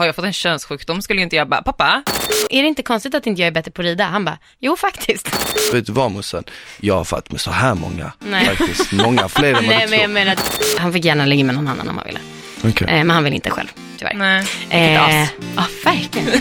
har 0.00 0.06
jag 0.06 0.14
fått 0.16 0.24
en 0.24 0.32
könssjukdom 0.32 1.02
skulle 1.02 1.20
ju 1.20 1.24
inte 1.24 1.36
jag 1.36 1.48
bara, 1.48 1.62
pappa, 1.62 2.02
Är 2.50 2.62
det 2.62 2.68
inte 2.68 2.82
konstigt 2.82 3.14
att 3.14 3.26
inte 3.26 3.40
jag 3.42 3.46
är 3.46 3.52
bättre 3.52 3.70
på 3.70 3.82
att 3.82 3.86
rida? 3.86 4.04
Han 4.04 4.24
bara, 4.24 4.38
jo 4.58 4.76
faktiskt. 4.76 5.28
Vet 5.72 5.86
du 5.86 5.92
vad 5.92 6.10
morsan? 6.10 6.44
Jag 6.80 6.94
har 6.94 7.04
fatt 7.04 7.30
med 7.32 7.40
så 7.40 7.50
här 7.50 7.74
många 7.74 8.12
Nej. 8.18 8.44
faktiskt. 8.56 8.92
Många 8.92 9.28
fler 9.28 9.48
än 9.48 9.54
vad 9.54 9.64
Nej 9.64 9.84
du 9.86 9.90
men 9.90 9.98
jag 9.98 10.00
tror. 10.00 10.14
menar, 10.14 10.36
han 10.78 10.92
fick 10.92 11.04
gärna 11.04 11.26
ligga 11.26 11.44
med 11.44 11.54
någon 11.54 11.68
annan 11.68 11.88
om 11.88 11.96
han 11.98 12.06
ville. 12.06 12.20
Okej. 12.64 12.88
Eh, 12.88 12.94
men 13.04 13.10
han 13.10 13.24
vill 13.24 13.34
inte 13.34 13.50
själv, 13.50 13.68
tyvärr. 13.98 14.14
nej. 14.14 14.46
Eh, 14.70 15.22
as. 15.22 15.28
ja, 15.56 15.64
verkligen. 15.84 16.40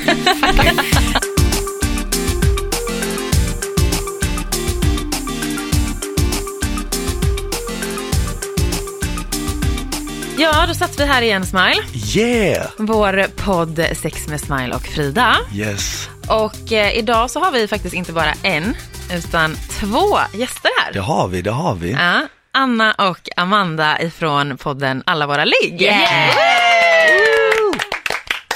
Ja, 10.39 10.65
då 10.67 10.73
satt 10.73 10.99
vi 10.99 11.05
här 11.05 11.21
igen 11.21 11.45
Smile. 11.45 11.83
Yeah! 12.15 12.67
Vår 12.77 13.27
podd 13.35 13.85
Sex 13.95 14.27
med 14.27 14.41
Smile 14.41 14.75
och 14.75 14.81
Frida. 14.81 15.37
Yes, 15.53 16.09
Och 16.27 16.71
eh, 16.71 16.97
idag 16.97 17.29
så 17.31 17.39
har 17.39 17.51
vi 17.51 17.67
faktiskt 17.67 17.95
inte 17.95 18.13
bara 18.13 18.33
en, 18.43 18.75
utan 19.13 19.55
två 19.79 20.17
gäster 20.33 20.71
här. 20.83 20.93
det 20.93 20.99
har 20.99 21.27
vi, 21.27 21.41
det 21.41 21.51
har 21.51 21.75
vi. 21.75 21.91
Ja, 21.91 22.27
Anna 22.53 22.91
och 22.93 23.29
Amanda 23.35 24.01
ifrån 24.01 24.57
podden 24.57 25.03
Alla 25.05 25.27
våra 25.27 25.45
ligg. 25.45 25.81
Yeah! 25.81 26.35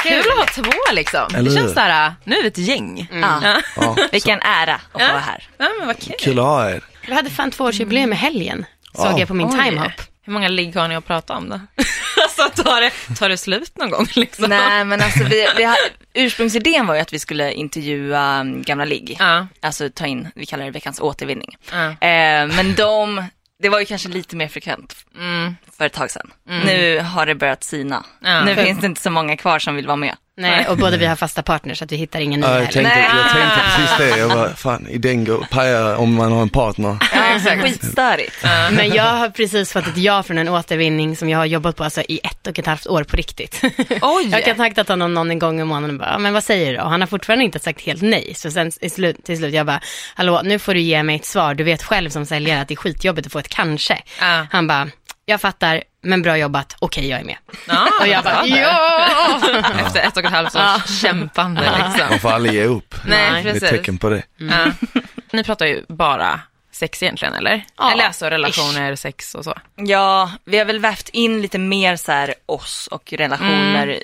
Kul 0.04 0.20
att 0.20 0.38
ha 0.38 0.64
två 0.64 0.72
liksom. 0.94 1.26
Eller 1.36 1.44
det 1.44 1.50
hur? 1.50 1.58
känns 1.58 1.74
såhär, 1.74 2.14
nu 2.24 2.36
är 2.38 2.42
vi 2.42 2.48
ett 2.48 2.58
gäng. 2.58 3.08
Ja. 3.22 3.54
Ja, 3.76 3.96
Vilken 4.12 4.40
ära 4.42 4.76
att 4.76 4.82
Ja. 5.02 5.08
vara 5.08 5.20
här. 5.20 5.48
Ja, 5.58 5.66
men 5.80 5.88
vad 5.88 6.00
kul. 6.00 6.16
kul 6.20 6.40
att 6.40 6.46
ha 6.46 6.70
er. 6.70 6.84
Vi 7.08 7.14
hade 7.14 7.30
fan 7.30 7.52
tvåårsjubileum 7.52 8.14
i 8.14 8.16
helgen, 8.16 8.66
såg 8.96 9.06
Ja. 9.06 9.20
jag 9.20 9.28
på 9.28 9.34
min 9.34 9.48
Oj. 9.48 9.64
timehop. 9.64 9.92
Hur 10.26 10.34
många 10.34 10.48
ligg 10.48 10.76
har 10.76 10.88
ni 10.88 10.96
att 10.96 11.06
prata 11.06 11.34
om 11.34 11.50
då? 11.50 11.56
alltså 12.24 12.64
tar 12.64 12.82
det, 12.82 13.16
tar 13.20 13.30
det 13.30 13.38
slut 13.38 13.78
någon 13.78 13.90
gång 13.90 14.08
liksom? 14.16 14.46
Nej 14.50 14.86
men 14.86 15.02
alltså 15.02 15.24
vi, 15.24 15.48
vi 15.58 15.64
har, 15.64 15.78
ursprungsidén 16.14 16.88
var 16.88 16.96
ju 16.96 17.02
att 17.02 17.14
vi 17.14 17.20
skulle 17.20 17.54
intervjua 17.54 18.40
um, 18.42 18.62
gamla 18.62 18.86
ligg. 18.86 19.16
Ja. 19.20 19.48
Alltså 19.62 19.90
ta 19.90 20.06
in, 20.08 20.28
vi 20.36 20.46
kallar 20.46 20.66
det 20.66 20.72
veckans 20.72 21.00
återvinning. 21.00 21.56
Ja. 21.72 21.86
Eh, 21.90 22.48
men 22.48 22.76
de, 22.76 23.24
det 23.64 23.70
var 23.70 23.80
ju 23.80 23.86
kanske 23.86 24.10
lite 24.10 24.36
mer 24.36 24.48
frekvent 24.48 24.96
Mm. 25.16 25.56
för 25.78 25.86
ett 25.86 25.94
tag 25.94 26.12
sedan. 26.12 26.34
Nu 26.66 27.00
har 27.00 27.26
det 27.26 27.36
börjat 27.36 27.64
sina. 27.64 28.06
Ja. 28.24 28.44
Nu 28.46 28.56
finns 28.56 28.80
det 28.80 28.86
inte 28.86 29.02
så 29.02 29.10
många 29.10 29.38
kvar 29.38 29.60
som 29.60 29.76
vill 29.76 29.88
vara 29.88 29.96
med. 29.98 30.16
Nej, 30.38 30.68
och 30.68 30.78
båda 30.78 30.98
vi 30.98 31.06
har 31.06 31.16
fasta 31.16 31.44
partners 31.44 31.78
så 31.78 31.84
att 31.86 31.92
vi 31.92 31.96
hittar 31.96 32.20
ingen 32.20 32.40
ny 32.40 32.46
Ja, 32.48 32.52
jag, 32.54 32.60
heller. 32.60 32.72
tänkte, 32.72 32.96
Nej. 32.96 33.06
jag 33.24 33.32
tänkte 33.32 33.60
precis 33.76 33.98
det. 33.98 34.20
Jag 34.20 34.30
bara, 34.30 34.50
fan, 34.56 34.88
idén 34.90 35.26
går 35.26 35.48
pajar 35.52 35.96
om 35.96 36.14
man 36.16 36.32
har 36.32 36.42
en 36.42 36.50
partner. 36.50 36.98
Ja, 37.14 37.40
Skitstörigt. 37.62 38.36
Men 38.72 38.94
jag 38.94 39.04
har 39.04 39.30
precis 39.30 39.74
fått 39.74 39.88
ett 39.88 39.98
ja 39.98 40.24
från 40.24 40.38
en 40.38 40.50
återvinning 40.50 41.16
som 41.16 41.30
jag 41.30 41.38
har 41.38 41.46
jobbat 41.46 41.76
på 41.76 41.84
alltså, 41.84 42.02
i 42.02 42.20
ett 42.24 42.48
och 42.48 42.60
ett 42.60 42.66
halvt 42.66 42.88
år 42.88 43.04
på 43.04 43.18
riktigt. 43.18 43.62
Oj! 44.02 44.28
Jag 44.32 44.38
har 44.38 44.42
kontaktat 44.42 44.88
honom 44.88 45.14
någon 45.14 45.32
en 45.32 45.40
gång 45.40 45.62
i 45.62 45.64
månaden 45.64 45.96
och 45.96 46.00
bara, 46.00 46.12
"Ja, 46.12 46.18
men 46.18 46.34
vad 46.34 46.44
säger 46.44 46.72
du 46.72 46.78
då? 46.78 46.84
Och 46.84 46.90
han 46.90 47.02
har 47.02 47.08
fortfarande 47.08 47.46
inte 47.46 47.60
sagt 47.60 47.82
helt 47.82 48.02
nej. 48.02 48.34
Så 48.36 48.52
sen 48.52 48.72
i 48.82 48.90
slut, 48.90 49.24
till 49.26 49.38
slut, 49.38 49.54
jag 49.54 49.66
bara, 49.66 49.80
hallå, 50.16 50.42
nu 50.44 50.60
får 50.60 50.74
du 50.74 50.80
ge 50.80 51.04
mig 51.04 51.16
ett 51.16 51.26
svar. 51.26 51.54
Du 51.54 51.64
vet 51.64 51.84
själv 51.84 52.10
som 52.10 52.26
säljare 52.26 52.62
att 52.62 52.68
det 52.68 52.74
är 52.74 52.76
skitjobbigt 52.76 53.26
att 53.28 53.32
få 53.34 53.40
ett 53.40 53.50
kanske. 53.50 54.02
Ja. 54.20 54.48
Han 54.52 54.68
bara, 54.68 54.88
jag 55.26 55.42
fattar, 55.42 55.84
men 56.02 56.22
bra 56.22 56.38
jobbat, 56.38 56.76
okej 56.80 57.08
jag 57.10 57.20
är 57.20 57.24
med. 57.24 57.38
Ja, 57.68 57.88
Och 58.02 58.08
jag 58.08 58.24
bara, 58.24 58.46
ja! 58.46 59.40
Efter 59.86 60.00
ett 60.00 60.18
och 60.18 60.24
ett 60.24 60.32
halvt 60.32 60.56
års 60.56 61.02
kämpande 61.02 61.62
liksom. 61.62 62.10
Man 62.10 62.20
får 62.20 62.32
aldrig 62.32 62.54
ge 62.56 62.64
upp. 62.66 62.96
Nej, 63.06 63.44
Det 63.44 63.50
är 63.50 63.54
ett 63.54 63.62
precis. 63.62 63.70
tecken 63.70 63.98
på 63.98 64.10
det. 64.10 64.24
Ja. 64.38 64.66
Ni 65.32 65.44
pratar 65.44 65.66
ju 65.66 65.86
bara 65.88 66.40
sex 66.72 67.04
egentligen 67.04 67.34
eller? 67.34 67.66
Ja, 67.78 67.92
eller 67.92 68.06
alltså 68.06 68.26
relationer, 68.26 68.96
sex 68.96 69.36
och 69.36 69.44
så. 69.44 69.54
Ja, 69.76 70.32
vi 70.46 70.58
har 70.58 70.66
väl 70.66 70.80
vävt 70.80 71.10
in 71.10 71.42
lite 71.42 71.58
mer 71.60 71.96
så 71.96 72.12
här 72.12 72.34
oss 72.46 72.88
och 72.92 73.14
relationer, 73.14 74.04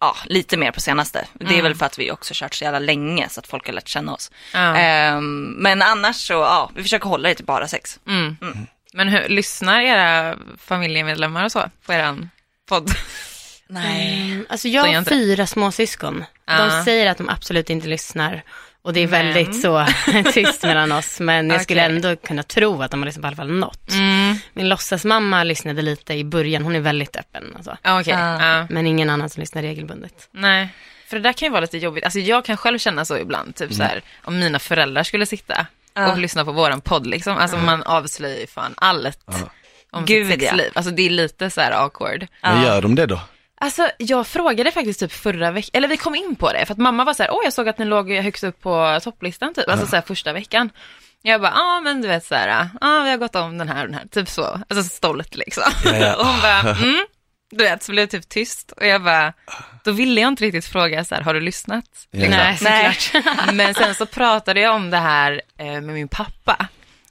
ja, 0.00 0.16
lite 0.26 0.56
mer 0.56 0.70
på 0.70 0.80
senaste. 0.80 1.24
Det 1.32 1.58
är 1.58 1.62
väl 1.62 1.74
för 1.74 1.86
att 1.86 1.98
vi 1.98 2.10
också 2.10 2.34
kört 2.36 2.54
så 2.54 2.64
jävla 2.64 2.78
länge 2.78 3.28
så 3.28 3.40
att 3.40 3.46
folk 3.46 3.66
har 3.66 3.72
lärt 3.74 3.88
känna 3.88 4.12
oss. 4.14 4.30
Ja. 4.52 4.76
Ehm, 4.76 5.44
men 5.44 5.82
annars 5.82 6.16
så, 6.16 6.32
ja, 6.32 6.70
vi 6.74 6.82
försöker 6.82 7.08
hålla 7.08 7.28
det 7.28 7.34
till 7.34 7.44
bara 7.44 7.68
sex. 7.68 8.00
Mm. 8.08 8.36
Men 8.94 9.08
hur, 9.08 9.28
lyssnar 9.28 9.80
era 9.80 10.36
familjemedlemmar 10.58 11.44
och 11.44 11.52
så 11.52 11.70
på 11.86 11.92
eran 11.92 12.30
podd? 12.68 12.90
Nej. 13.68 14.22
Mm, 14.32 14.46
Alltså 14.48 14.68
Så 14.68 14.74
jag 14.74 14.82
har 14.86 15.04
fyra 15.04 15.46
småsyskon. 15.46 16.24
Ja. 16.46 16.64
De 16.64 16.84
säger 16.84 17.10
att 17.10 17.18
de 17.18 17.28
absolut 17.28 17.70
inte 17.70 17.88
lyssnar. 17.88 18.42
Och 18.82 18.92
det 18.92 19.00
är 19.00 19.08
Men- 19.08 19.10
väldigt 19.34 19.60
så 19.60 19.86
tyst 20.32 20.62
mellan 20.62 20.92
oss. 20.92 21.20
Men 21.20 21.50
jag 21.50 21.62
skulle 21.62 21.86
Okej. 21.86 21.96
ändå 21.96 22.16
kunna 22.16 22.42
tro 22.42 22.82
att 22.82 22.90
de 22.90 23.00
har 23.00 23.06
lyssnat 23.06 23.22
på 23.22 23.26
i 23.26 23.28
alla 23.28 23.36
fall 23.36 23.52
något. 23.52 23.90
Mm. 23.92 24.36
Min 24.52 24.68
låtsasmamma 24.68 25.44
lyssnade 25.44 25.82
lite 25.82 26.14
i 26.14 26.24
början. 26.24 26.62
Hon 26.62 26.76
är 26.76 26.80
väldigt 26.80 27.16
öppen. 27.16 27.52
Alltså. 27.56 27.76
Ja. 27.82 28.02
ja. 28.06 28.66
Men 28.70 28.86
ingen 28.86 29.10
annan 29.10 29.30
som 29.30 29.40
lyssnar 29.40 29.62
regelbundet. 29.62 30.28
nej. 30.32 30.68
För 31.06 31.16
det 31.16 31.22
där 31.22 31.32
kan 31.32 31.46
ju 31.46 31.50
vara 31.50 31.60
lite 31.60 31.78
jobbigt. 31.78 32.04
Alltså 32.04 32.18
jag 32.18 32.44
kan 32.44 32.56
själv 32.56 32.78
känna 32.78 33.04
så 33.04 33.18
ibland, 33.18 33.56
typ 33.56 33.72
så 33.74 33.82
här, 33.82 34.02
om 34.22 34.38
mina 34.38 34.58
föräldrar 34.58 35.02
skulle 35.02 35.26
sitta 35.26 35.66
Ja. 35.94 36.12
och 36.12 36.18
lyssna 36.18 36.44
på 36.44 36.52
våran 36.52 36.80
podd 36.80 37.06
liksom. 37.06 37.36
Alltså 37.38 37.56
man 37.56 37.82
avslöjar 37.82 38.38
ju 38.38 38.46
fan 38.46 38.74
allt 38.76 39.18
om 39.90 40.04
Gud, 40.04 40.26
sitt 40.26 40.42
ja. 40.42 40.48
sexliv. 40.48 40.72
Alltså 40.74 40.92
det 40.92 41.02
är 41.02 41.10
lite 41.10 41.50
så 41.50 41.60
här 41.60 41.72
awkward. 41.72 42.26
Men 42.42 42.62
gör 42.62 42.82
de 42.82 42.94
det 42.94 43.06
då? 43.06 43.20
Alltså 43.60 43.90
jag 43.98 44.26
frågade 44.26 44.70
faktiskt 44.70 45.00
typ 45.00 45.12
förra 45.12 45.50
veckan, 45.50 45.70
eller 45.72 45.88
vi 45.88 45.96
kom 45.96 46.14
in 46.14 46.36
på 46.36 46.52
det, 46.52 46.66
för 46.66 46.72
att 46.72 46.78
mamma 46.78 47.04
var 47.04 47.14
så 47.14 47.22
här, 47.22 47.30
åh 47.32 47.40
jag 47.44 47.52
såg 47.52 47.68
att 47.68 47.78
ni 47.78 47.84
låg 47.84 48.10
högst 48.10 48.44
upp 48.44 48.60
på 48.60 49.00
topplistan 49.02 49.54
typ, 49.54 49.68
alltså 49.68 49.86
så 49.86 49.96
här 49.96 50.02
första 50.02 50.32
veckan. 50.32 50.70
Jag 51.22 51.40
bara, 51.40 51.52
ja 51.54 51.80
men 51.84 52.02
du 52.02 52.08
vet 52.08 52.24
så 52.24 52.34
här, 52.34 52.68
ja 52.80 53.02
vi 53.02 53.10
har 53.10 53.16
gått 53.16 53.36
om 53.36 53.58
den 53.58 53.68
här 53.68 53.82
och 53.82 53.90
den 53.90 53.98
här, 53.98 54.06
typ 54.06 54.28
så, 54.28 54.60
alltså 54.68 54.82
stolt 54.82 55.34
liksom. 55.34 55.64
Ja, 55.84 55.96
ja. 55.96 56.14
och 56.18 56.26
hon 56.26 56.40
bara, 56.40 56.60
mm, 56.60 57.06
du 57.58 57.64
vet, 57.64 57.82
så 57.82 57.92
blev 57.92 58.06
det 58.06 58.10
typ 58.20 58.28
tyst 58.28 58.72
och 58.72 58.86
jag 58.86 59.02
bara, 59.02 59.32
då 59.84 59.90
ville 59.92 60.20
jag 60.20 60.28
inte 60.28 60.44
riktigt 60.44 60.64
fråga 60.66 61.04
så 61.04 61.14
här, 61.14 61.22
har 61.22 61.34
du 61.34 61.40
lyssnat? 61.40 61.84
Ja. 62.10 62.28
Nej, 62.28 62.58
Nej. 62.60 62.94
såklart. 62.94 63.34
Men 63.54 63.74
sen 63.74 63.94
så 63.94 64.06
pratade 64.06 64.60
jag 64.60 64.74
om 64.74 64.90
det 64.90 64.96
här 64.98 65.42
eh, 65.58 65.66
med 65.66 65.82
min 65.82 66.08
pappa. 66.08 66.66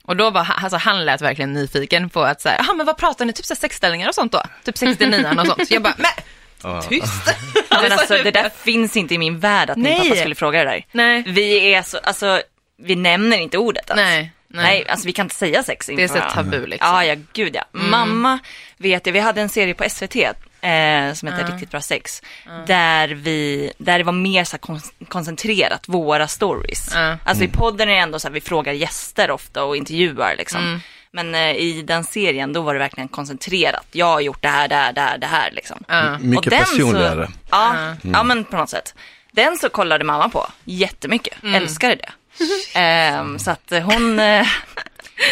Och 0.05 0.15
då 0.15 0.29
var 0.29 0.43
han- 0.43 0.63
alltså, 0.63 0.77
han 0.77 1.05
lät 1.05 1.21
verkligen 1.21 1.53
nyfiken 1.53 2.09
på 2.09 2.23
att 2.23 2.41
så 2.41 2.49
här, 2.49 2.57
"Jaha, 2.57 2.73
men 2.73 2.85
vad 2.85 2.97
pratar 2.97 3.25
ni, 3.25 3.33
typ 3.33 3.45
så 3.45 3.53
här 3.53 3.59
sexställningar 3.59 4.07
och 4.07 4.15
sånt 4.15 4.31
då? 4.31 4.43
Typ 4.63 4.77
69 4.77 5.27
och 5.39 5.45
sånt. 5.47 5.67
Så 5.67 5.73
jag 5.73 5.81
bara, 5.83 5.95
men 5.97 6.81
tyst! 6.89 7.35
Men 7.81 7.91
alltså 7.91 8.13
det 8.23 8.31
där 8.31 8.49
finns 8.63 8.97
inte 8.97 9.13
i 9.13 9.17
min 9.17 9.39
värld 9.39 9.69
att 9.69 9.77
min 9.77 9.83
Nej. 9.83 9.99
pappa 10.09 10.15
skulle 10.15 10.35
fråga 10.35 10.63
det 10.63 10.69
där. 10.69 10.85
Nej. 10.91 11.23
Vi 11.27 11.73
är 11.73 11.81
så, 11.81 11.97
alltså, 11.97 12.41
vi 12.77 12.95
nämner 12.95 13.37
inte 13.37 13.57
ordet 13.57 13.89
ens. 13.89 14.01
Nej, 14.05 14.31
nej. 14.53 14.63
Nej, 14.63 14.85
alltså 14.89 15.05
vi 15.07 15.13
kan 15.13 15.25
inte 15.25 15.35
säga 15.35 15.63
sex 15.63 15.85
Det 15.85 16.03
är 16.03 16.07
så 16.07 16.13
varandra. 16.13 16.33
tabu 16.35 16.65
liksom. 16.65 16.89
Ja, 16.89 17.05
ja, 17.05 17.15
gud 17.33 17.55
ja. 17.55 17.63
Mamma 17.71 18.39
vet 18.77 19.05
jag, 19.05 19.13
vi 19.13 19.19
hade 19.19 19.41
en 19.41 19.49
serie 19.49 19.73
på 19.73 19.89
SVT 19.89 20.15
eh, 20.15 21.13
som 21.13 21.27
heter 21.27 21.45
Ja. 21.47 21.53
Riktigt 21.53 21.71
bra 21.71 21.81
sex. 21.81 22.21
Där, 22.67 23.07
vi, 23.07 23.71
där 23.77 23.97
det 23.97 24.03
var 24.03 24.13
mer 24.13 24.43
så 24.43 24.51
här 24.51 24.59
kon- 24.59 25.05
koncentrerat, 25.07 25.83
våra 25.87 26.27
stories. 26.27 26.95
Alltså 27.25 27.43
i 27.43 27.47
podden 27.47 27.89
är 27.89 27.93
det 27.93 27.99
ändå 27.99 28.19
så 28.19 28.27
här, 28.27 28.33
vi 28.33 28.41
frågar 28.41 28.73
gäster 28.73 29.31
ofta 29.31 29.63
och 29.63 29.77
intervjuar 29.77 30.35
liksom. 30.37 30.61
Mm. 30.63 30.79
Men 31.11 31.35
eh, 31.35 31.51
i 31.55 31.81
den 31.81 32.03
serien 32.03 32.53
då 32.53 32.61
var 32.61 32.73
det 32.73 32.79
verkligen 32.79 33.07
koncentrerat. 33.07 33.85
Jag 33.91 34.05
har 34.05 34.19
gjort 34.21 34.41
det 34.41 34.47
här, 34.47 34.67
det 34.67 34.75
här, 34.75 34.93
det 34.93 35.01
här, 35.01 35.17
det 35.17 35.27
här 35.27 35.51
liksom. 35.51 35.83
Ja. 35.87 36.17
Mycket 36.19 36.53
personligare. 36.53 37.25
Så, 37.27 37.31
ja, 37.51 37.95
ja, 38.01 38.23
men 38.23 38.43
på 38.43 38.57
något 38.57 38.69
sätt. 38.69 38.95
Den 39.31 39.57
så 39.57 39.69
kollade 39.69 40.03
mamma 40.03 40.29
på 40.29 40.47
jättemycket, 40.63 41.43
Mm. 41.43 41.55
älskade 41.55 41.95
det. 41.95 42.09
Ehm, 42.75 43.39
så 43.39 43.51
att 43.51 43.73
hon, 43.83 44.19
eh, 44.19 44.47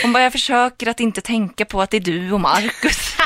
hon 0.01 0.13
bara, 0.13 0.23
jag 0.23 0.31
försöker 0.31 0.87
att 0.87 0.99
inte 0.99 1.21
tänka 1.21 1.65
på 1.65 1.81
att 1.81 1.89
det 1.89 1.97
är 1.97 2.01
du 2.01 2.31
och 2.31 2.41
Marcus. 2.41 3.17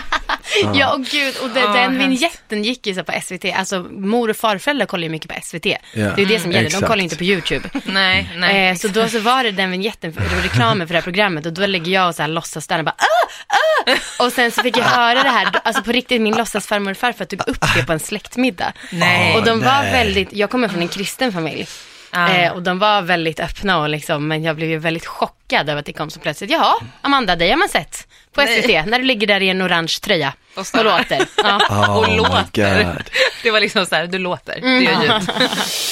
Ja, 0.74 0.94
och 0.94 1.06
gud, 1.06 1.38
och 1.44 1.50
det, 1.50 1.60
Ja, 1.60 1.68
den 1.68 1.78
hemskt. 1.78 2.02
vinjetten 2.02 2.64
gick 2.64 2.88
ju 2.88 2.94
så 2.94 3.04
på 3.04 3.22
SVT. 3.22 3.46
Alltså 3.56 3.80
mor 3.80 4.30
och 4.30 4.38
farföräldrar 4.38 4.86
kollar 4.86 5.04
ju 5.04 5.10
mycket 5.10 5.32
på 5.32 5.42
SVT. 5.44 5.64
Det 5.64 5.80
är 5.94 6.20
ju 6.20 6.26
det 6.26 6.40
som 6.40 6.52
gäller, 6.52 6.70
de 6.70 6.76
Exakt. 6.76 6.88
kollar 6.88 7.04
inte 7.04 7.16
på 7.16 7.24
YouTube. 7.24 7.70
Nej, 7.86 8.32
nej. 8.36 8.70
Eh, 8.70 8.76
så 8.76 8.88
då 8.88 9.08
så 9.08 9.20
var 9.20 9.44
det 9.44 9.52
den 9.52 9.72
vignetten, 9.72 10.14
för, 10.14 10.22
det 10.22 10.36
var 10.36 10.42
reklamen 10.42 10.88
för 10.88 10.94
det 10.94 10.98
här 10.98 11.04
programmet 11.04 11.46
och 11.46 11.54
då 11.54 11.66
lägger 11.66 11.92
jag 11.92 12.08
och 12.08 12.16
så 12.16 12.22
här 12.22 12.30
låtsas 12.30 12.68
där 12.68 12.80
och 12.80 12.86
bara 12.86 12.96
ah, 12.98 13.92
ah! 13.92 14.26
Och 14.26 14.32
sen 14.32 14.52
så 14.52 14.62
fick 14.62 14.78
jag 14.78 14.84
höra 14.84 15.24
det 15.24 15.30
här, 15.30 15.48
alltså 15.64 15.84
på 15.84 15.92
riktigt 15.92 16.22
min 16.22 16.36
låtsasfarmor 16.36 16.92
och 16.92 16.98
farfar 16.98 17.26
tog 17.26 17.48
upp 17.48 17.66
det 17.76 17.86
på 17.86 17.94
en 17.94 18.00
släktmiddag. 18.00 18.74
Nej. 18.92 19.36
Och 19.36 19.44
de 19.44 19.60
var 19.60 19.82
nej. 19.82 19.92
väldigt, 19.92 20.34
jag 20.34 20.50
kommer 20.50 20.68
från 20.68 20.82
en 20.82 20.88
kristen 20.88 21.34
familj. 21.34 21.68
Ja. 22.16 22.30
Eh, 22.34 22.52
och 22.52 22.64
de 22.64 22.80
var 22.80 23.02
väldigt 23.02 23.40
öppna 23.40 23.78
och 23.82 23.90
liksom, 23.90 24.28
men 24.28 24.44
jag 24.44 24.56
blev 24.56 24.70
ju 24.70 24.78
väldigt 24.78 25.06
chockad 25.06 25.70
över 25.70 25.80
att 25.80 25.86
det 25.86 25.94
kom 25.94 26.10
så 26.10 26.20
plötsligt. 26.20 26.50
Jaha, 26.52 26.74
Amanda, 27.02 27.36
dig 27.36 27.50
har 27.50 27.58
man 27.58 27.70
sett 27.70 28.08
på 28.34 28.42
SVT 28.42 28.68
när 28.86 29.00
du 29.00 29.06
ligger 29.06 29.28
där 29.28 29.42
i 29.42 29.50
en 29.50 29.62
orange 29.62 29.98
tröja 30.02 30.34
Och 30.56 30.66
och, 30.80 30.84
låter. 30.86 31.26
Ja. 31.38 31.60
Oh 31.70 31.98
och 31.98 32.18
låter. 32.18 32.84
God. 32.84 33.04
Det 33.44 33.52
var 33.52 33.60
liksom 33.60 33.86
så 33.86 33.96
här, 33.96 34.08
du 34.08 34.18
låter, 34.18 34.62
det 34.62 34.84
gör 34.84 35.02
ljud. 35.04 35.30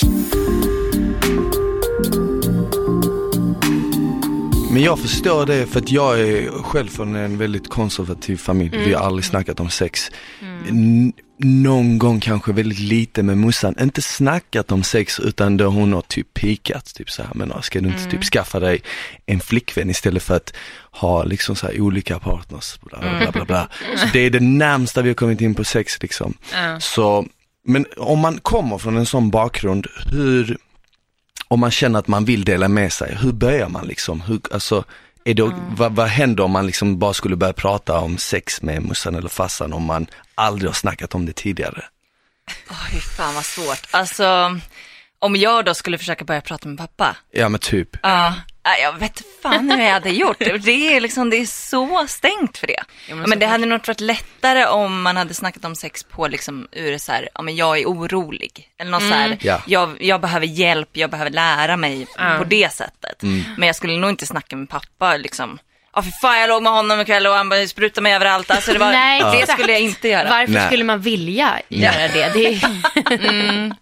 Men 4.71 4.83
jag 4.83 4.99
förstår 4.99 5.45
det 5.45 5.65
för 5.67 5.79
att 5.79 5.91
jag 5.91 6.19
är 6.19 6.63
själv 6.63 6.87
från 6.87 7.15
en 7.15 7.37
väldigt 7.37 7.69
konservativ 7.69 8.37
familj. 8.37 8.77
Vi 8.77 8.93
har 8.93 9.05
aldrig 9.05 9.25
snackat 9.25 9.59
om 9.59 9.69
sex. 9.69 10.11
N- 10.69 11.13
någon 11.43 11.97
gång 11.97 12.19
kanske 12.19 12.53
väldigt 12.53 12.79
lite 12.79 13.23
med 13.23 13.37
morsan, 13.37 13.75
inte 13.81 14.01
snackat 14.01 14.71
om 14.71 14.83
sex 14.83 15.19
utan 15.19 15.57
då 15.57 15.65
hon 15.65 15.93
har 15.93 16.01
typ 16.01 16.33
pikat, 16.33 16.93
typ 16.95 17.11
så 17.11 17.23
här, 17.23 17.31
men 17.35 17.53
ska 17.61 17.81
du 17.81 17.87
inte 17.87 18.09
typ 18.09 18.23
skaffa 18.23 18.59
dig 18.59 18.81
en 19.25 19.39
flickvän 19.39 19.89
istället 19.89 20.23
för 20.23 20.35
att 20.35 20.53
ha 20.91 21.23
liksom 21.23 21.55
så 21.55 21.67
olika 21.77 22.19
partners, 22.19 22.79
bla 22.81 22.99
bla 22.99 23.19
bla 23.19 23.31
bla. 23.31 23.45
bla. 23.45 23.69
Så 23.97 24.07
det 24.13 24.19
är 24.19 24.29
det 24.29 24.39
närmsta 24.39 25.01
vi 25.01 25.09
har 25.09 25.15
kommit 25.15 25.41
in 25.41 25.55
på 25.55 25.63
sex 25.63 26.01
liksom. 26.01 26.33
Ja. 26.53 26.79
Så 26.79 27.25
Men 27.65 27.85
om 27.97 28.19
man 28.19 28.39
kommer 28.39 28.77
från 28.77 28.97
en 28.97 29.05
sån 29.05 29.29
bakgrund, 29.29 29.87
hur, 30.11 30.57
om 31.47 31.59
man 31.59 31.71
känner 31.71 31.99
att 31.99 32.07
man 32.07 32.25
vill 32.25 32.43
dela 32.45 32.67
med 32.67 32.93
sig, 32.93 33.17
hur 33.21 33.31
börjar 33.31 33.69
man 33.69 33.87
liksom? 33.87 34.21
Hur, 34.21 34.39
alltså, 34.51 34.83
är 35.25 35.33
det, 35.33 35.51
vad, 35.69 35.95
vad 35.95 36.07
händer 36.07 36.43
om 36.43 36.51
man 36.51 36.65
liksom 36.65 36.99
bara 36.99 37.13
skulle 37.13 37.35
börja 37.35 37.53
prata 37.53 37.99
om 37.99 38.17
sex 38.17 38.61
med 38.61 38.81
morsan 38.81 39.15
eller 39.15 39.29
farsan 39.29 39.73
om 39.73 39.83
man 39.83 40.07
aldrig 40.35 40.69
har 40.69 40.73
snackat 40.73 41.15
om 41.15 41.25
det 41.25 41.33
tidigare? 41.33 41.83
Oj, 42.69 42.99
fan 42.99 43.35
vad 43.35 43.45
svårt. 43.45 43.87
Alltså, 43.91 44.59
om 45.19 45.35
jag 45.35 45.65
då 45.65 45.73
skulle 45.73 45.97
försöka 45.97 46.25
börja 46.25 46.41
prata 46.41 46.67
med 46.67 46.77
pappa. 46.77 47.17
Ja 47.31 47.49
men 47.49 47.59
typ. 47.59 47.97
Ja, 48.01 48.33
jag 48.81 48.99
vet 48.99 49.21
fan 49.41 49.71
hur 49.71 49.81
jag 49.83 49.91
hade 49.91 50.09
gjort. 50.09 50.39
Det 50.39 50.95
är 50.95 51.01
liksom, 51.01 51.29
det 51.29 51.37
är 51.37 51.45
så 51.45 52.05
stängt 52.07 52.57
för 52.57 52.67
det. 52.67 52.83
men 53.09 53.17
Ja, 53.19 53.27
men 53.27 53.39
det 53.39 53.45
hade 53.45 53.65
nog 53.65 53.87
varit 53.87 53.99
lättare 53.99 54.65
om 54.65 55.01
man 55.01 55.17
hade 55.17 55.33
snackat 55.33 55.65
om 55.65 55.75
sex 55.75 56.03
på 56.03 56.27
liksom 56.27 56.67
ur 56.71 56.97
så 56.97 57.11
här, 57.11 57.29
ja 57.33 57.41
men 57.41 57.55
jag 57.55 57.79
är 57.79 57.85
orolig. 57.85 58.69
Eller 58.79 58.91
något 58.91 59.01
så 59.01 59.13
här, 59.13 59.37
Ja. 59.41 59.61
jag, 59.67 59.97
jag 60.03 60.21
behöver 60.21 60.45
hjälp, 60.45 60.89
jag 60.93 61.09
behöver 61.11 61.31
lära 61.31 61.77
mig 61.77 62.07
Ja. 62.17 62.35
på 62.37 62.43
det 62.43 62.73
sättet. 62.73 63.21
Men 63.57 63.63
jag 63.67 63.75
skulle 63.75 63.97
nog 63.97 64.09
inte 64.09 64.25
snacka 64.25 64.55
med 64.55 64.69
pappa 64.69 65.17
liksom. 65.17 65.59
Ja 65.95 66.01
för 66.01 66.11
fan 66.11 66.39
jag 66.39 66.47
låg 66.49 66.63
med 66.63 66.71
honom 66.71 66.99
ikväll 67.01 67.27
och 67.27 67.33
han 67.33 67.49
bara 67.49 67.67
sprutade 67.67 68.01
mig 68.01 68.13
överallt. 68.15 68.51
Alltså 68.51 68.73
det, 68.73 68.79
var, 68.79 68.91
Nej, 68.91 69.21
det 69.23 69.39
exakt. 69.39 69.51
skulle 69.59 69.71
jag 69.73 69.81
inte 69.81 70.07
göra. 70.07 70.29
Varför 70.29 70.53
Nej. 70.53 70.65
skulle 70.67 70.83
man 70.83 70.99
vilja 71.01 71.61
göra 71.69 72.07
det? 72.07 72.31
det 72.33 72.45
är... 72.47 73.73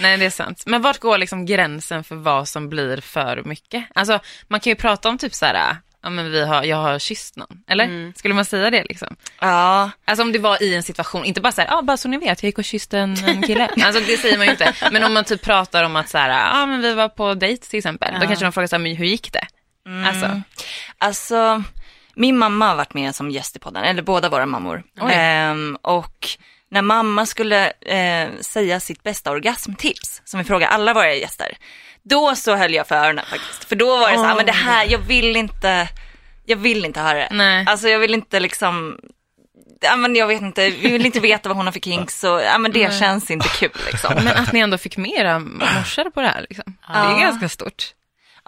Nej, 0.02 0.16
det 0.16 0.24
är 0.24 0.30
sant. 0.30 0.62
Men 0.66 0.82
vart 0.82 0.98
går 0.98 1.18
liksom 1.18 1.46
gränsen 1.46 2.04
för 2.04 2.16
vad 2.16 2.48
som 2.48 2.68
blir 2.68 3.00
för 3.00 3.42
mycket? 3.44 3.84
Alltså, 3.94 4.18
man 4.48 4.60
kan 4.60 4.70
ju 4.70 4.74
prata 4.74 5.08
om 5.08 5.18
typ 5.18 5.34
så 5.34 5.46
här, 5.46 5.76
ja 6.02 6.10
men 6.10 6.30
vi 6.30 6.44
har, 6.44 6.64
jag 6.64 6.76
har 6.76 6.98
kysst 6.98 7.36
någon. 7.36 7.62
Eller? 7.68 8.12
Skulle 8.18 8.34
man 8.34 8.44
säga 8.44 8.70
det 8.70 8.84
liksom? 8.84 9.16
Ja, 9.40 9.90
Alltså 10.04 10.22
om 10.22 10.32
det 10.32 10.38
var 10.38 10.62
i 10.62 10.74
en 10.74 10.82
situation, 10.82 11.24
inte 11.24 11.40
bara 11.40 11.52
så 11.52 11.60
här, 11.60 11.68
ja 11.68 11.82
bara 11.82 11.96
så 11.96 12.08
ni 12.08 12.16
vet, 12.16 12.42
jag 12.42 12.48
gick 12.48 12.58
och 12.58 12.64
kysste 12.64 12.98
en, 12.98 13.16
en 13.24 13.42
kille. 13.46 13.68
Alltså 13.84 14.02
det 14.06 14.16
säger 14.16 14.36
man 14.38 14.46
ju 14.46 14.52
inte. 14.52 14.74
Men 14.92 15.04
om 15.04 15.14
man 15.14 15.24
typ 15.24 15.42
pratar 15.42 15.84
om 15.84 15.96
att 15.96 16.08
så 16.08 16.18
här, 16.18 16.58
ja 16.58 16.66
men 16.66 16.80
vi 16.82 16.94
var 16.94 17.08
på 17.08 17.34
dejt 17.34 17.66
till 17.66 17.78
exempel. 17.78 18.14
Då 18.20 18.26
kanske 18.26 18.44
de 18.44 18.52
frågar 18.52 18.66
så 18.66 18.76
här, 18.76 18.82
men 18.82 18.96
hur 18.96 19.06
gick 19.06 19.32
det? 19.32 19.46
Alltså, 20.06 20.42
Alltså, 20.98 21.62
min 22.14 22.38
mamma 22.38 22.68
har 22.68 22.76
varit 22.76 22.94
med 22.94 23.14
som 23.14 23.30
gäst 23.30 23.56
i 23.56 23.58
podden, 23.58 23.84
eller 23.84 24.02
båda 24.02 24.28
våra 24.28 24.46
mammor. 24.46 24.82
Ehm, 25.10 25.76
och 25.82 26.28
när 26.70 26.82
mamma 26.82 27.26
skulle 27.26 27.72
eh, 27.80 28.28
säga 28.40 28.80
sitt 28.80 29.02
bästa 29.02 29.30
orgasmtips, 29.30 30.22
som 30.24 30.38
vi 30.38 30.44
frågar 30.44 30.68
alla 30.68 30.94
våra 30.94 31.14
gäster, 31.14 31.56
då 32.02 32.34
så 32.36 32.56
höll 32.56 32.74
jag 32.74 32.86
för 32.88 32.94
öronen 32.94 33.24
faktiskt. 33.26 33.64
För 33.64 33.76
då 33.76 33.96
var 33.96 34.10
det 34.10 34.16
så 34.16 34.22
här, 34.24 34.34
men 34.36 34.46
det 34.46 34.52
här, 34.52 34.86
jag 34.90 34.98
vill 34.98 35.36
inte, 35.36 35.88
jag 36.46 36.56
vill 36.56 36.84
inte 36.84 37.00
höra 37.00 37.18
det. 37.18 37.28
Nej. 37.30 37.64
Alltså 37.68 37.88
jag 37.88 37.98
vill 37.98 38.14
inte 38.14 38.40
liksom, 38.40 38.98
ja 39.80 39.96
men 39.96 40.16
jag 40.16 40.26
vet 40.26 40.42
inte, 40.42 40.70
vi 40.70 40.90
vill 40.90 41.06
inte 41.06 41.20
veta 41.20 41.48
vad 41.48 41.56
hon 41.56 41.66
har 41.66 41.72
för 41.72 41.80
kinks 41.80 42.24
och, 42.24 42.42
ja 42.42 42.58
men 42.58 42.72
det 42.72 42.98
känns 42.98 43.30
inte 43.30 43.48
kul 43.48 43.70
liksom. 43.86 44.14
men 44.24 44.36
att 44.36 44.52
ni 44.52 44.60
ändå 44.60 44.78
fick 44.78 44.96
med 44.96 45.10
era 45.10 45.38
morsor 45.38 46.10
på 46.10 46.20
det 46.20 46.28
här 46.28 46.46
liksom. 46.48 46.76
Det 46.92 46.98
är 46.98 47.20
ganska 47.20 47.48
stort. 47.48 47.94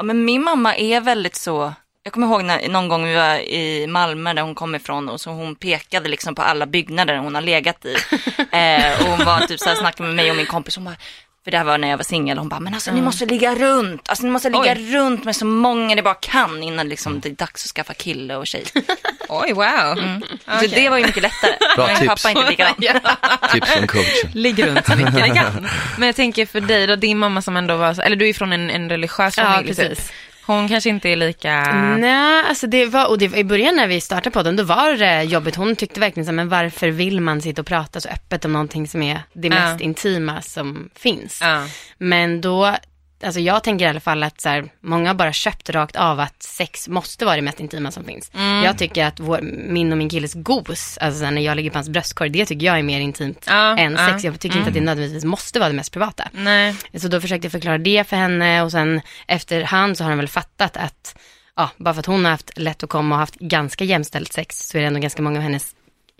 Ja, 0.02 0.06
men 0.06 0.24
min 0.24 0.44
mamma 0.44 0.76
är 0.76 1.00
väldigt 1.00 1.36
så, 1.36 1.72
jag 2.02 2.12
kommer 2.12 2.26
ihåg 2.26 2.44
när, 2.44 2.68
någon 2.68 2.88
gång 2.88 3.04
vi 3.04 3.14
var 3.14 3.38
i 3.38 3.86
Malmö 3.86 4.32
där 4.32 4.42
hon 4.42 4.54
kom 4.54 4.74
ifrån 4.74 5.08
och 5.08 5.20
så 5.20 5.30
hon 5.30 5.54
pekade 5.54 6.08
liksom 6.08 6.34
på 6.34 6.42
alla 6.42 6.66
byggnader 6.66 7.16
hon 7.16 7.34
har 7.34 7.42
legat 7.42 7.84
i. 7.84 7.92
eh, 8.52 9.00
och 9.00 9.06
hon 9.08 9.26
var 9.26 9.46
typ 9.46 9.60
så 9.60 9.68
här 9.68 9.76
snackade 9.76 10.06
med 10.08 10.16
mig 10.16 10.30
och 10.30 10.36
min 10.36 10.46
kompis, 10.46 10.76
hon 10.76 10.84
bara, 10.84 10.96
för 11.44 11.50
det 11.50 11.56
här 11.58 11.64
var 11.64 11.78
när 11.78 11.88
jag 11.88 11.96
var 11.96 12.04
singel, 12.04 12.38
hon 12.38 12.48
bara, 12.48 12.60
men 12.60 12.74
alltså 12.74 12.92
ni 12.92 13.00
måste 13.02 13.26
ligga 13.26 13.54
runt, 13.54 14.08
alltså 14.08 14.24
ni 14.24 14.30
måste 14.30 14.48
ligga 14.48 14.72
Oj. 14.72 14.94
runt 14.94 15.24
med 15.24 15.36
så 15.36 15.44
många 15.46 15.94
ni 15.94 16.02
bara 16.02 16.14
kan 16.14 16.62
innan 16.62 16.88
liksom 16.88 17.20
det 17.20 17.28
är 17.28 17.32
dags 17.32 17.64
att 17.64 17.70
skaffa 17.70 17.94
kille 17.94 18.36
och 18.36 18.46
tjej. 18.46 18.64
Oj, 19.28 19.52
wow. 19.52 20.20
Så 20.60 20.66
det 20.66 20.88
var 20.88 20.98
ju 20.98 21.06
mycket 21.06 21.22
lättare. 21.22 21.52
Bra 21.76 21.86
men 21.86 21.96
tips. 21.96 22.08
pappa 22.08 22.30
är 22.30 22.38
inte 22.38 22.50
likadan. 22.50 22.74
ja. 22.78 23.48
Tips 23.52 23.70
från 23.70 23.86
coachen. 23.86 24.30
Ligg 24.34 24.66
runt 24.66 24.86
så 24.86 24.96
mycket 24.96 25.14
ni 25.14 25.20
kan. 25.34 25.68
Men 25.98 26.06
jag 26.06 26.16
tänker 26.16 26.46
för 26.46 26.60
dig 26.60 26.86
då, 26.86 26.96
din 26.96 27.18
mamma 27.18 27.42
som 27.42 27.56
ändå 27.56 27.76
var, 27.76 28.00
eller 28.00 28.16
du 28.16 28.28
är 28.28 28.32
från 28.34 28.52
en, 28.52 28.70
en 28.70 28.88
religiös 28.90 29.38
Ja, 29.38 29.44
familj 29.44 29.74
precis. 29.74 29.98
typ. 30.06 30.16
Hon 30.46 30.68
kanske 30.68 30.90
inte 30.90 31.08
är 31.08 31.16
lika... 31.16 31.72
Nej, 31.98 32.44
alltså 32.48 32.66
det 32.66 32.86
var, 32.86 33.08
och 33.08 33.18
det, 33.18 33.36
i 33.36 33.44
början 33.44 33.76
när 33.76 33.86
vi 33.86 34.00
startade 34.00 34.30
podden, 34.30 34.56
då 34.56 34.64
var 34.64 34.92
det 34.92 35.22
jobbigt. 35.22 35.56
Hon 35.56 35.76
tyckte 35.76 36.00
verkligen 36.00 36.26
så 36.26 36.32
men 36.32 36.48
varför 36.48 36.88
vill 36.88 37.20
man 37.20 37.40
sitta 37.40 37.62
och 37.62 37.66
prata 37.66 38.00
så 38.00 38.08
öppet 38.08 38.44
om 38.44 38.52
någonting 38.52 38.88
som 38.88 39.02
är 39.02 39.22
det 39.32 39.48
mest 39.50 39.80
intima 39.80 40.42
som 40.42 40.90
finns? 40.94 41.38
Ja. 41.42 41.66
Men 41.98 42.40
då, 42.40 42.76
alltså 43.22 43.40
jag 43.40 43.64
tänker 43.64 43.84
i 43.84 43.88
alla 43.88 44.00
fall 44.00 44.22
att 44.22 44.40
så 44.40 44.48
här, 44.48 44.64
många 44.80 45.08
har 45.08 45.14
bara 45.14 45.32
köpt 45.32 45.70
rakt 45.70 45.96
av 45.96 46.20
att 46.20 46.42
sex 46.42 46.88
måste 46.88 47.24
vara 47.24 47.36
det 47.36 47.42
mest 47.42 47.60
intima 47.60 47.90
som 47.90 48.04
finns. 48.04 48.30
Mm. 48.34 48.64
Jag 48.64 48.78
tycker 48.78 49.04
att 49.04 49.20
vår, 49.20 49.40
min 49.42 49.92
och 49.92 49.98
min 49.98 50.08
killes 50.08 50.34
gos, 50.34 50.98
alltså 50.98 51.30
när 51.30 51.42
jag 51.42 51.56
ligger 51.56 51.70
på 51.70 51.78
hans 51.78 51.88
bröstkorg, 51.88 52.30
det 52.30 52.46
tycker 52.46 52.66
jag 52.66 52.78
är 52.78 52.82
mer 52.82 53.00
intimt 53.00 53.44
Ja, 53.48 53.78
än 53.78 53.92
ja. 53.92 53.98
Mm. 54.00 54.12
sex. 54.12 54.24
Jag 54.24 54.40
tycker 54.40 54.56
inte 54.56 54.68
att 54.68 54.74
det 54.74 54.80
nödvändigtvis 54.80 55.24
måste 55.24 55.58
vara 55.58 55.68
det 55.68 55.74
mest 55.76 55.92
privata. 55.92 56.28
Nej. 56.32 56.76
Så 56.94 57.08
då 57.08 57.20
försökte 57.20 57.44
jag 57.44 57.52
förklara 57.52 57.78
det 57.78 58.08
för 58.08 58.16
henne 58.16 58.62
och 58.62 58.70
sen 58.70 59.00
efterhand 59.26 59.98
så 59.98 60.04
har 60.04 60.10
hon 60.10 60.18
väl 60.18 60.28
fattat 60.28 60.76
att, 60.76 61.16
ja, 61.56 61.70
bara 61.76 61.94
för 61.94 62.00
att 62.00 62.06
hon 62.06 62.24
har 62.24 62.32
haft 62.32 62.58
lätt 62.58 62.82
att 62.82 62.90
komma 62.90 63.14
och 63.14 63.18
haft 63.18 63.34
ganska 63.34 63.84
jämställt 63.84 64.32
sex 64.32 64.68
så 64.68 64.78
är 64.78 64.82
det 64.82 64.86
ändå 64.86 65.00
ganska 65.00 65.22
många 65.22 65.38
av 65.38 65.42
hennes 65.42 65.74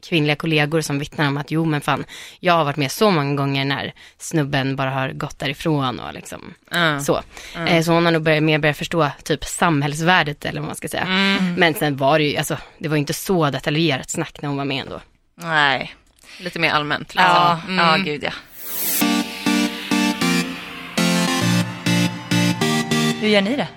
kvinnliga 0.08 0.37
kollegor 0.37 0.81
som 0.81 0.99
vittnar 0.99 1.28
om 1.28 1.37
att 1.37 1.50
jo 1.50 1.64
men 1.64 1.81
fan, 1.81 2.04
jag 2.40 2.54
har 2.54 2.64
varit 2.64 2.76
med 2.76 2.93
så 2.93 3.10
många 3.10 3.34
gånger 3.34 3.64
när 3.64 3.93
snubben 4.19 4.76
bara 4.76 4.90
har 4.90 5.08
gått 5.08 5.38
därifrån 5.38 6.00
och 6.00 6.14
liksom 6.14 6.54
Ja. 6.70 7.00
så. 7.00 7.22
Eh, 7.66 7.82
Så 7.82 7.93
hon 7.93 8.04
har 8.04 8.12
nog 8.12 8.22
börjat, 8.22 8.43
mer 8.43 8.58
börjat 8.58 8.76
förstå 8.76 9.10
typ 9.25 9.44
samhällsvärdet 9.44 10.44
eller 10.44 10.60
vad 10.60 10.66
man 10.66 10.76
ska 10.76 10.88
säga. 10.88 11.06
Men 11.56 11.75
sen 11.75 11.96
var 11.96 12.19
det 12.19 12.25
ju, 12.25 12.37
alltså 12.37 12.58
det 12.78 12.88
var 12.88 12.96
ju 12.96 13.00
inte 13.00 13.12
så 13.14 13.50
detaljerat 13.50 14.10
snack 14.10 14.43
när 14.43 14.49
hon 14.49 14.58
var 14.58 14.64
med 14.64 14.81
ändå. 14.82 15.00
Nej. 15.34 15.94
Lite 16.40 16.58
mer 16.58 16.70
allmänt. 16.70 17.14
Liksom. 17.14 17.25
Ja, 17.34 17.60
Mm. 17.69 17.78
ja 17.87 17.96
gud 18.05 18.25
ja. 18.25 18.31
Hur 23.20 23.28
gör 23.28 23.40
ni 23.43 23.56
det? 23.56 23.69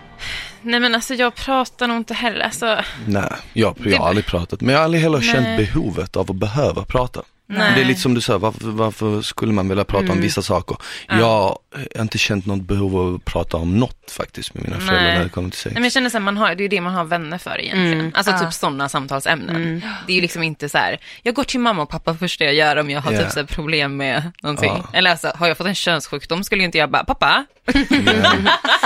Nej 0.66 0.80
men 0.80 0.96
alltså 0.96 1.14
jag 1.14 1.36
pratar 1.36 1.88
nog 1.88 1.98
inte 1.98 2.14
heller. 2.14 2.46
Alltså, 2.46 2.78
Nej, 3.08 3.32
jag, 3.54 3.76
jag 3.86 3.98
har 3.98 4.08
aldrig 4.08 4.26
pratat, 4.26 4.62
men 4.62 4.70
jag 4.70 4.80
har 4.80 4.84
aldrig 4.86 5.04
heller 5.04 5.18
Nej. 5.18 5.28
känt 5.28 5.58
behovet 5.58 6.16
av 6.16 6.32
att 6.32 6.38
behöva 6.38 6.86
prata. 6.86 7.22
Nej. 7.48 7.72
Det 7.76 7.82
är 7.82 7.86
lite 7.86 8.00
som 8.02 8.14
du 8.14 8.22
sa, 8.22 8.38
varför, 8.38 8.66
varför 8.68 9.22
skulle 9.22 9.54
man 9.54 9.70
vilja 9.70 9.84
prata 9.84 10.12
om 10.12 10.22
vissa 10.22 10.42
saker? 10.42 10.78
Jag 11.10 11.26
har 11.26 11.58
inte 12.02 12.18
känt 12.18 12.46
något 12.46 12.62
behov 12.62 12.98
av 12.98 13.16
att 13.16 13.26
prata 13.26 13.58
om 13.58 13.80
något 13.80 14.12
faktiskt 14.12 14.54
med 14.54 14.64
mina 14.64 14.80
föräldrar 14.80 15.04
Nej. 15.04 15.18
när 15.18 15.24
det 15.24 15.30
kommer 15.30 15.50
till 15.50 15.60
sex. 15.60 15.66
Nej, 15.66 15.74
men 15.74 15.84
jag 15.84 15.92
känner 15.92 16.10
så 16.10 16.18
här, 16.18 16.24
man 16.24 16.38
har, 16.38 16.48
det 16.48 16.54
är 16.62 16.64
ju 16.64 16.68
det 16.68 16.82
man 16.82 16.94
har 16.94 17.04
vänner 17.06 17.38
för 17.38 17.62
egentligen. 17.62 18.12
Alltså 18.16 18.32
typ 18.46 18.54
sådana 18.54 18.90
samtalsämnen. 18.90 19.82
Det 20.08 20.14
är 20.14 20.16
ju 20.16 20.22
liksom 20.22 20.44
inte 20.44 20.70
så 20.70 20.78
här, 20.78 20.98
jag 21.24 21.36
går 21.36 21.44
till 21.44 21.60
mamma 21.60 21.82
och 21.82 21.90
pappa 21.90 22.14
först 22.14 22.40
det 22.40 22.46
jag 22.46 22.54
gör 22.54 22.76
om 22.76 22.90
jag 22.90 23.02
har 23.02 23.12
Ja. 23.12 23.20
typ 23.22 23.32
så 23.32 23.40
här 23.40 23.48
problem 23.48 23.98
med 23.98 24.32
någonting. 24.42 24.74
Ja. 24.76 24.90
Eller 24.94 25.12
alltså, 25.12 25.32
har 25.36 25.48
jag 25.48 25.58
fått 25.58 25.68
en 25.68 25.76
könssjukdom 25.76 26.44
skulle 26.44 26.62
ju 26.62 26.66
inte 26.66 26.78
jag 26.78 26.92
bara, 26.92 27.04
pappa? 27.04 27.46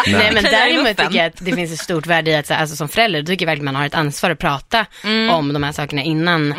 Ja. 0.06 0.18
Nej 0.18 0.32
men 0.34 0.44
däremot 0.44 0.88
tycker 0.88 1.16
jag 1.18 1.26
att 1.26 1.46
det 1.46 1.52
finns 1.56 1.72
ett 1.74 1.80
stort 1.80 2.08
värde 2.08 2.32
i 2.32 2.36
att 2.36 2.48
så 2.48 2.54
här, 2.54 2.62
alltså, 2.62 2.76
som 2.76 2.90
förälder, 2.90 3.24
tycker 3.24 3.46
jag 3.46 3.48
verkligen 3.52 3.66
man 3.66 3.76
har 3.76 3.86
ett 3.86 3.96
ansvar 3.96 4.30
att 4.30 4.40
prata 4.40 4.86
om 5.32 5.54
de 5.54 5.64
här 5.64 5.72
sakerna 5.72 6.02
innan 6.04 6.54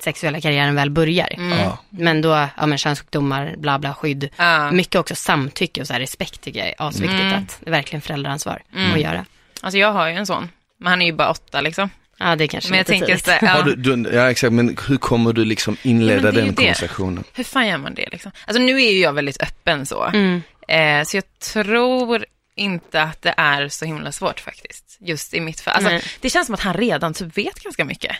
sexuella 0.00 0.40
karriären 0.40 0.74
väl 0.74 0.90
börjar. 0.90 1.28
Ja. 1.38 1.78
Men 1.90 2.22
då, 2.22 2.48
ja 2.56 2.66
men 2.66 2.78
könssjukdomar, 2.78 3.54
bla 3.58 3.78
bla, 3.78 3.94
skydd. 3.94 4.28
Mycket 4.72 4.94
också 4.94 5.14
samtycke 5.14 5.80
och 5.80 5.86
så 5.86 5.92
här, 5.92 6.00
respekt 6.00 6.40
tycker 6.40 6.60
jag 6.60 6.68
är 6.68 6.74
asviktigt 6.78 7.32
att 7.34 7.58
det 7.60 7.66
är 7.66 7.70
verkligen 7.70 8.00
föräldraansvar 8.00 8.62
att 8.94 9.00
göra. 9.00 9.24
Alltså 9.60 9.78
jag 9.78 9.92
har 9.92 10.08
ju 10.08 10.14
en 10.14 10.26
sån, 10.26 10.48
men 10.78 10.90
han 10.90 11.02
är 11.02 11.06
ju 11.06 11.12
bara 11.12 11.30
åtta 11.30 11.60
liksom. 11.60 11.90
Ja 12.18 12.36
det 12.36 12.44
är 12.44 12.48
kanske 12.48 12.70
Men 12.70 12.76
jag 12.76 12.86
tänker 12.86 13.06
tidigt. 13.06 13.24
så 13.24 13.30
ja. 13.40 13.62
du, 13.62 13.74
du, 13.74 14.10
ja 14.12 14.30
exakt, 14.30 14.52
men 14.52 14.76
hur 14.88 14.96
kommer 14.96 15.32
du 15.32 15.44
liksom 15.44 15.76
inleda 15.82 16.28
Ja, 16.28 16.32
den 16.32 16.54
konversationen? 16.54 17.24
Hur 17.32 17.44
fan 17.44 17.68
gör 17.68 17.78
man 17.78 17.94
det 17.94 18.08
liksom? 18.12 18.32
Alltså 18.46 18.62
nu 18.62 18.82
är 18.82 18.92
ju 18.92 19.00
jag 19.00 19.12
väldigt 19.12 19.42
öppen 19.42 19.86
så. 19.86 20.04
Mm. 20.04 20.42
Eh, 20.68 21.04
så 21.04 21.16
jag 21.16 21.24
tror 21.38 22.24
inte 22.56 23.02
att 23.02 23.22
det 23.22 23.34
är 23.36 23.68
så 23.68 23.84
himla 23.84 24.12
svårt 24.12 24.40
faktiskt. 24.40 24.96
Just 25.00 25.34
i 25.34 25.40
mitt 25.40 25.60
fall. 25.60 25.74
Alltså, 25.74 25.90
Nej. 25.90 26.02
det 26.20 26.30
känns 26.30 26.46
som 26.46 26.54
att 26.54 26.60
han 26.60 26.74
redan 26.74 27.14
typ 27.14 27.38
vet 27.38 27.60
ganska 27.62 27.84
mycket. 27.84 28.16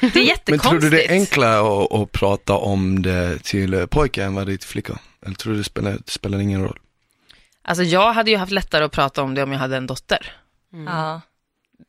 Det 0.00 0.06
är 0.06 0.12
Men 0.14 0.24
jättekonstigt. 0.24 0.70
tror 0.70 0.80
du 0.80 0.90
det 0.90 1.06
är 1.06 1.12
enklare 1.12 1.82
att, 1.84 1.92
att 1.92 2.12
prata 2.12 2.54
om 2.54 3.02
det 3.02 3.38
till 3.42 3.74
eh, 3.74 3.86
pojkar 3.86 4.24
än 4.24 4.34
vad 4.34 4.46
det 4.46 4.52
är 4.52 4.56
till 4.56 4.68
flickor? 4.68 4.98
Eller 5.26 5.34
tror 5.34 5.52
du 5.52 5.58
det 5.58 5.64
spelar, 5.64 5.90
det 5.90 6.10
spelar 6.10 6.38
ingen 6.38 6.62
roll? 6.62 6.78
Alltså 7.62 7.84
jag 7.84 8.12
hade 8.12 8.30
ju 8.30 8.36
haft 8.36 8.52
lättare 8.52 8.84
att 8.84 8.92
prata 8.92 9.22
om 9.22 9.34
det 9.34 9.42
om 9.42 9.52
jag 9.52 9.58
hade 9.58 9.76
en 9.76 9.86
dotter. 9.86 10.32
Ja. 10.86 11.20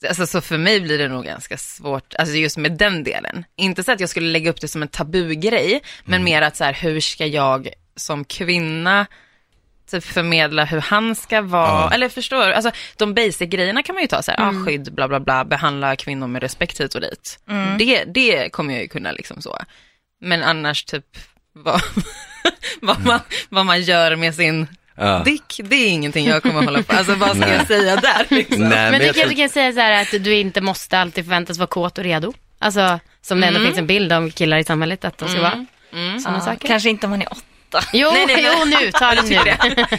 Alltså 0.10 0.28
så 0.28 0.42
för 0.42 0.58
mig 0.58 0.82
blir 0.82 0.98
det 0.98 1.08
nog 1.08 1.26
ganska 1.26 1.58
svårt, 1.58 2.14
alltså 2.16 2.36
just 2.36 2.58
med 2.58 2.78
den 2.78 3.04
delen. 3.04 3.46
Inte 3.56 3.84
så 3.84 3.92
att 3.92 4.00
jag 4.00 4.10
skulle 4.10 4.30
lägga 4.30 4.50
upp 4.50 4.62
det 4.62 4.68
som 4.68 4.82
en 4.82 4.88
tabugrej, 4.88 5.82
men 6.06 6.24
mer 6.24 6.42
att 6.42 6.56
så 6.56 6.64
här, 6.64 6.74
hur 6.74 7.00
ska 7.00 7.26
jag 7.26 7.70
som 7.96 8.26
kvinna 8.26 9.06
typ 9.88 10.04
förmedla 10.04 10.66
hur 10.66 10.82
han 10.82 11.16
ska 11.16 11.42
vara, 11.42 11.68
ja. 11.68 11.94
eller 11.94 12.10
förstår? 12.10 12.52
Alltså, 12.52 12.72
de 12.98 13.14
basic-grejerna 13.14 13.84
kan 13.84 13.96
man 13.96 14.02
ju 14.02 14.08
ta 14.08 14.22
så 14.22 14.32
här, 14.32 14.40
ah, 14.40 14.50
mm. 14.50 14.62
ah, 14.62 14.66
skydd, 14.66 14.94
bla 14.94 15.08
bla 15.08 15.20
bla, 15.20 15.46
behandla 15.46 15.96
kvinnor 15.96 16.28
med 16.28 16.42
respekt 16.42 16.82
hit 16.82 16.96
och 16.96 17.02
dit. 17.02 17.40
Mm. 17.50 17.78
Det, 17.78 18.04
det 18.04 18.50
kommer 18.50 18.74
jag 18.74 18.82
ju 18.82 18.88
kunna 18.88 19.12
liksom 19.12 19.42
så. 19.42 19.58
Men 20.22 20.44
annars 20.44 20.84
typ 20.84 21.06
vad, 21.54 21.82
vad, 22.82 23.06
man, 23.06 23.20
vad 23.50 23.66
man 23.66 23.82
gör 23.82 24.16
med 24.16 24.36
sin 24.36 24.68
Ja. 25.00 25.22
Dick, 25.26 25.60
det 25.64 25.76
är 25.76 25.90
ingenting 25.90 26.28
jag 26.28 26.44
kommer 26.44 26.64
hålla 26.64 26.84
på. 26.84 26.96
Alltså 26.96 27.16
vad 27.16 27.38
ska 27.38 27.54
jag 27.54 27.68
säga 27.68 27.96
där 27.96 28.26
liksom? 28.30 28.60
Nej, 28.60 28.70
men, 28.70 28.92
men 28.92 29.00
du 29.00 29.06
kanske 29.06 29.22
tror... 29.22 29.38
kan 29.38 29.50
säga 29.50 29.74
så 29.74 29.80
här 29.80 30.02
att 30.02 30.24
du 30.24 30.34
inte 30.34 30.62
måste 30.62 31.00
alltid 31.00 31.24
förväntas 31.24 31.58
vara 31.58 31.68
kåt 31.68 31.98
och 31.98 32.04
redo. 32.04 32.34
Alltså 32.60 33.00
som 33.22 33.42
det 33.42 33.48
ändå 33.48 33.60
mm. 33.60 33.70
finns 33.70 33.80
en 33.80 33.88
bild 33.88 34.12
av 34.12 34.30
killar 34.30 34.58
i 34.58 34.64
samhället 34.64 35.06
att 35.06 35.18
de 35.18 35.30
ska 35.30 35.40
mm. 35.40 35.52
vara. 35.52 35.66
Mm. 35.94 36.22
Ja. 36.26 36.56
Kanske 36.62 36.90
inte 36.90 37.06
om 37.06 37.12
man 37.12 37.22
är 37.22 37.32
80 37.32 37.42
prata. 37.72 37.88
Jo, 37.94 38.10
nej, 38.14 38.26
nej, 38.26 38.36
nej. 38.36 38.54
jo 38.60 38.66
nu, 38.66 38.92
ta 38.92 39.16
det 39.16 39.22
nu. 39.22 39.36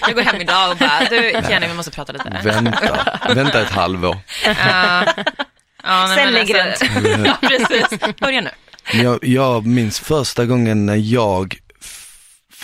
Jag 0.00 0.14
går 0.14 0.22
hem 0.22 0.40
idag 0.40 0.70
och 0.70 0.76
bara, 0.76 1.08
du 1.10 1.30
Jenny, 1.50 1.66
vi 1.66 1.74
måste 1.74 1.90
prata 1.90 2.12
lite. 2.12 2.40
Vänta, 2.44 3.18
vänta 3.34 3.62
ett 3.62 3.70
halvår. 3.70 4.14
Uh, 4.14 4.20
ja, 4.46 6.06
nej, 6.06 6.16
Sen 6.16 6.32
lägger 6.32 6.66
alltså, 6.66 6.84
ja, 7.24 7.36
precis. 7.40 8.16
Börja 8.20 8.40
nu. 8.40 8.50
Jag, 8.92 9.18
jag 9.22 9.66
minns 9.66 10.00
första 10.00 10.46
gången 10.46 10.86
när 10.86 10.96
jag, 10.96 11.56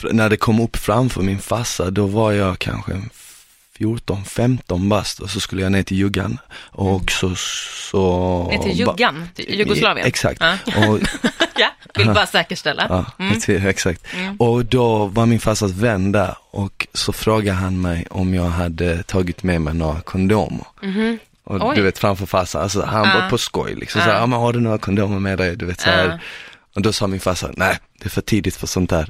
när 0.03 0.31
det 0.31 0.37
kom 0.37 0.61
upp 0.61 0.77
framför 0.77 1.23
min 1.23 1.39
farsa, 1.39 1.91
då 1.91 2.07
var 2.07 2.33
jag 2.33 2.59
kanske 2.59 2.93
en 3.79 3.87
14-15 3.99 4.89
bast 4.89 5.19
och 5.21 5.31
så 5.31 5.41
skulle 5.41 5.63
jag 5.63 5.73
ner 5.73 5.83
till 5.83 5.97
Juggan 5.97 6.39
och 6.71 7.11
så, 7.11 7.35
så 7.91 8.49
Ner 8.51 8.59
till 8.59 8.73
Juggan, 8.79 9.29
till 9.35 9.59
Jugoslavien. 9.59 10.07
Exakt. 10.07 10.41
Ja. 10.41 10.89
Och, 10.89 10.99
Ja, 11.57 11.69
vill 11.95 12.07
bara 12.15 12.27
säkerställa. 12.27 12.87
ja, 13.19 13.27
ex- 13.37 13.49
exakt. 13.49 14.05
Och 14.39 14.65
då 14.65 15.07
var 15.07 15.27
min 15.27 15.41
farsas 15.41 15.71
vän 15.71 16.13
där 16.13 16.35
och 16.51 16.87
så 16.95 17.13
frågade 17.13 17.59
han 17.59 17.81
mig 17.81 18.07
om 18.11 18.35
jag 18.35 18.45
hade 18.45 19.03
tagit 19.03 19.43
med 19.43 19.61
mig 19.61 19.75
några 19.75 20.01
kondomer. 20.01 20.65
Och 21.45 21.69
Oj. 21.69 21.77
du 21.77 21.83
vet 21.83 21.99
framför 21.99 22.27
farsan, 22.27 22.63
alltså 22.63 22.83
han 22.85 23.09
Ja. 23.09 23.21
var 23.21 23.31
på 23.31 23.39
skoj 23.39 23.75
liksom, 23.75 24.01
så 24.01 24.07
här, 24.11 24.19
ja 24.21 24.27
men 24.27 24.39
har 24.39 24.53
du 24.53 24.61
några 24.61 24.79
kondomer 24.79 25.19
med 25.19 25.39
dig? 25.39 25.57
Du 25.57 25.67
vet 25.67 25.81
så 25.81 25.91
här. 25.91 26.09
Ja. 26.09 26.19
Och 26.75 26.83
då 26.83 26.93
sa 26.93 27.07
min 27.07 27.21
farsa, 27.21 27.51
nej 27.57 27.79
det 27.99 28.05
är 28.07 28.11
för 28.11 28.21
tidigt 28.21 28.57
för 28.57 28.67
sånt 28.67 28.91
där. 28.91 29.09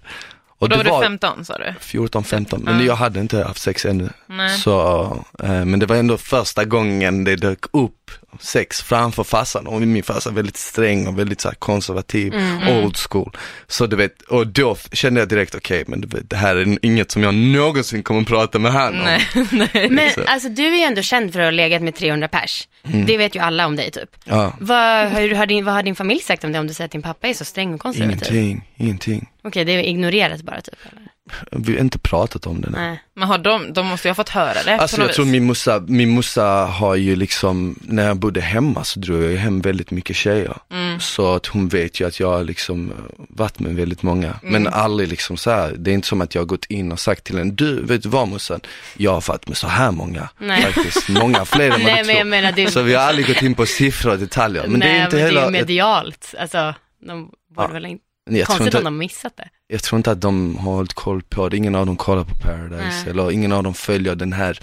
Och 0.65 0.71
Då 0.71 0.77
var 0.77 0.85
du 0.85 1.07
15 1.07 1.45
sa 1.45 1.59
du? 1.59 1.75
14, 1.81 2.25
15, 2.25 2.61
men 2.65 2.87
jag 2.87 2.97
hade 2.97 3.21
inte 3.21 3.45
haft 3.45 3.63
sex 3.63 3.85
ännu. 3.85 4.09
Nej. 4.27 4.59
Så, 4.59 5.03
eh, 5.43 5.65
men 5.65 5.79
det 5.79 5.87
var 5.87 5.97
ändå 5.97 6.17
första 6.17 6.65
gången 6.65 7.25
det 7.25 7.37
dök 7.37 7.65
upp 7.73 8.11
sex 8.41 8.83
framför 8.83 9.25
farsan 9.25 9.67
och 9.67 9.83
min 9.83 10.03
farsa 10.03 10.31
är 10.31 10.35
väldigt 10.35 10.57
sträng 10.57 11.07
och 11.07 11.19
väldigt 11.19 11.41
så 11.41 11.49
här 11.49 11.55
konservativ, 11.55 12.35
old 12.69 12.97
school. 12.97 13.37
Så 13.67 13.87
du 13.87 13.97
vet, 13.97 14.23
och 14.23 14.47
då 14.47 14.77
kände 14.93 15.21
jag 15.21 15.29
direkt, 15.29 15.55
okej 15.55 15.85
men 15.87 16.01
du 16.01 16.09
vet, 16.09 16.31
det 16.31 16.37
här 16.37 16.57
är 16.57 16.79
inget 16.83 17.11
som 17.11 17.23
jag 17.23 17.35
någonsin 17.35 18.03
kommer 18.03 18.21
att 18.21 18.27
prata 18.27 18.59
med 18.59 18.73
han 18.73 18.95
om. 18.95 19.05
Nej, 19.05 19.27
nej. 19.75 19.89
Men 19.91 20.11
Så. 20.11 20.21
alltså 20.27 20.49
du 20.49 20.67
är 20.67 20.77
ju 20.79 20.83
ändå 20.85 21.03
känd 21.03 21.33
för 21.33 21.41
att 21.41 21.47
ha 21.47 21.51
legat 21.51 21.83
med 21.83 21.95
300 21.95 22.29
pers. 22.29 22.69
Det 23.07 23.17
vet 23.17 23.35
ju 23.37 23.41
alla 23.41 23.67
om 23.67 23.77
dig 23.77 23.91
typ. 23.91 24.11
Ja, 24.25 24.53
Vad 24.61 24.79
har, 25.11 25.35
har 25.35 25.47
din, 25.47 25.65
vad 25.65 25.75
har 25.75 25.83
din 25.83 25.95
familj 25.97 26.21
sagt 26.21 26.45
om 26.45 26.53
det 26.53 26.59
om 26.59 26.67
du 26.67 26.75
säger 26.75 26.87
att 26.87 26.93
din 26.93 27.03
pappa 27.03 27.29
är 27.29 27.35
så 27.35 27.45
sträng 27.45 27.75
och 27.75 27.81
konservativ? 27.81 28.35
ingenting, 28.37 28.69
ingenting. 28.77 29.29
Okej, 29.45 29.65
det 29.65 29.73
är 29.73 29.79
ignorerat 29.83 30.43
bara 30.43 30.61
typ 30.61 30.79
eller? 30.93 31.09
Vi 31.51 31.73
har 31.73 31.81
inte 31.81 31.99
pratat 31.99 32.47
om 32.47 32.61
det. 32.61 32.71
Nej. 32.71 32.81
Nej. 32.89 33.03
Men 33.17 33.29
har 33.29 33.39
de, 33.39 33.73
de 33.73 33.87
måste 33.87 34.09
ju 34.09 34.11
ha 34.11 34.15
fått 34.15 34.29
höra 34.29 34.63
det 34.65 34.77
Alltså 34.79 35.01
jag 35.01 35.13
tror 35.13 35.25
vis. 35.25 35.33
min 35.33 35.45
morsa, 35.45 35.85
min 35.89 36.09
morsa 36.11 36.45
har 36.65 36.95
ju 36.95 37.17
liksom, 37.17 37.79
när 37.83 38.07
jag 38.07 38.17
bodde 38.17 38.41
hemma 38.41 38.85
så 38.85 39.01
drog 39.01 39.23
jag 39.23 39.31
ju 39.31 39.37
hem 39.37 39.61
väldigt 39.61 39.91
mycket 39.91 40.17
tjejer. 40.17 40.57
Mm. 40.73 41.01
Så 41.01 41.35
att 41.35 41.47
hon 41.47 41.69
vet 41.69 42.01
ju 42.01 42.07
att 42.07 42.21
jag 42.21 42.29
har 42.31 42.45
liksom 42.45 42.93
varit 43.17 43.59
med 43.59 43.75
väldigt 43.75 44.03
många. 44.03 44.39
Men 44.43 44.55
Mm. 44.67 44.73
aldrig 44.81 45.09
liksom 45.09 45.37
så 45.37 45.51
här. 45.51 45.75
det 45.79 45.91
är 45.91 45.95
inte 45.95 46.09
som 46.09 46.21
att 46.21 46.35
jag 46.35 46.43
har 46.43 46.47
gått 46.47 46.65
in 46.65 46.93
och 46.93 47.01
sagt 47.01 47.25
till 47.25 47.39
en, 47.39 47.55
du 47.57 47.83
vet 47.83 48.03
du 48.03 48.09
vad 48.09 48.29
morsan, 48.29 48.61
jag 48.97 49.11
har 49.13 49.25
varit 49.29 49.49
med 49.49 49.57
så 49.57 49.67
här 49.67 49.91
många. 49.91 50.29
Nej. 50.39 50.63
Faktiskt, 50.63 51.09
många 51.09 51.45
fler 51.45 51.65
än 51.65 51.71
vad 51.71 51.81
Nej 51.85 52.03
du 52.03 52.07
men 52.07 52.17
tror. 52.17 52.25
menar 52.25 52.53
det, 52.53 52.71
Så 52.71 52.83
vi 52.83 52.95
har 52.95 53.03
aldrig 53.03 53.27
gått 53.27 53.43
in 53.43 53.55
på 53.55 53.67
siffror 53.67 54.13
och 54.13 54.19
detaljer. 54.19 54.67
Men 54.67 54.81
nej, 54.81 54.89
det 54.89 54.95
är 55.01 55.05
inte 55.05 55.17
men 55.17 55.25
heller, 55.25 55.41
det 55.41 55.47
är 55.47 55.51
ju 55.51 55.53
medialt. 55.53 56.35
Alltså, 56.39 56.75
de 57.07 57.23
borde 57.57 57.69
Ja. 57.69 57.73
väl 57.73 57.87
inte, 57.87 58.05
jag, 58.25 58.35
tror 58.35 58.47
konstigt 58.47 58.67
inte, 58.67 58.79
om 58.79 58.85
de 58.85 58.99
missat 58.99 59.37
det. 59.37 59.49
jag 59.67 59.83
tror 59.83 59.97
inte 59.97 60.11
att 60.11 60.21
de 60.21 60.57
har 60.57 60.73
hållit 60.73 60.93
koll 60.95 61.23
på 61.23 61.49
det, 61.49 61.57
ingen 61.57 61.75
av 61.75 61.87
dem 61.87 61.97
kollar 61.97 62.25
på 62.25 62.35
Paradise 62.35 62.79
Nej. 63.03 63.11
eller 63.11 63.31
ingen 63.31 63.53
av 63.53 63.63
dem 63.63 63.75
följer 63.75 64.15
den 64.15 64.33
här 64.33 64.59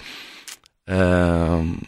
ehm, 0.89 1.79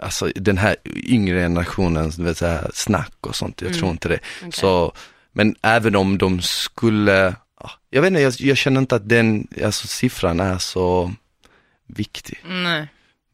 Alltså 0.00 0.30
den 0.34 0.58
här 0.58 0.76
yngre 0.86 1.40
generationens 1.40 2.18
vet, 2.18 2.38
så 2.38 2.46
här, 2.46 2.70
snack 2.74 3.14
och 3.20 3.36
sånt, 3.36 3.60
jag 3.60 3.68
Mm. 3.68 3.78
tror 3.80 3.90
inte 3.90 4.08
det. 4.08 4.18
Okej. 4.40 4.52
Så, 4.52 4.92
men 5.32 5.56
även 5.62 5.96
om 5.96 6.18
de 6.18 6.40
skulle, 6.42 7.34
ja, 7.60 7.70
jag 7.90 8.02
vet 8.02 8.08
inte, 8.08 8.20
jag, 8.20 8.32
jag 8.38 8.56
känner 8.56 8.80
inte 8.80 8.96
att 8.96 9.08
den, 9.08 9.48
alltså 9.64 9.86
siffran 9.88 10.40
är 10.40 10.58
så 10.58 11.12
viktig. 11.86 12.42
Nej. 12.46 12.88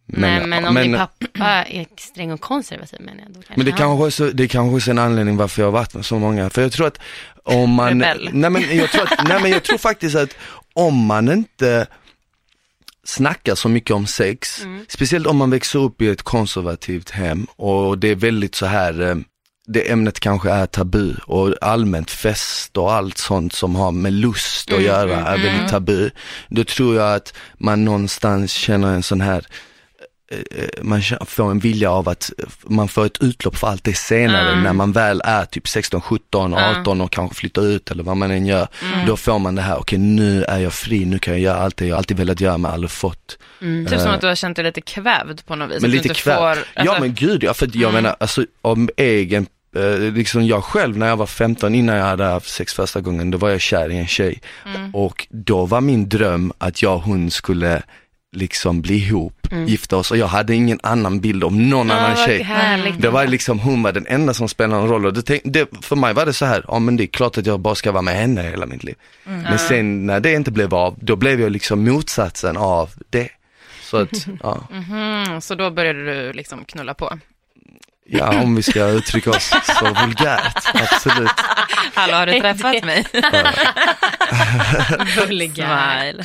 Nej 0.07 0.47
men 0.47 0.65
om 0.65 0.75
men, 0.75 0.83
din 0.83 0.99
pappa 0.99 1.65
är 1.65 1.87
sträng 1.97 2.33
och 2.33 2.41
konservativ 2.41 3.01
menar 3.01 3.23
jag. 3.23 3.29
Då 3.29 3.35
kanske 3.35 3.55
men 3.57 3.67
det 3.67 3.73
kanske 3.73 4.07
också, 4.07 4.31
det 4.31 4.49
kanske 4.49 4.91
är 4.91 4.93
en 4.93 4.99
anledning 4.99 5.37
varför 5.37 5.63
jag 5.63 5.67
har 5.67 5.73
varit 5.73 5.95
med 5.95 6.05
så 6.05 6.19
många. 6.19 6.51
För 6.51 6.63
jag 6.63 6.73
tror 6.73 6.87
att 6.87 6.99
om 7.45 7.71
man, 7.71 7.99
nej 8.33 8.51
men 8.51 8.77
jag 8.77 8.91
tror 8.91 9.03
att, 9.03 9.29
nej 9.29 9.43
men 9.43 9.51
jag 9.51 9.63
tror 9.63 9.79
faktiskt 9.79 10.17
att 10.17 10.37
om 10.75 11.07
man 11.07 11.33
inte 11.33 11.87
snackar 13.05 13.55
så 13.55 13.69
mycket 13.69 13.91
om 13.91 14.07
sex, 14.07 14.67
speciellt 14.89 15.27
om 15.27 15.37
man 15.37 15.51
växer 15.51 15.79
upp 15.79 16.03
i 16.03 16.09
ett 16.09 16.23
konservativt 16.23 17.11
hem 17.11 17.47
och 17.57 17.99
det 17.99 18.09
är 18.09 18.15
väldigt 18.15 18.55
så 18.55 18.67
här 18.67 19.01
eh, 19.01 19.17
det 19.67 19.91
ämnet 19.91 20.21
kanske 20.21 20.51
är 20.51 20.67
tabu 20.67 21.15
och 21.27 21.55
allmänt 21.61 22.11
fest 22.11 22.77
och 22.77 22.93
allt 22.93 23.19
sånt 23.19 23.53
som 23.53 23.77
har 23.77 23.93
med 23.93 24.13
lust 24.13 24.73
att 24.73 24.83
göra 24.83 25.17
är 25.17 25.39
väldigt 25.39 25.69
tabu. 25.69 26.11
Då 26.49 26.65
tror 26.65 26.97
jag 26.97 27.15
att 27.15 27.35
man 27.59 27.85
någonstans 27.85 28.53
känner 28.53 28.95
en 28.95 29.03
sån 29.03 29.21
här 29.21 29.47
man 30.83 31.01
kä- 31.01 31.25
får 31.27 31.51
en 31.51 31.59
vilja 31.59 31.91
av 31.91 32.09
att 32.09 32.31
man 32.65 32.89
får 32.89 33.07
ett 33.07 33.23
utlopp 33.23 33.57
för 33.57 33.67
allt 33.67 33.85
det 33.85 33.95
senare 33.97 34.61
när 34.63 34.73
man 34.73 34.93
väl 34.93 35.23
är 35.25 35.45
typ 35.45 35.69
16, 35.69 36.01
17, 36.01 36.55
18 36.55 37.01
och 37.01 37.11
kanske 37.13 37.37
flyttar 37.37 37.63
ut 37.67 37.91
eller 37.91 38.03
vad 38.03 38.17
man 38.17 38.31
än 38.31 38.47
gör. 38.47 38.69
Då 39.07 39.17
får 39.17 39.39
man 39.39 39.55
det 39.55 39.63
här, 39.63 39.79
okej 39.79 39.99
nu 39.99 40.45
är 40.45 40.59
jag 40.59 40.73
fri, 40.73 41.05
nu 41.05 41.19
kan 41.19 41.33
jag 41.35 41.41
göra 41.41 41.57
allt 41.59 41.77
det 41.77 41.87
jag 41.87 41.99
alltid 41.99 42.17
velat 42.17 42.41
göra 42.41 42.59
men 42.59 42.71
aldrig 42.71 42.91
fått. 42.91 43.39
Typ 43.61 44.01
som 44.01 44.11
att 44.11 44.21
du 44.21 44.27
har 44.27 44.35
känt 44.35 44.57
dig 44.57 44.65
lite 44.65 44.81
kvävd 44.81 45.47
på 45.47 45.57
något 45.57 45.71
vis. 45.71 45.83
Men 45.83 45.91
lite 45.91 46.09
kväll. 46.15 46.37
får- 46.37 46.47
alltså- 46.49 46.65
Ja 46.85 46.97
men 47.01 47.15
gud 47.15 47.43
ja, 47.45 47.55
för 47.55 47.71
jag 47.73 47.93
menar 47.93 48.17
alltså 48.21 48.45
om 48.63 48.89
egen, 48.97 49.47
eh, 49.77 49.99
liksom 50.13 50.47
jag 50.47 50.65
själv 50.65 50.97
när 50.99 51.09
jag 51.09 51.17
var 51.17 51.27
15 51.27 51.75
innan 51.75 51.97
jag 51.97 52.05
hade 52.05 52.25
haft 52.25 52.51
sex 52.51 52.75
första 52.75 53.01
gången, 53.01 53.31
då 53.31 53.39
var 53.39 53.51
jag 53.51 53.61
kär 53.61 53.91
i 53.91 53.99
en 53.99 54.07
tjej. 54.07 54.41
Och 54.93 55.27
då 55.31 55.67
var 55.67 55.81
min 55.81 56.09
dröm 56.09 56.53
att 56.59 56.83
jag 56.83 56.95
och 56.97 57.03
hon 57.03 57.31
skulle 57.31 57.83
liksom 58.33 58.83
bli 58.83 58.95
ihop, 58.95 59.49
gifta 59.67 59.97
oss 59.97 60.11
och 60.11 60.17
jag 60.17 60.27
hade 60.27 60.55
ingen 60.55 60.81
annan 60.83 61.21
bild 61.21 61.45
om 61.45 61.69
någon 61.71 61.89
Ja, 61.89 61.95
annan 61.95 62.17
tjej. 62.17 62.43
härligt. 62.43 63.03
Det 63.03 63.11
var 63.11 63.27
liksom, 63.27 63.59
hon 63.59 63.83
var 63.83 63.93
den 63.93 64.07
enda 64.07 64.35
som 64.35 64.49
spelade 64.49 64.81
någon 64.81 64.91
roll 64.91 65.07
och 65.07 65.13
det, 65.13 65.23
tänk, 65.23 65.43
det, 65.45 65.69
för 65.83 65.97
mig 65.97 66.15
var 66.15 66.27
det 66.27 66.33
så 66.33 66.45
här, 66.45 66.65
ja 66.69 66.79
men 66.79 66.97
det 66.97 67.05
är 67.05 67.07
klart 67.07 67.39
att 67.39 67.47
jag 67.47 67.61
bara 67.61 67.75
ska 67.75 67.93
vara 67.93 68.03
med 68.03 68.15
henne 68.15 68.43
hela 68.43 68.67
mitt 68.67 68.85
liv. 68.85 68.95
Men 69.25 69.59
sen 69.59 70.07
när 70.07 70.21
det 70.21 70.33
inte 70.33 70.51
blev 70.51 70.75
av, 70.75 70.97
då 71.01 71.17
blev 71.17 71.41
jag 71.41 71.53
liksom 71.53 71.85
motsatsen 71.85 72.57
av 72.57 72.91
det. 73.11 73.29
Så 73.83 73.97
att, 73.97 74.27
ja. 74.43 74.69
Mm, 74.73 75.41
så 75.41 75.55
då 75.55 75.71
började 75.71 76.05
du 76.27 76.33
liksom 76.33 76.65
knulla 76.65 76.95
på. 76.95 77.19
Ja, 78.15 78.43
om 78.43 78.55
vi 78.55 78.63
ska 78.63 78.85
uttrycka 78.87 79.31
oss 79.31 79.53
så 79.65 79.85
vulgärt, 79.85 80.69
absolut. 80.75 81.31
Hallå, 81.95 82.15
har 82.15 82.27
du 82.27 82.41
träffat 82.41 82.85
mig? 82.85 83.07
Vulgär. 85.17 86.13
Smile. 86.13 86.25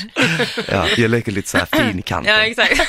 Ja, 0.71 0.87
jag 0.97 1.11
leker 1.11 1.31
lite 1.31 1.49
så 1.49 1.57
här 1.57 1.65
fin 1.65 1.99
i 1.99 2.01
kanten. 2.01 2.33
Ja, 2.33 2.39
exakt. 2.41 2.81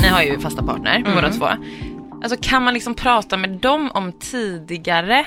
Ni 0.00 0.08
har 0.08 0.22
ju 0.22 0.40
fasta 0.40 0.62
partner, 0.62 1.02
båda 1.14 1.30
två. 1.32 1.48
Alltså 2.22 2.38
kan 2.42 2.62
man 2.62 2.74
liksom 2.74 2.94
prata 2.94 3.36
med 3.36 3.50
dem 3.50 3.90
om 3.94 4.12
tidigare, 4.12 5.26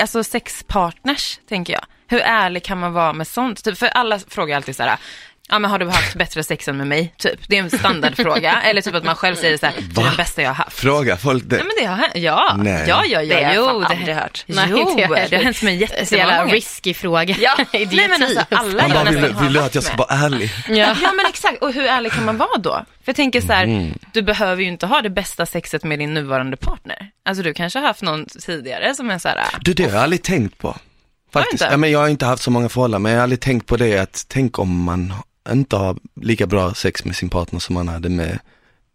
alltså 0.00 0.24
sexpartners, 0.24 1.38
tänker 1.48 1.72
jag. 1.72 1.84
Hur 2.08 2.20
ärlig 2.20 2.64
kan 2.64 2.80
man 2.80 2.92
vara 2.92 3.12
med 3.12 3.26
sånt? 3.26 3.64
Typ, 3.64 3.78
för 3.78 3.86
alla 3.86 4.18
frågar 4.18 4.56
alltid 4.56 4.76
så 4.76 4.82
här, 4.82 4.98
ja 5.48 5.58
men 5.58 5.70
har 5.70 5.78
du 5.78 5.86
haft 5.86 6.14
bättre 6.14 6.42
sex 6.42 6.68
än 6.68 6.76
med 6.76 6.86
mig? 6.86 7.14
Typ, 7.18 7.40
det 7.48 7.56
är 7.58 7.62
en 7.62 7.70
standardfråga. 7.70 8.60
Eller 8.64 8.80
typ 8.80 8.94
att 8.94 9.04
man 9.04 9.16
själv 9.16 9.36
säger 9.36 9.58
så 9.58 9.66
här, 9.66 9.74
du 9.94 10.00
är 10.00 10.04
den 10.04 10.16
bästa 10.16 10.42
jag 10.42 10.50
har 10.50 10.54
haft. 10.54 10.78
Fråga 10.78 11.16
folk 11.16 11.44
det. 11.46 11.56
Ja 11.56 11.62
men 11.64 11.72
det 11.80 11.84
har 11.84 11.96
hänt, 11.96 12.12
ja. 12.14 12.54
Nej. 12.58 12.84
Ja, 12.88 13.04
ja, 13.06 13.22
ja. 13.22 13.36
Det 13.38 13.44
har 13.44 13.54
jag 13.54 13.64
fan 13.66 13.80
det 13.80 13.86
aldrig 13.86 14.16
hört. 14.16 14.44
Nej, 14.46 14.66
jo, 14.70 14.94
det 14.96 15.36
har 15.36 15.44
hänt 15.44 15.62
mig 15.62 15.76
jättemånga 15.76 16.38
gånger. 16.38 16.52
risky 16.54 16.94
fråga. 16.94 17.36
Ja, 17.40 17.56
nej 17.72 17.88
men 18.08 18.22
alltså 18.22 18.44
alla 18.50 18.82
Man 18.82 18.90
jag 18.90 19.04
bara, 19.04 19.10
vill, 19.10 19.34
vill 19.42 19.52
du 19.52 19.60
att 19.60 19.74
jag 19.74 19.84
ska 19.84 19.96
vara 19.96 20.14
ärlig? 20.14 20.50
Ja. 20.68 20.74
Ja 21.02 21.12
men 21.12 21.26
exakt, 21.28 21.62
och 21.62 21.72
hur 21.72 21.84
ärlig 21.84 22.12
kan 22.12 22.24
man 22.24 22.36
vara 22.36 22.58
då? 22.58 22.72
För 22.72 22.84
jag 23.10 23.16
tänker 23.16 23.40
så 23.40 23.52
här, 23.52 23.64
Mm. 23.64 23.98
du 24.12 24.22
behöver 24.22 24.62
ju 24.62 24.68
inte 24.68 24.86
ha 24.86 25.02
det 25.02 25.10
bästa 25.10 25.46
sexet 25.46 25.84
med 25.84 25.98
din 25.98 26.14
nuvarande 26.14 26.56
partner. 26.56 27.10
Alltså 27.28 27.42
du 27.42 27.54
kanske 27.54 27.78
har 27.78 27.86
haft 27.86 28.02
någon 28.02 28.26
tidigare 28.26 28.94
som 28.94 29.10
är 29.10 29.18
så 29.18 29.28
här, 29.28 29.38
Du, 29.60 29.72
det 29.74 29.82
har 29.84 29.90
jag 29.92 30.02
aldrig 30.02 30.22
tänkt 30.22 30.58
på. 30.58 30.76
Faktiskt. 31.32 31.64
Ja, 31.70 31.76
men 31.76 31.90
jag 31.90 31.98
har 31.98 32.08
inte 32.08 32.26
haft 32.26 32.42
så 32.42 32.50
många 32.50 32.68
förhållanden, 32.68 33.02
men 33.02 33.12
jag 33.12 33.18
har 33.18 33.22
aldrig 33.22 33.40
tänkt 33.40 33.66
på 33.66 33.76
det 33.76 33.98
att 33.98 34.24
tänk 34.28 34.58
om 34.58 34.82
man 34.82 35.12
inte 35.50 35.76
har 35.76 35.96
lika 36.20 36.46
bra 36.46 36.74
sex 36.74 37.04
med 37.04 37.16
sin 37.16 37.28
partner 37.28 37.60
som 37.60 37.74
man 37.74 37.88
hade 37.88 38.08
med 38.08 38.38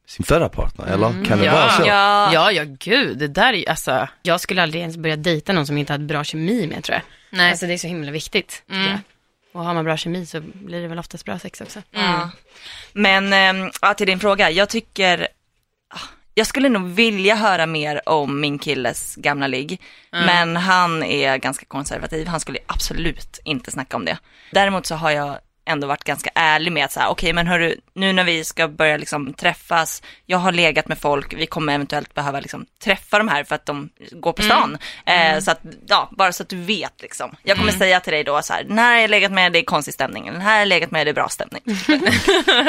sin 0.07 0.25
förra 0.25 0.49
partner, 0.49 0.85
eller? 0.85 1.25
Kan 1.25 1.39
det 1.39 1.45
ja. 1.45 1.53
vara 1.53 1.69
så? 1.69 1.83
Ja, 1.87 2.33
ja 2.33 2.51
ja 2.51 2.63
gud, 2.79 3.17
det 3.17 3.27
där 3.27 3.53
är 3.53 3.57
ju 3.57 3.65
alltså, 3.65 4.07
Jag 4.21 4.41
skulle 4.41 4.63
aldrig 4.63 4.81
ens 4.81 4.97
börja 4.97 5.15
dejta 5.15 5.53
någon 5.53 5.67
som 5.67 5.77
inte 5.77 5.93
hade 5.93 6.05
bra 6.05 6.23
kemi 6.23 6.67
med 6.67 6.83
tror 6.83 6.95
jag. 6.95 7.03
nej. 7.29 7.51
Alltså 7.51 7.67
det 7.67 7.73
är 7.73 7.77
så 7.77 7.87
himla 7.87 8.11
viktigt. 8.11 8.63
Mm. 8.69 8.97
Och 9.53 9.63
har 9.65 9.73
man 9.73 9.85
bra 9.85 9.97
kemi 9.97 10.25
så 10.25 10.41
blir 10.41 10.81
det 10.81 10.87
väl 10.87 10.99
oftast 10.99 11.25
bra 11.25 11.39
sex 11.39 11.61
också. 11.61 11.81
Ja. 11.91 12.29
Men 12.93 13.33
ehm, 13.33 13.71
ja, 13.81 13.93
till 13.93 14.07
din 14.07 14.19
fråga, 14.19 14.51
jag 14.51 14.69
tycker, 14.69 15.27
ah, 15.89 16.07
jag 16.33 16.47
skulle 16.47 16.69
nog 16.69 16.89
vilja 16.89 17.35
höra 17.35 17.65
mer 17.65 18.09
om 18.09 18.39
min 18.39 18.59
killes 18.59 19.15
gamla 19.15 19.47
ligg. 19.47 19.81
Men 20.11 20.55
han 20.55 21.03
är 21.03 21.37
ganska 21.37 21.65
konservativ, 21.65 22.27
han 22.27 22.39
skulle 22.39 22.59
absolut 22.65 23.39
inte 23.43 23.71
snacka 23.71 23.97
om 23.97 24.05
det. 24.05 24.17
Däremot 24.51 24.85
så 24.85 24.95
har 24.95 25.11
jag 25.11 25.37
ändå 25.69 25.87
varit 25.87 26.03
ganska 26.03 26.29
ärlig 26.35 26.71
med 26.71 26.85
att 26.85 26.91
så 26.91 26.99
här, 26.99 27.07
okej 27.09 27.33
men 27.33 27.47
hörru, 27.47 27.75
nu 27.93 28.13
när 28.13 28.23
vi 28.23 28.43
ska 28.43 28.67
börja 28.67 28.97
liksom 28.97 29.33
träffas, 29.33 30.01
jag 30.25 30.37
har 30.37 30.51
legat 30.51 30.87
med 30.87 30.97
folk, 30.97 31.33
vi 31.33 31.45
kommer 31.45 31.73
eventuellt 31.73 32.13
behöva 32.13 32.39
liksom 32.39 32.65
träffa 32.83 33.17
de 33.17 33.27
här 33.27 33.43
för 33.43 33.55
att 33.55 33.65
de 33.65 33.89
går 34.11 34.33
på 34.33 34.41
stan. 34.41 34.77
Eh, 35.05 35.39
så 35.39 35.51
att, 35.51 35.59
ja, 35.87 36.09
bara 36.17 36.31
så 36.31 36.43
att 36.43 36.49
du 36.49 36.55
vet 36.61 37.01
liksom. 37.01 37.35
Jag 37.43 37.57
kommer 37.57 37.71
säga 37.71 37.99
till 37.99 38.13
dig 38.13 38.23
då 38.23 38.41
så 38.41 38.53
här, 38.53 38.63
den 38.63 38.79
här 38.79 38.93
har 38.93 39.01
jag 39.01 39.09
legat 39.09 39.31
med, 39.31 39.51
det 39.51 39.59
är 39.59 39.63
konstig 39.63 39.93
stämning, 39.93 40.25
den 40.25 40.41
här 40.41 40.51
har 40.51 40.59
jag 40.59 40.67
legat 40.67 40.91
med, 40.91 41.07
det 41.07 41.11
är 41.11 41.13
bra 41.13 41.29
stämning. 41.29 41.61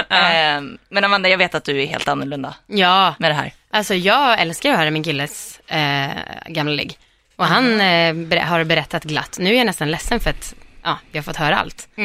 eh, 0.09 0.61
men 0.89 1.05
Amanda, 1.05 1.29
jag 1.29 1.39
vet 1.39 1.55
att 1.55 1.65
du 1.65 1.83
är 1.83 1.87
helt 1.87 2.09
annorlunda 2.09 2.55
Ja, 2.67 3.15
med 3.19 3.31
det 3.31 3.35
här. 3.35 3.53
alltså 3.71 3.95
jag 3.95 4.41
älskar 4.41 4.71
att 4.73 4.79
höra 4.79 4.91
min 4.91 5.03
killes 5.03 5.61
eh, 5.67 6.11
gamla 6.49 6.73
ligg. 6.73 6.99
Och 7.37 7.47
han 7.47 7.81
eh, 7.81 8.15
ber- 8.15 8.37
har 8.41 8.65
berättat 8.65 9.05
glatt. 9.05 9.37
Nu 9.41 9.51
är 9.51 9.57
jag 9.59 9.67
nästan 9.67 9.91
ledsen 9.91 10.21
för 10.21 10.31
att 10.31 10.55
ja, 10.83 10.99
vi 11.13 11.19
har 11.19 11.23
fått 11.23 11.37
höra 11.37 11.57
allt. 11.57 11.89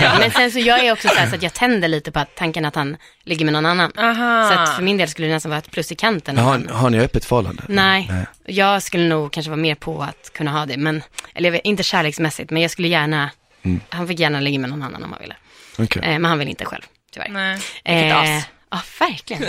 ja, 0.00 0.18
men 0.18 0.30
sen 0.30 0.50
så 0.50 0.58
jag 0.58 0.84
är 0.84 0.92
också 0.92 1.08
så, 1.08 1.14
här, 1.14 1.28
så 1.28 1.34
att 1.34 1.42
jag 1.42 1.54
tänder 1.54 1.88
lite 1.88 2.12
på 2.12 2.18
att 2.18 2.34
tanken 2.34 2.64
att 2.64 2.74
han 2.74 2.96
ligger 3.24 3.44
med 3.44 3.52
någon 3.52 3.66
annan. 3.66 3.92
Aha. 3.98 4.48
Så 4.48 4.54
att 4.58 4.76
för 4.76 4.82
min 4.82 4.96
del 4.96 5.08
skulle 5.08 5.28
det 5.28 5.34
nästan 5.34 5.50
vara 5.50 5.58
ett 5.58 5.70
plus 5.70 5.92
i 5.92 5.94
kanten. 5.94 6.38
Har, 6.38 6.58
har 6.58 6.90
ni 6.90 7.00
öppet 7.00 7.24
förhållande? 7.24 7.62
Nej, 7.68 8.10
jag 8.46 8.82
skulle 8.82 9.08
nog 9.08 9.32
kanske 9.32 9.50
vara 9.50 9.60
mer 9.60 9.74
på 9.74 10.02
att 10.02 10.32
kunna 10.32 10.50
ha 10.50 10.66
det. 10.66 10.76
Men, 10.76 11.02
eller 11.34 11.48
jag 11.48 11.52
vet, 11.52 11.64
inte 11.64 11.82
kärleksmässigt, 11.82 12.50
men 12.50 12.62
jag 12.62 12.70
skulle 12.70 12.88
gärna, 12.88 13.30
han 13.88 14.08
fick 14.08 14.18
gärna 14.18 14.40
ligga 14.40 14.58
med 14.58 14.70
någon 14.70 14.82
annan 14.82 15.04
om 15.04 15.12
han 15.12 15.20
ville. 15.20 15.36
Okej. 15.78 16.02
Eh, 16.02 16.18
men 16.18 16.24
han 16.24 16.38
vill 16.38 16.48
inte 16.48 16.64
själv, 16.64 16.82
tyvärr. 17.12 17.28
Nej. 17.28 17.58
Vilket 17.84 18.12
as. 18.12 18.44
Ja, 18.72 18.80
verkligen. 18.98 19.42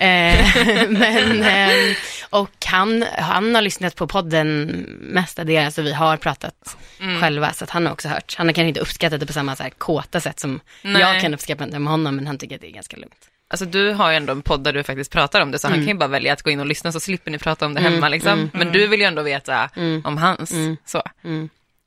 Eh, 0.00 0.88
men, 0.88 1.42
eh, 1.42 1.96
och 2.30 2.50
han, 2.66 3.04
han 3.18 3.54
har 3.54 3.62
lyssnat 3.62 3.96
på 3.96 4.06
podden 4.06 4.66
mestadels 5.00 5.78
och 5.78 5.84
vi 5.86 5.92
har 5.92 6.16
pratat 6.16 6.76
Mm. 7.00 7.20
själva 7.20 7.52
så 7.52 7.64
att 7.64 7.70
han 7.70 7.86
har 7.86 7.92
också 7.92 8.08
hört. 8.08 8.34
Han 8.38 8.46
har 8.48 8.52
kanske 8.52 8.68
inte 8.68 8.80
uppskattat 8.80 9.20
det 9.20 9.26
på 9.26 9.32
samma 9.32 9.56
så 9.56 9.62
här, 9.62 9.70
kåta 9.70 10.20
sätt 10.20 10.40
som 10.40 10.60
Nej. 10.82 11.00
jag 11.02 11.20
kan 11.20 11.34
uppskatta 11.34 11.66
det 11.66 11.78
med 11.78 11.90
honom 11.90 12.16
men 12.16 12.26
han 12.26 12.38
tycker 12.38 12.54
att 12.54 12.60
det 12.60 12.68
är 12.68 12.72
ganska 12.72 12.96
lugnt. 12.96 13.28
Alltså 13.50 13.64
du 13.66 13.90
har 13.92 14.10
ju 14.10 14.16
ändå 14.16 14.32
en 14.32 14.42
podd 14.42 14.64
där 14.64 14.72
du 14.72 14.82
faktiskt 14.82 15.12
pratar 15.12 15.40
om 15.40 15.50
det, 15.50 15.58
så 15.58 15.68
han 15.68 15.76
kan 15.76 15.88
ju 15.88 15.94
bara 15.94 16.08
välja 16.08 16.32
att 16.32 16.42
gå 16.42 16.50
in 16.50 16.60
och 16.60 16.66
lyssna 16.66 16.92
så 16.92 17.00
slipper 17.00 17.30
ni 17.30 17.38
prata 17.38 17.66
om 17.66 17.74
det 17.74 17.80
hemma 17.80 18.08
liksom. 18.08 18.50
Men 18.54 18.72
du 18.72 18.86
vill 18.86 19.00
ju 19.00 19.06
ändå 19.06 19.22
veta 19.22 19.70
om 20.04 20.18
hans. 20.18 20.52
Så. 20.86 21.02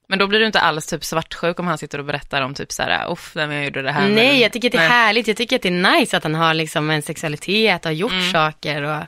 Mm. 0.09 0.17
Men 0.17 0.19
då 0.19 0.27
blir 0.27 0.39
du 0.39 0.45
inte 0.45 0.59
alls 0.59 0.87
typ 0.87 1.05
svartsjuk 1.05 1.59
om 1.59 1.67
han 1.67 1.77
sitter 1.77 1.99
och 1.99 2.05
berättar 2.05 2.41
om 2.41 2.53
typ 2.53 2.71
så 2.71 2.83
här, 2.83 3.11
uff, 3.11 3.31
när 3.35 3.51
jag 3.51 3.63
gjorde 3.65 3.81
det 3.81 3.91
här. 3.91 4.01
Nej, 4.01 4.11
men- 4.31 4.39
jag 4.39 4.51
tycker 4.53 4.67
att 4.67 4.71
det 4.71 4.77
är 4.77 4.89
Nej. 4.89 4.89
härligt. 4.89 5.27
Jag 5.27 5.37
tycker 5.37 5.55
att 5.55 5.61
det 5.61 5.67
är 5.69 5.99
nice 5.99 6.17
att 6.17 6.23
han 6.23 6.35
har 6.35 6.53
liksom 6.53 6.89
en 6.89 7.01
sexualitet 7.01 7.85
och 7.85 7.89
har 7.89 7.93
gjort 7.95 8.11
Mm. 8.11 8.31
saker 8.31 8.81
och, 8.83 9.03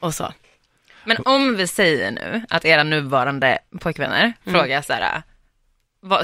och 0.00 0.14
så. 0.14 0.32
Men 1.04 1.16
om 1.24 1.56
vi 1.56 1.66
säger 1.66 2.10
nu 2.10 2.42
att 2.48 2.64
era 2.64 2.82
nuvarande 2.82 3.58
pojkvänner 3.80 4.20
Mm. 4.46 4.60
frågar 4.60 4.82
så 4.82 4.92
här, 4.92 5.22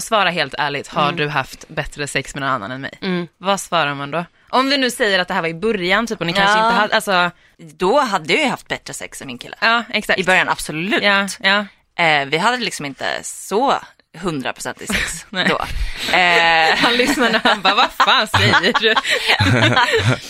svara 0.01 0.31
helt 0.31 0.55
ärligt, 0.59 0.89
har 0.89 1.13
du 1.13 1.29
haft 1.29 1.69
bättre 1.69 2.07
sex 2.07 2.35
med 2.35 2.41
någon 2.41 2.51
annan 2.51 2.71
än 2.71 2.81
mig? 2.81 2.99
Mm. 3.03 3.29
Vad 3.39 3.61
svarar 3.61 3.95
man 3.95 4.11
då? 4.11 4.25
Om 4.51 4.69
vi 4.71 4.77
nu 4.79 4.91
säger 4.91 5.19
att 5.19 5.29
det 5.29 5.35
här 5.35 5.41
var 5.43 5.49
i 5.49 5.55
början, 5.55 6.07
typ 6.07 6.21
och 6.21 6.27
ni 6.27 6.33
kanske 6.33 6.59
Ja. 6.59 6.67
inte 6.67 6.81
hade, 6.81 6.95
alltså, 6.95 7.31
Då 7.59 8.01
hade 8.01 8.33
jag 8.33 8.43
ju 8.43 8.49
haft 8.49 8.69
bättre 8.69 8.95
sex 8.95 9.21
än 9.21 9.27
min 9.27 9.39
kille. 9.39 9.57
ja 9.61 9.85
exakt. 9.91 10.19
I 10.21 10.25
början, 10.25 10.49
absolut. 10.49 11.03
Ja, 11.03 11.29
ja. 11.41 11.67
Eh, 12.05 12.27
vi 12.27 12.39
hade 12.39 12.57
liksom 12.57 12.87
inte 12.87 13.07
så 13.23 13.75
100% 14.15 14.83
i 14.83 14.87
sex 14.87 15.27
då. 15.31 15.59
Eh, 16.13 16.77
Han 16.77 16.97
lyssnar 16.97 17.31
och 17.35 17.41
han 17.45 17.63
bara, 17.63 17.75
vad 17.75 17.91
fan 18.07 18.27
säger 18.27 18.73
du? 18.81 18.95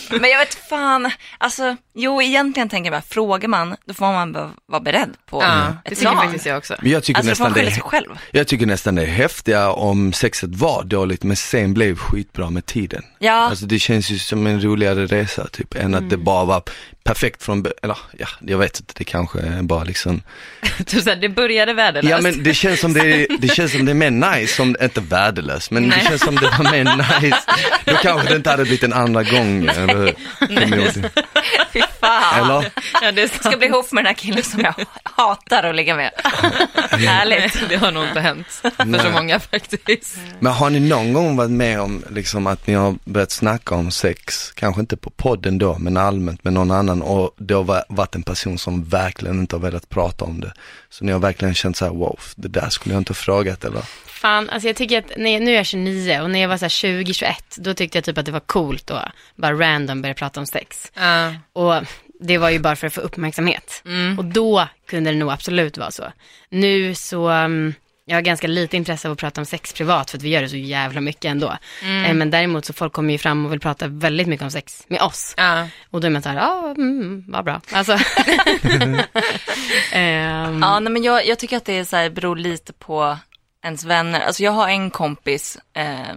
men 0.19 0.29
jag 0.29 0.39
vet 0.39 0.69
fan, 0.69 1.11
alltså 1.37 1.77
jo 1.93 2.21
egentligen 2.21 2.69
tänker 2.69 2.91
jag 2.91 3.01
bara, 3.01 3.07
frågar 3.09 3.47
man 3.47 3.75
då 3.85 3.93
får 3.93 4.05
man 4.05 4.33
bara 4.33 4.51
vara 4.67 4.81
beredd 4.81 5.13
på 5.29 5.41
Ja, 5.41 5.47
det 5.83 5.91
ett 5.91 5.99
tycker 5.99 6.11
svar. 6.11 6.23
faktiskt 6.23 6.45
jag 6.45 6.57
också. 6.57 6.75
Men 6.81 6.91
jag 6.91 7.03
tycker 7.03 7.19
Alltså 7.19 7.29
nästan 7.29 7.51
man 7.51 7.65
det 7.65 7.71
sig 7.71 7.81
själv. 7.81 8.09
Jag 8.31 8.47
tycker 8.47 8.65
nästan 8.65 8.95
det 8.95 9.01
är 9.01 9.05
häftiga 9.07 9.69
om 9.71 10.13
sexet 10.13 10.49
var 10.55 10.83
dåligt 10.83 11.23
men 11.23 11.35
sen 11.35 11.73
blev 11.73 11.97
skitbra 11.97 12.49
med 12.49 12.65
tiden. 12.65 13.03
Ja. 13.19 13.33
Alltså 13.33 13.65
det 13.65 13.79
känns 13.79 14.09
ju 14.09 14.19
som 14.19 14.47
en 14.47 14.61
roligare 14.63 15.05
resa 15.05 15.47
typ 15.47 15.75
än 15.75 15.95
att 15.95 16.09
det 16.09 16.17
bara 16.17 16.45
var 16.45 16.63
perfekt 17.03 17.43
från, 17.43 17.65
eller 17.83 17.97
ja, 18.17 18.27
jag 18.39 18.57
vet 18.57 18.79
inte, 18.79 18.93
det 18.97 19.03
kanske 19.03 19.39
är 19.39 19.61
bara 19.61 19.83
liksom 19.83 20.21
Typ 20.85 21.05
det 21.21 21.29
började 21.29 21.73
värdelöst. 21.73 22.09
Ja 22.09 22.21
men 22.21 22.43
det 22.43 22.53
känns 22.53 22.79
som 22.79 22.93
det, 22.93 22.99
är, 22.99 23.27
det 23.39 23.47
känns 23.47 23.71
som 23.71 23.85
det 23.85 23.91
är 23.91 23.93
mer 23.93 24.11
nice, 24.11 24.55
som, 24.55 24.75
inte 24.81 25.01
värdelöst, 25.01 25.64
men 25.71 25.83
Nej. 25.83 25.99
det 25.99 26.05
känns 26.09 26.21
som 26.21 26.35
det 26.35 26.49
var 26.59 26.71
mer 26.71 26.83
nice. 27.21 27.37
Då 27.85 27.93
kanske 27.95 28.29
det 28.29 28.35
inte 28.35 28.49
hade 28.49 28.63
blivit 28.63 28.83
en 28.83 28.93
andra 28.93 29.23
gång. 29.23 29.65
Eller, 29.67 30.13
förmodligen. 30.39 31.09
Fy 31.73 31.81
fan. 31.99 32.45
eller? 32.51 32.71
ja, 33.01 33.11
det 33.11 33.33
ska 33.33 33.57
bli 33.57 33.67
ihop 33.67 33.91
med 33.91 34.03
den 34.03 34.07
här 34.07 34.13
killen 34.13 34.43
som 34.43 34.59
jag 34.59 34.73
hatar 35.03 35.63
att 35.63 35.75
ligga 35.75 35.95
med. 35.95 36.11
Härligt. 36.89 37.69
Det 37.69 37.75
har 37.75 37.91
nog 37.91 38.03
inte 38.07 38.19
hänt 38.19 38.47
för 38.47 38.85
Nej. 38.85 39.01
så 39.01 39.09
många 39.09 39.39
faktiskt. 39.39 40.17
Men 40.39 40.51
har 40.53 40.69
ni 40.69 40.79
någon 40.79 41.13
gång 41.13 41.35
varit 41.35 41.51
med 41.51 41.81
om 41.81 42.03
liksom 42.09 42.47
att 42.47 42.67
ni 42.67 42.73
har 42.73 42.95
börjat 43.05 43.31
snacka 43.31 43.75
om 43.75 43.91
sex, 43.91 44.51
kanske 44.55 44.81
inte 44.81 44.97
på 44.97 45.09
podden 45.09 45.57
då, 45.57 45.77
men 45.79 45.97
allmänt 45.97 46.43
med 46.43 46.53
någon 46.53 46.71
annan 46.71 47.01
och 47.01 47.31
det 47.37 47.53
har 47.53 47.63
va- 47.63 47.83
varit 47.89 48.15
en 48.15 48.23
person 48.23 48.57
som 48.57 48.83
verkligen 48.83 49.39
inte 49.39 49.55
har 49.55 49.61
velat 49.61 49.89
prata 49.89 50.25
om 50.25 50.41
det. 50.41 50.53
Så 50.89 51.05
ni 51.05 51.11
har 51.11 51.19
verkligen 51.19 51.53
känt 51.53 51.77
så 51.77 51.85
här: 51.85 51.91
wow, 51.91 52.19
det 52.35 52.47
där 52.47 52.69
skulle 52.69 52.95
jag 52.95 53.01
inte 53.01 53.09
ha 53.09 53.15
frågat 53.15 53.63
eller? 53.65 53.81
Fan, 54.25 54.49
alltså 54.49 54.69
jag 54.69 54.75
tycker 54.75 54.99
att 54.99 55.17
när, 55.17 55.39
nu 55.39 55.51
är 55.51 55.55
jag 55.55 55.65
29 55.65 56.21
och 56.21 56.29
när 56.29 56.39
jag 56.39 56.49
var 56.49 56.57
så 56.57 56.65
här 56.65 56.69
20, 56.69 57.13
21, 57.13 57.55
då 57.57 57.73
tyckte 57.73 57.97
jag 57.97 58.05
typ 58.05 58.17
att 58.17 58.25
det 58.25 58.31
var 58.31 58.39
coolt 58.39 58.91
att 58.91 59.11
bara 59.35 59.53
random 59.53 60.01
börja 60.01 60.13
prata 60.15 60.39
om 60.39 60.45
sex. 60.45 60.91
Ja. 60.93 61.33
Och 61.53 61.73
det 62.19 62.37
var 62.37 62.49
ju 62.49 62.59
bara 62.59 62.75
för 62.75 62.87
att 62.87 62.93
få 62.93 63.01
uppmärksamhet. 63.01 63.83
Och 64.17 64.25
då 64.25 64.67
kunde 64.89 65.11
det 65.11 65.17
nog 65.17 65.31
absolut 65.31 65.77
vara 65.77 65.91
så. 65.91 66.03
Nu 66.49 66.95
så, 66.95 67.29
um, 67.29 67.73
jag 68.05 68.15
har 68.15 68.21
ganska 68.21 68.47
lite 68.47 68.77
intresse 68.77 69.07
av 69.07 69.11
att 69.11 69.19
prata 69.19 69.41
om 69.41 69.45
sex 69.45 69.73
privat 69.73 70.11
för 70.11 70.17
att 70.17 70.23
vi 70.23 70.29
gör 70.29 70.41
det 70.41 70.49
så 70.49 70.57
jävla 70.57 71.01
mycket 71.01 71.25
ändå. 71.25 71.57
Eh, 71.81 72.13
Men 72.13 72.31
däremot 72.31 72.65
så 72.65 72.73
folk 72.73 72.93
kommer 72.93 73.11
ju 73.11 73.17
fram 73.17 73.45
och 73.45 73.51
vill 73.51 73.59
prata 73.59 73.87
väldigt 73.87 74.27
mycket 74.27 74.43
om 74.43 74.51
sex 74.51 74.85
med 74.87 75.01
oss. 75.01 75.33
Ja. 75.37 75.67
Och 75.91 76.01
då 76.01 76.07
är 76.07 76.11
man 76.11 76.21
så 76.21 76.29
här, 76.29 76.35
ja, 76.35 76.73
mm, 76.77 77.23
vad 77.27 77.45
bra. 77.45 77.61
Alltså. 77.71 77.93
Ehm, 79.91 80.59
Ja, 80.61 80.79
nej, 80.79 80.93
men 80.93 81.03
jag, 81.03 81.27
jag 81.27 81.39
tycker 81.39 81.57
att 81.57 81.65
det 81.65 81.73
är 81.73 81.83
så 81.83 81.95
här, 81.95 82.09
beror 82.09 82.35
lite 82.35 82.73
på 82.73 83.17
ens 83.65 83.83
vänner. 83.83 84.21
Alltså 84.21 84.43
jag 84.43 84.51
har 84.51 84.67
en 84.67 84.91
kompis, 84.91 85.57
eh, 85.73 86.15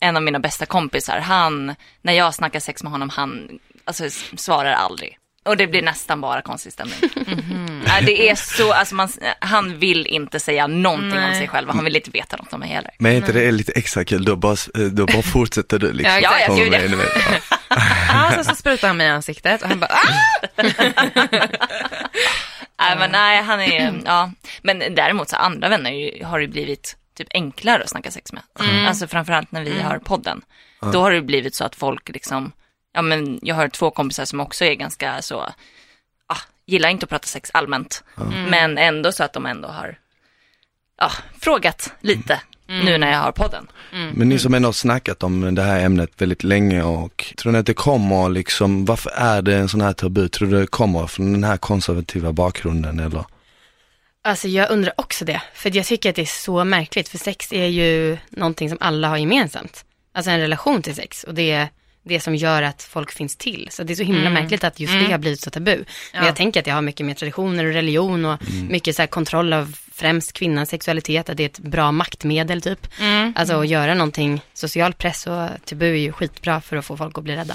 en 0.00 0.16
av 0.16 0.22
mina 0.22 0.38
bästa 0.38 0.66
kompisar, 0.66 1.18
han, 1.18 1.74
när 2.02 2.12
jag 2.12 2.34
snackar 2.34 2.60
sex 2.60 2.82
med 2.82 2.92
honom, 2.92 3.08
han 3.08 3.58
alltså, 3.84 4.04
svarar 4.36 4.72
aldrig. 4.72 5.18
Och 5.44 5.56
det 5.56 5.66
blir 5.66 5.82
nästan 5.82 6.20
bara 6.20 6.42
konstig 6.42 6.72
stämning. 6.72 6.96
Nej, 7.86 8.02
det 8.02 8.30
är 8.30 8.34
så, 8.34 8.72
alltså 8.72 8.94
man, 8.94 9.08
han 9.38 9.78
vill 9.78 10.06
inte 10.06 10.40
säga 10.40 10.66
någonting 10.66 11.18
om 11.18 11.24
Nej. 11.24 11.38
sig 11.38 11.48
själv 11.48 11.68
och 11.68 11.74
han 11.74 11.84
vill 11.84 11.96
inte 11.96 12.10
veta 12.10 12.36
något 12.36 12.52
om 12.52 12.60
mig 12.60 12.68
heller. 12.68 12.90
Men 12.98 13.12
är 13.12 13.16
inte 13.16 13.32
det 13.32 13.52
lite 13.52 13.72
extra 13.72 14.04
kul, 14.04 14.24
då 14.24 14.36
bara, 14.36 14.56
då 14.92 15.06
bara 15.06 15.22
fortsätter 15.32 15.78
du 15.78 15.92
liksom. 15.92 16.20
Ja. 16.22 16.34
Ja, 16.48 16.54
gud, 16.54 16.70
med, 16.70 16.82
ja. 16.92 17.38
ja. 17.68 17.76
Ja, 18.08 18.32
sen 18.34 18.44
så 18.44 18.54
sprutar 18.54 18.88
han 18.88 18.96
mig 18.96 19.06
i 19.06 19.10
ansiktet 19.10 19.62
och 19.62 19.68
han 19.68 19.80
bara, 19.80 19.90
ah! 19.90 20.62
Nej, 22.78 22.98
men 22.98 23.10
nej, 23.10 23.42
han 23.42 23.60
är, 23.60 24.00
ja. 24.04 24.30
Men 24.62 24.78
däremot 24.94 25.28
så 25.28 25.36
andra 25.36 25.68
vänner 25.68 25.90
ju- 25.90 26.24
har 26.24 26.40
det 26.40 26.48
blivit 26.48 26.96
typ 27.14 27.28
enklare 27.30 27.82
att 27.82 27.88
snacka 27.90 28.10
sex 28.10 28.32
med. 28.32 28.42
Alltså 28.88 29.06
framförallt 29.06 29.52
när 29.52 29.64
vi 29.64 29.80
har 29.82 29.98
podden. 29.98 30.42
Då 30.92 31.00
har 31.00 31.12
det 31.12 31.22
blivit 31.22 31.54
så 31.54 31.64
att 31.64 31.76
folk 31.76 32.08
liksom, 32.08 32.52
ja 32.92 33.02
men 33.02 33.38
jag 33.42 33.54
har 33.54 33.68
två 33.68 33.90
kompisar 33.90 34.24
som 34.24 34.40
också 34.40 34.64
är 34.64 34.74
ganska 34.74 35.22
så, 35.22 35.40
ah, 36.26 36.38
gillar 36.66 36.88
inte 36.88 37.04
att 37.04 37.10
prata 37.10 37.26
sex 37.26 37.50
allmänt. 37.54 38.04
Men 38.50 38.78
ändå 38.78 39.12
så 39.12 39.24
att 39.24 39.32
de 39.32 39.46
ändå 39.46 39.68
har, 39.68 39.98
ja, 40.98 41.10
frågat 41.40 41.92
lite 42.00 42.40
nu 42.66 42.98
när 42.98 43.12
jag 43.12 43.18
har 43.18 43.32
podden. 43.32 43.66
Men 44.14 44.28
ni 44.28 44.38
som 44.38 44.54
ändå 44.54 44.68
har 44.68 44.72
snackat 44.72 45.22
om 45.22 45.54
det 45.54 45.62
här 45.62 45.80
ämnet 45.80 46.10
väldigt 46.18 46.44
länge 46.44 46.82
och 46.82 47.34
tror 47.36 47.52
ni 47.52 47.58
att 47.58 47.66
det 47.66 47.74
kommer 47.74 48.28
liksom, 48.28 48.84
varför 48.84 49.10
är 49.10 49.42
det 49.42 49.56
en 49.56 49.68
sån 49.68 49.80
här 49.80 49.92
tabu? 49.92 50.28
Tror 50.28 50.48
du 50.48 50.60
det 50.60 50.66
kommer 50.66 51.06
från 51.06 51.32
den 51.32 51.44
här 51.44 51.56
konservativa 51.56 52.32
bakgrunden 52.32 53.00
eller? 53.00 53.24
Alltså 54.24 54.48
jag 54.48 54.70
undrar 54.70 54.92
också 54.96 55.24
det, 55.24 55.42
för 55.54 55.76
jag 55.76 55.86
tycker 55.86 56.10
att 56.10 56.16
det 56.16 56.22
är 56.22 56.26
så 56.26 56.64
märkligt, 56.64 57.08
för 57.08 57.18
sex 57.18 57.52
är 57.52 57.66
ju 57.66 58.18
någonting 58.30 58.68
som 58.68 58.78
alla 58.80 59.08
har 59.08 59.16
gemensamt. 59.16 59.84
Alltså 60.14 60.30
en 60.30 60.40
relation 60.40 60.82
till 60.82 60.94
sex 60.94 61.24
och 61.24 61.34
det 61.34 61.50
är 61.50 61.68
det 62.08 62.20
som 62.20 62.34
gör 62.36 62.62
att 62.62 62.82
folk 62.82 63.12
finns 63.12 63.36
till. 63.36 63.68
Så 63.70 63.82
det 63.82 63.92
är 63.92 63.94
så 63.94 64.02
himla 64.02 64.30
märkligt 64.30 64.64
att 64.64 64.80
just 64.80 64.92
det 64.92 65.10
har 65.12 65.18
blivit 65.18 65.40
så 65.40 65.50
tabu. 65.50 65.76
Men 65.76 65.84
Ja. 66.12 66.26
jag 66.26 66.36
tänker 66.36 66.60
att 66.60 66.64
det 66.64 66.70
har 66.70 66.82
mycket 66.82 67.06
med 67.06 67.16
traditioner 67.16 67.64
och 67.64 67.72
religion 67.72 68.24
och 68.24 68.38
mycket 68.68 68.96
så 68.96 69.02
här 69.02 69.06
kontroll 69.06 69.52
av 69.52 69.76
främst 69.92 70.32
kvinnans 70.32 70.68
sexualitet, 70.70 71.28
att 71.28 71.36
det 71.36 71.42
är 71.42 71.46
ett 71.48 71.58
bra 71.58 71.92
maktmedel 71.92 72.62
typ. 72.62 72.86
Alltså 73.34 73.60
att 73.60 73.68
göra 73.68 73.94
någonting, 73.94 74.40
social 74.54 74.92
press 74.92 75.26
och 75.26 75.48
tabu 75.64 75.86
är 75.90 75.94
ju 76.00 76.12
skitbra 76.12 76.60
för 76.60 76.76
att 76.76 76.84
få 76.84 76.96
folk 76.96 77.18
att 77.18 77.24
bli 77.24 77.36
rädda. 77.36 77.54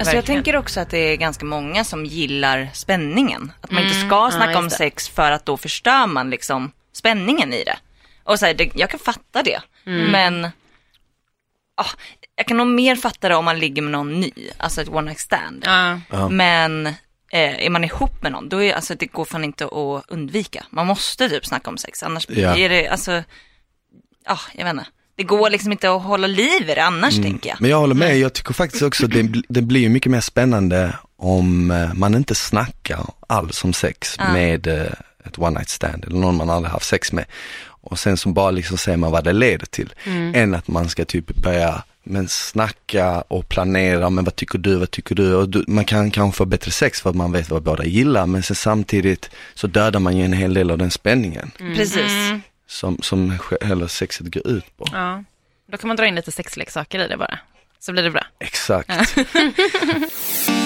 Alltså 0.00 0.14
jag 0.16 0.24
tänker 0.24 0.56
också 0.56 0.80
att 0.80 0.90
det 0.90 0.98
är 0.98 1.16
ganska 1.16 1.44
många 1.44 1.84
som 1.84 2.06
gillar 2.06 2.68
spänningen. 2.72 3.52
Att 3.60 3.70
man 3.70 3.82
inte 3.84 3.94
ska 3.98 4.08
Ja, 4.08 4.30
snacka 4.30 4.58
om 4.58 4.64
just 4.64 4.78
det. 4.78 4.84
sex 4.84 5.08
för 5.08 5.30
att 5.30 5.46
då 5.46 5.56
förstör 5.56 6.06
man 6.06 6.30
liksom 6.30 6.72
spänningen 6.92 7.52
i 7.52 7.64
det. 7.64 7.76
Och 8.24 8.38
så 8.38 8.46
här, 8.46 8.54
det, 8.54 8.70
jag 8.74 8.90
kan 8.90 9.00
fatta 9.00 9.42
det, 9.42 9.60
men 9.84 10.48
ah, 11.80 11.90
jag 12.36 12.46
kan 12.46 12.56
nog 12.56 12.66
mer 12.66 12.96
fatta 12.96 13.28
det 13.28 13.34
om 13.34 13.44
man 13.44 13.58
ligger 13.58 13.82
med 13.82 13.92
någon 13.92 14.20
ny, 14.20 14.30
alltså 14.58 14.80
ett 14.82 14.88
one 14.88 15.02
night 15.02 15.20
stand. 15.20 15.64
Ja. 15.66 16.28
Men 16.28 16.86
eh, 17.32 17.64
är 17.64 17.70
man 17.70 17.84
ihop 17.84 18.22
med 18.22 18.32
någon, 18.32 18.48
då 18.48 18.62
är 18.62 18.72
alltså 18.74 18.94
det 18.94 19.06
går 19.06 19.24
fan 19.24 19.44
inte 19.44 19.64
att 19.64 20.04
undvika. 20.08 20.64
Man 20.70 20.86
måste 20.86 21.28
typ 21.28 21.46
snacka 21.46 21.70
om 21.70 21.78
sex, 21.78 22.02
annars 22.02 22.26
Ja. 22.28 22.56
är 22.56 22.68
det, 22.68 22.88
alltså 22.88 23.22
ja, 24.26 24.38
jag 24.54 24.64
vet 24.64 24.72
inte. 24.72 24.86
Det 25.16 25.24
går 25.24 25.50
liksom 25.50 25.72
inte 25.72 25.90
att 25.90 26.02
hålla 26.02 26.26
liv 26.26 26.70
i 26.70 26.74
det 26.74 26.84
annars 26.84 27.16
tänker 27.22 27.50
jag. 27.50 27.60
Men 27.60 27.70
jag 27.70 27.78
håller 27.78 27.94
med, 27.94 28.18
jag 28.18 28.32
tycker 28.32 28.54
faktiskt 28.54 28.82
också 28.82 29.04
att 29.04 29.10
det, 29.12 29.42
det 29.48 29.62
blir 29.62 29.88
mycket 29.88 30.12
mer 30.12 30.20
spännande 30.20 30.98
om 31.16 31.70
eh, 31.70 31.94
man 31.94 32.14
inte 32.14 32.34
snackar 32.34 33.00
alls 33.26 33.64
om 33.64 33.72
sex 33.72 34.14
Ja. 34.18 34.32
med 34.32 34.66
eh, 34.66 34.92
ett 35.24 35.38
one 35.38 35.50
night 35.50 35.68
stand 35.68 36.04
eller 36.04 36.16
någon 36.18 36.36
man 36.36 36.50
aldrig 36.50 36.72
haft 36.72 36.86
sex 36.86 37.12
med. 37.12 37.24
Och 37.90 37.98
sen 37.98 38.16
så 38.16 38.28
bara 38.28 38.50
liksom 38.50 38.78
säger 38.78 38.98
man 38.98 39.12
vad 39.12 39.24
det 39.24 39.32
leder 39.32 39.66
till. 39.66 39.94
Än 40.34 40.54
att 40.54 40.68
man 40.68 40.88
ska 40.88 41.04
typ 41.04 41.34
börja 41.34 41.82
men 42.02 42.28
snacka 42.28 43.20
och 43.28 43.48
planera, 43.48 44.10
men 44.10 44.24
vad 44.24 44.36
tycker 44.36 44.58
du, 44.58 44.76
vad 44.76 44.90
tycker 44.90 45.14
du? 45.14 45.34
Och 45.34 45.48
du, 45.48 45.64
man 45.68 45.84
kan 45.84 46.10
kanske 46.10 46.36
få 46.38 46.44
bättre 46.44 46.70
sex 46.70 47.00
för 47.00 47.10
att 47.10 47.16
man 47.16 47.32
vet 47.32 47.50
vad 47.50 47.62
båda 47.62 47.84
gillar, 47.84 48.26
men 48.26 48.42
sen 48.42 48.56
samtidigt 48.56 49.30
så 49.54 49.66
dödar 49.66 50.00
man 50.00 50.16
ju 50.16 50.24
en 50.24 50.32
hel 50.32 50.54
del 50.54 50.70
av 50.70 50.78
den 50.78 50.90
spänningen 50.90 51.50
Precis. 51.58 52.12
som, 52.66 52.98
som 53.02 53.32
sj- 53.32 53.66
hela 53.66 53.88
sexet 53.88 54.26
går 54.34 54.46
ut 54.46 54.76
på. 54.76 54.84
Ja. 54.92 55.24
Då 55.72 55.76
kan 55.78 55.88
man 55.88 55.96
dra 55.96 56.06
in 56.06 56.14
lite 56.14 56.32
sexleksaker 56.32 57.04
i 57.04 57.08
det 57.08 57.16
bara. 57.16 57.38
Så 57.80 57.92
blir 57.92 58.02
det 58.02 58.10
bra. 58.10 58.26
Exakt. 58.38 58.90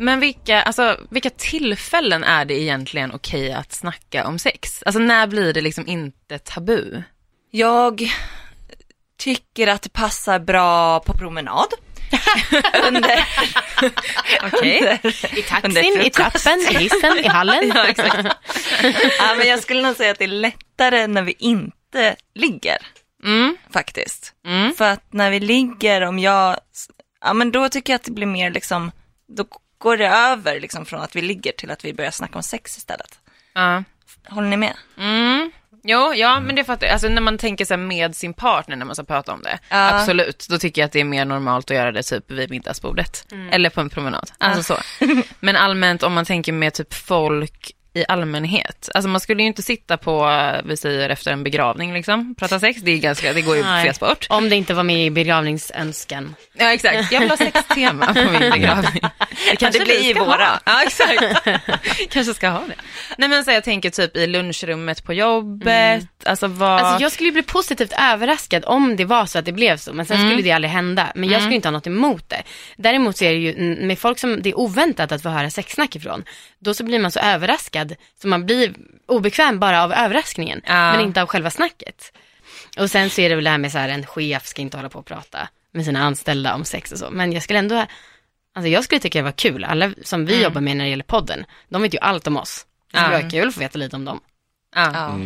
Men 0.00 0.20
vilka, 0.20 0.62
alltså, 0.62 1.00
vilka 1.10 1.30
tillfällen 1.30 2.24
är 2.24 2.44
det 2.44 2.54
egentligen 2.54 3.12
okej 3.14 3.52
att 3.52 3.72
snacka 3.72 4.26
om 4.26 4.38
sex? 4.38 4.82
Alltså 4.82 5.00
när 5.00 5.26
blir 5.26 5.52
det 5.52 5.60
liksom 5.60 5.86
inte 5.86 6.38
tabu? 6.38 7.02
Jag 7.50 8.10
tycker 9.18 9.66
att 9.66 9.82
det 9.82 9.92
passar 9.92 10.38
bra 10.38 11.00
på 11.00 11.12
promenad. 11.12 11.66
Under, 12.88 13.24
Okej. 14.42 15.00
I 15.36 15.42
taxin, 15.42 15.64
Under 15.64 16.06
i 16.06 16.10
trappen, 16.10 16.60
i 16.70 16.74
hissen, 16.74 17.18
i 17.18 17.28
hallen. 17.28 17.72
ja, 17.74 17.86
ja, 19.18 19.34
men 19.38 19.48
jag 19.48 19.62
skulle 19.62 19.82
nog 19.82 19.96
säga 19.96 20.10
att 20.10 20.18
det 20.18 20.24
är 20.24 20.28
lättare 20.28 21.06
när 21.06 21.22
vi 21.22 21.34
inte 21.38 22.16
ligger. 22.34 22.78
Mm. 23.24 23.56
Faktiskt. 23.72 24.34
Mm. 24.46 24.74
För 24.74 24.90
att 24.90 25.12
när 25.12 25.30
vi 25.30 25.40
ligger, 25.40 26.00
om 26.00 26.18
jag, 26.18 26.56
ja 27.20 27.32
men 27.32 27.52
då 27.52 27.68
tycker 27.68 27.92
jag 27.92 27.98
att 27.98 28.04
det 28.04 28.12
blir 28.12 28.26
mer 28.26 28.50
liksom, 28.50 28.90
då 29.28 29.44
går 29.80 29.96
det 29.96 30.08
över 30.08 30.60
liksom 30.60 30.86
från 30.86 31.00
att 31.00 31.16
vi 31.16 31.22
ligger 31.22 31.52
till 31.52 31.70
att 31.70 31.84
vi 31.84 31.94
börjar 31.94 32.10
snacka 32.10 32.36
om 32.36 32.42
sex 32.42 32.76
istället. 32.76 33.18
Ja. 33.52 33.84
Håller 34.28 34.48
ni 34.48 34.56
med? 34.56 34.74
Mm. 34.98 35.50
Jo, 35.82 36.14
ja, 36.14 36.40
men 36.40 36.56
det 36.56 36.64
fattar 36.64 36.86
jag. 36.86 36.92
Alltså 36.92 37.08
när 37.08 37.20
man 37.22 37.38
tänker 37.38 37.64
så 37.64 37.76
med 37.76 38.16
sin 38.16 38.34
partner 38.34 38.76
när 38.76 38.86
man 38.86 38.94
ska 38.94 39.04
prata 39.04 39.32
om 39.32 39.42
det. 39.42 39.58
Ja. 39.68 39.94
Absolut, 39.94 40.46
då 40.50 40.58
tycker 40.58 40.82
jag 40.82 40.86
att 40.86 40.92
det 40.92 41.00
är 41.00 41.04
mer 41.04 41.24
normalt 41.24 41.70
att 41.70 41.76
göra 41.76 41.92
det 41.92 42.02
typ 42.02 42.30
vid 42.30 42.50
middagsbordet. 42.50 43.26
Eller 43.50 43.70
på 43.70 43.80
en 43.80 43.90
promenad. 43.90 44.30
Alltså 44.38 44.62
så. 44.62 45.04
Men 45.40 45.56
allmänt 45.56 46.02
om 46.02 46.12
man 46.12 46.24
tänker 46.24 46.52
med 46.52 46.74
typ 46.74 46.94
folk 46.94 47.72
i 47.94 48.04
allmänhet. 48.08 48.88
Alltså 48.94 49.08
man 49.08 49.20
skulle 49.20 49.42
ju 49.42 49.46
inte 49.46 49.62
sitta 49.62 49.96
på, 49.96 50.28
eh, 50.28 50.60
vi 50.64 50.76
säger 50.76 51.10
efter 51.10 51.32
en 51.32 51.44
begravning 51.44 51.94
liksom, 51.94 52.34
prata 52.34 52.60
sex. 52.60 52.80
Det, 52.82 52.90
är 52.90 52.98
ganska, 52.98 53.32
det 53.32 53.42
går 53.42 53.56
ju 53.56 53.62
fet 53.62 53.96
sport. 53.96 54.26
Om 54.28 54.48
det 54.48 54.56
inte 54.56 54.74
var 54.74 54.82
med 54.82 55.06
i 55.06 55.10
begravningsönskan. 55.10 56.34
Ja 56.52 56.72
exakt, 56.72 57.12
jag 57.12 57.20
vill 57.20 57.30
ha 57.30 57.36
sextema 57.36 58.06
på 58.14 58.30
min 58.30 58.50
begravning. 58.50 59.02
Det 59.58 59.70
det 59.70 59.84
blir 59.84 60.14
ska 60.14 60.24
våra. 60.24 60.44
ha. 60.44 60.60
Ja 60.64 60.82
exakt. 60.82 61.22
kanske 62.10 62.34
ska 62.34 62.48
ha 62.48 62.60
det. 62.68 62.74
Nej 63.18 63.28
men 63.28 63.44
så 63.44 63.50
jag 63.50 63.64
tänker 63.64 63.90
typ 63.90 64.16
i 64.16 64.26
lunchrummet 64.26 65.04
på 65.04 65.12
jobbet, 65.12 66.06
alltså 66.24 66.46
vad... 66.46 66.80
Alltså 66.80 67.02
jag 67.02 67.12
skulle 67.12 67.32
bli 67.32 67.42
positivt 67.42 67.92
överraskad 67.98 68.64
om 68.66 68.96
det 68.96 69.04
var 69.04 69.26
så 69.26 69.38
att 69.38 69.44
det 69.44 69.52
blev 69.52 69.76
så, 69.76 69.92
men 69.92 70.06
sen 70.06 70.18
skulle 70.18 70.42
det 70.42 70.52
aldrig 70.52 70.70
hända. 70.70 71.12
Men 71.14 71.28
jag 71.28 71.40
skulle 71.40 71.54
inte 71.54 71.68
ha 71.68 71.72
något 71.72 71.86
emot 71.86 72.28
det. 72.28 72.42
Däremot 72.76 73.16
så 73.16 73.24
är 73.24 73.32
det 73.32 73.38
ju 73.38 73.54
mm, 73.54 73.86
med 73.86 73.98
folk 73.98 74.18
som 74.18 74.42
det 74.42 74.50
är 74.50 74.58
oväntat 74.58 75.12
att 75.12 75.22
få 75.22 75.28
höra 75.28 75.50
sexsnack 75.50 75.96
ifrån, 75.96 76.24
då 76.58 76.74
så 76.74 76.84
blir 76.84 76.98
man 76.98 77.10
så 77.10 77.20
överraskad 77.20 77.79
så 78.22 78.28
man 78.28 78.46
blir 78.46 78.74
obekväm 79.06 79.58
bara 79.58 79.82
av 79.82 79.92
överraskningen, 79.92 80.60
Ja. 80.66 80.92
men 80.92 81.00
inte 81.00 81.22
av 81.22 81.28
själva 81.28 81.50
snacket. 81.50 82.12
Och 82.78 82.90
sen 82.90 83.10
så 83.10 83.20
är 83.20 83.28
det 83.28 83.34
väl 83.34 83.44
det 83.44 83.50
här 83.50 83.58
med 83.58 83.72
så 83.72 83.78
här, 83.78 83.88
en 83.88 84.06
chef 84.06 84.46
ska 84.46 84.62
inte 84.62 84.76
hålla 84.76 84.88
på 84.88 84.98
och 84.98 85.06
prata 85.06 85.48
med 85.72 85.84
sina 85.84 86.02
anställda 86.02 86.54
om 86.54 86.64
sex 86.64 86.92
och 86.92 86.98
så, 86.98 87.10
men 87.10 87.32
jag 87.32 87.42
skulle 87.42 87.58
ändå, 87.58 87.86
alltså 88.54 88.68
jag 88.68 88.84
skulle 88.84 89.00
tycka 89.00 89.18
det 89.18 89.22
var 89.22 89.32
kul, 89.32 89.64
alla 89.64 89.92
som 90.02 90.26
vi 90.26 90.42
jobbar 90.42 90.60
med 90.60 90.76
när 90.76 90.84
det 90.84 90.90
gäller 90.90 91.04
podden, 91.04 91.44
de 91.68 91.82
vet 91.82 91.94
ju 91.94 91.98
allt 91.98 92.26
om 92.26 92.36
oss. 92.36 92.66
Det 92.92 92.98
skulle 92.98 93.18
vara 93.18 93.30
kul 93.30 93.48
att 93.48 93.54
få 93.54 93.60
veta 93.60 93.78
lite 93.78 93.96
om 93.96 94.04
dem. 94.04 94.20
ja. 94.74 94.90
Ja. 94.94 95.18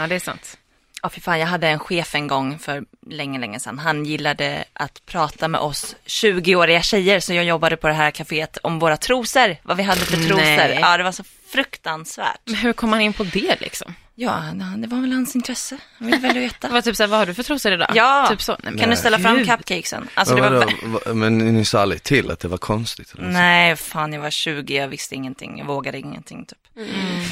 ja, 0.00 0.06
det 0.06 0.14
är 0.14 0.18
sant. 0.20 0.58
Ja, 1.02 1.08
för 1.08 1.20
fan, 1.20 1.38
jag 1.38 1.46
hade 1.46 1.68
en 1.68 1.78
chef 1.78 2.14
en 2.14 2.26
gång 2.28 2.58
för 2.58 2.82
länge, 3.10 3.38
länge 3.38 3.60
sedan. 3.60 3.78
Han 3.78 4.04
gillade 4.04 4.64
att 4.72 5.06
prata 5.06 5.48
med 5.48 5.60
oss 5.60 5.96
20-åriga 6.06 6.82
tjejer, 6.82 7.20
så 7.20 7.34
jag 7.34 7.44
jobbade 7.44 7.76
på 7.76 7.88
det 7.88 7.94
här 7.94 8.10
kaféet 8.10 8.58
om 8.62 8.78
våra 8.78 8.96
trosor, 8.96 9.56
vad 9.62 9.76
vi 9.76 9.82
hade 9.82 10.00
för 10.00 10.16
trosor. 10.16 10.36
Nej. 10.36 10.78
Ja, 10.80 10.96
det 10.96 11.02
var 11.04 11.12
så 11.12 11.24
fruktansvärt. 11.52 12.40
Men 12.44 12.54
hur 12.54 12.72
kom 12.72 12.90
man 12.90 13.00
in 13.00 13.12
på 13.12 13.24
det 13.24 13.60
liksom? 13.60 13.94
Ja, 14.14 14.42
det 14.76 14.86
var 14.86 15.00
väl 15.00 15.12
hans 15.12 15.34
intresse. 15.36 15.76
Han 15.98 16.06
ville 16.06 16.18
väl 16.20 16.34
Det 16.34 16.40
veta. 16.40 16.68
var 16.68 16.80
typ 16.82 16.96
såhär, 16.96 17.08
vad 17.08 17.18
har 17.18 17.26
du 17.26 17.34
för 17.34 17.42
trosor 17.42 17.72
idag? 17.72 17.90
Ja. 17.94 18.26
Typ 18.30 18.42
så. 18.42 18.56
Nej, 18.62 18.78
Kan 18.78 18.90
du 18.90 18.96
ställa 18.96 19.18
fram 19.18 19.36
gud. 19.36 19.46
cupcakesen? 19.50 20.08
Alltså, 20.14 20.34
det 20.34 20.40
Men 20.42 20.52
var... 20.54 20.60
vadå, 20.60 20.72
va- 21.06 21.14
men 21.14 21.38
ni 21.38 21.64
sa 21.64 21.80
aldrig 21.80 22.02
till 22.02 22.30
att 22.30 22.40
det 22.40 22.48
var 22.48 22.58
konstigt? 22.58 23.12
Eller 23.14 23.22
så? 23.24 23.30
Nej, 23.30 23.76
fan 23.76 24.12
jag 24.12 24.20
var 24.20 24.30
20, 24.30 24.76
jag 24.76 24.88
visste 24.88 25.14
ingenting, 25.14 25.58
jag 25.58 25.66
vågade 25.66 25.98
ingenting 25.98 26.44
typ. 26.46 26.58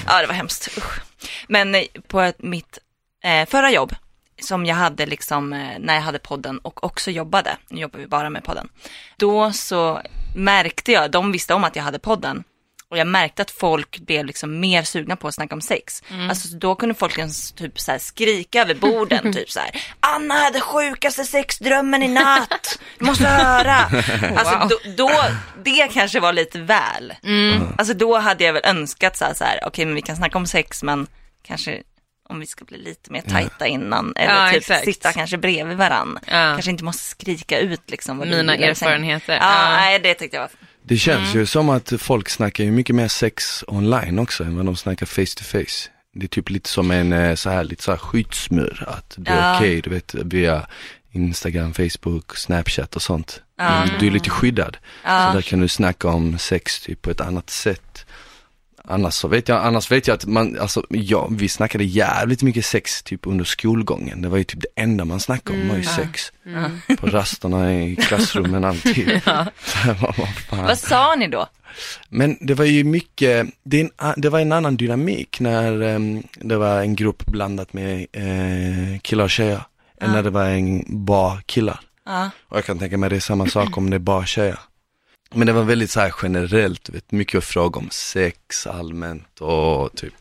Ja, 0.06 0.20
det 0.20 0.26
var 0.26 0.34
hemskt. 0.34 0.78
Usch. 0.78 1.00
Men 1.48 1.74
eh, 1.74 1.82
på 2.08 2.20
ett, 2.20 2.42
mitt 2.42 2.78
eh, 3.24 3.48
förra 3.48 3.70
jobb, 3.70 3.94
som 4.42 4.66
jag 4.66 4.74
hade 4.76 5.06
liksom 5.06 5.52
eh, 5.52 5.78
när 5.78 5.94
jag 5.94 6.02
hade 6.02 6.18
podden 6.18 6.58
och 6.58 6.84
också 6.84 7.10
jobbade, 7.10 7.56
nu 7.68 7.80
jobbar 7.80 7.98
vi 7.98 8.06
bara 8.06 8.30
med 8.30 8.44
podden, 8.44 8.68
då 9.16 9.52
så 9.52 10.00
märkte 10.36 10.92
jag, 10.92 11.10
de 11.10 11.32
visste 11.32 11.54
om 11.54 11.64
att 11.64 11.76
jag 11.76 11.82
hade 11.82 11.98
podden, 11.98 12.44
och 12.88 12.98
jag 12.98 13.06
märkte 13.06 13.42
att 13.42 13.50
folk 13.50 13.98
blev 13.98 14.24
liksom 14.24 14.60
mer 14.60 14.82
sugna 14.82 15.16
på 15.16 15.28
att 15.28 15.34
snacka 15.34 15.54
om 15.54 15.60
sex. 15.60 16.02
Alltså 16.28 16.56
då 16.56 16.74
kunde 16.74 16.94
folk 16.94 17.16
typ 17.56 17.80
så 17.80 17.96
skrika 18.00 18.62
över 18.62 18.74
borden, 18.74 19.32
typ 19.32 19.50
så 19.50 19.60
här. 19.60 19.70
Anna 20.00 20.34
hade 20.34 20.60
sjukaste 20.60 21.24
sexdrömmen 21.24 22.02
i 22.02 22.08
natt, 22.08 22.78
du 22.98 23.04
måste 23.04 23.24
höra. 23.26 23.74
Alltså 24.36 24.58
Wow. 24.58 24.68
då, 24.68 24.78
då, 24.96 25.10
det 25.64 25.88
kanske 25.92 26.20
var 26.20 26.32
lite 26.32 26.58
väl. 26.58 27.14
Alltså 27.78 27.94
då 27.94 28.18
hade 28.18 28.44
jag 28.44 28.52
väl 28.52 28.62
önskat 28.64 29.16
så 29.16 29.24
här, 29.24 29.34
så 29.34 29.44
här 29.44 29.60
okej 29.66 29.84
men 29.84 29.94
vi 29.94 30.02
kan 30.02 30.16
snacka 30.16 30.38
om 30.38 30.46
sex 30.46 30.82
men 30.82 31.06
kanske 31.42 31.82
om 32.30 32.40
vi 32.40 32.46
ska 32.46 32.64
bli 32.64 32.78
lite 32.78 33.12
mer 33.12 33.20
tajta 33.20 33.66
innan. 33.66 34.12
Eller 34.16 34.34
Ja, 34.44 34.48
typ 34.48 34.56
exakt. 34.56 34.84
sitta 34.84 35.12
kanske 35.12 35.36
bredvid 35.38 35.76
varann. 35.76 36.18
Ja. 36.26 36.32
Kanske 36.32 36.70
inte 36.70 36.84
måste 36.84 37.02
skrika 37.02 37.58
ut 37.58 37.90
liksom. 37.90 38.18
Vad 38.18 38.28
Mina 38.28 38.56
erfarenheter. 38.56 39.32
Ja, 39.32 39.38
Ja. 39.40 39.76
nej 39.76 39.98
det 39.98 40.14
tyckte 40.14 40.36
jag 40.36 40.42
var 40.42 40.50
Det 40.82 40.96
känns 40.96 41.34
ju 41.34 41.46
som 41.46 41.68
att 41.70 41.92
folk 41.98 42.28
snackar 42.28 42.64
ju 42.64 42.70
mycket 42.70 42.96
mer 42.96 43.08
sex 43.08 43.64
online 43.66 44.18
också 44.18 44.44
än 44.44 44.56
vad 44.56 44.66
de 44.66 44.76
snackar 44.76 45.06
face 45.06 45.36
to 45.36 45.44
face. 45.44 45.90
Det 46.14 46.26
är 46.26 46.28
typ 46.28 46.50
lite 46.50 46.68
som 46.68 46.90
en 46.90 47.12
eh, 47.12 47.34
så 47.34 47.50
här, 47.50 47.64
lite 47.64 47.82
så 47.82 47.90
här 47.90 47.98
skyddsmur, 47.98 48.84
att 48.88 49.14
det 49.18 49.30
är 49.30 49.36
Ja. 49.52 49.56
okej, 49.56 49.80
du 49.80 49.90
vet, 49.90 50.14
via 50.14 50.66
Instagram, 51.12 51.74
Facebook, 51.74 52.36
Snapchat 52.36 52.96
och 52.96 53.02
sånt. 53.02 53.42
Du, 53.58 53.96
du 53.98 54.06
är 54.06 54.10
lite 54.10 54.30
skyddad. 54.30 54.76
Ja. 55.04 55.26
Så 55.28 55.34
där 55.34 55.42
kan 55.42 55.60
du 55.60 55.68
snacka 55.68 56.08
om 56.08 56.38
sex 56.38 56.80
typ 56.80 57.02
på 57.02 57.10
ett 57.10 57.20
annat 57.20 57.50
sätt. 57.50 58.06
Annars 58.90 59.14
så 59.14 59.28
vet 59.28 59.48
jag, 59.48 59.64
annars 59.64 59.90
vet 59.90 60.06
jag 60.06 60.14
att 60.14 60.26
man, 60.26 60.58
alltså 60.58 60.86
ja, 60.88 61.28
vi 61.30 61.48
snackade 61.48 61.84
jävligt 61.84 62.42
mycket 62.42 62.64
sex 62.64 63.02
typ 63.02 63.26
under 63.26 63.44
skolgången. 63.44 64.22
Det 64.22 64.28
var 64.28 64.38
ju 64.38 64.44
typ 64.44 64.60
det 64.60 64.82
enda 64.82 65.04
man 65.04 65.20
snackade 65.20 65.62
om 65.62 65.68
var 65.68 65.76
ju 65.76 65.82
sex. 65.84 66.32
På 66.98 67.06
rasterna 67.06 67.74
i 67.74 67.96
klassrummen 67.96 68.64
alltid. 68.64 69.08
Här, 69.24 69.96
vad- 70.66 70.78
sa 70.78 71.14
ni 71.14 71.28
då? 71.28 71.46
Men 72.08 72.36
det 72.40 72.54
var 72.54 72.64
ju 72.64 72.84
mycket, 72.84 73.46
det, 73.64 73.80
en, 73.80 73.90
det 74.16 74.28
var 74.28 74.40
en 74.40 74.52
annan 74.52 74.76
dynamik 74.76 75.40
när 75.40 75.80
em, 75.82 76.22
det 76.40 76.56
var 76.56 76.80
en 76.80 76.96
grupp 76.96 77.26
blandat 77.26 77.72
med 77.72 78.06
eh, 78.12 79.00
killar 79.02 79.24
och 79.24 79.30
tjejer. 79.30 79.62
Än 80.00 80.12
när 80.12 80.22
det 80.22 80.30
var 80.30 80.44
en 80.44 80.84
bara 81.06 81.40
killar. 81.46 81.80
Ja. 82.06 82.30
Och 82.48 82.56
jag 82.56 82.64
kan 82.64 82.78
tänka 82.78 82.98
mig 82.98 83.10
det 83.10 83.16
är 83.16 83.20
samma 83.20 83.46
sak 83.46 83.76
om 83.76 83.90
det 83.90 83.96
är 83.96 83.98
bara 83.98 84.26
tjejer. 84.26 84.58
Men 85.34 85.46
det 85.46 85.52
var 85.52 85.62
väldigt 85.62 85.90
så 85.90 86.00
här 86.00 86.12
generellt, 86.22 86.88
vet, 86.90 87.12
mycket 87.12 87.44
frågor 87.44 87.80
om 87.80 87.88
sex 87.90 88.66
allmänt 88.66 89.40
och 89.40 89.94
typ, 89.96 90.14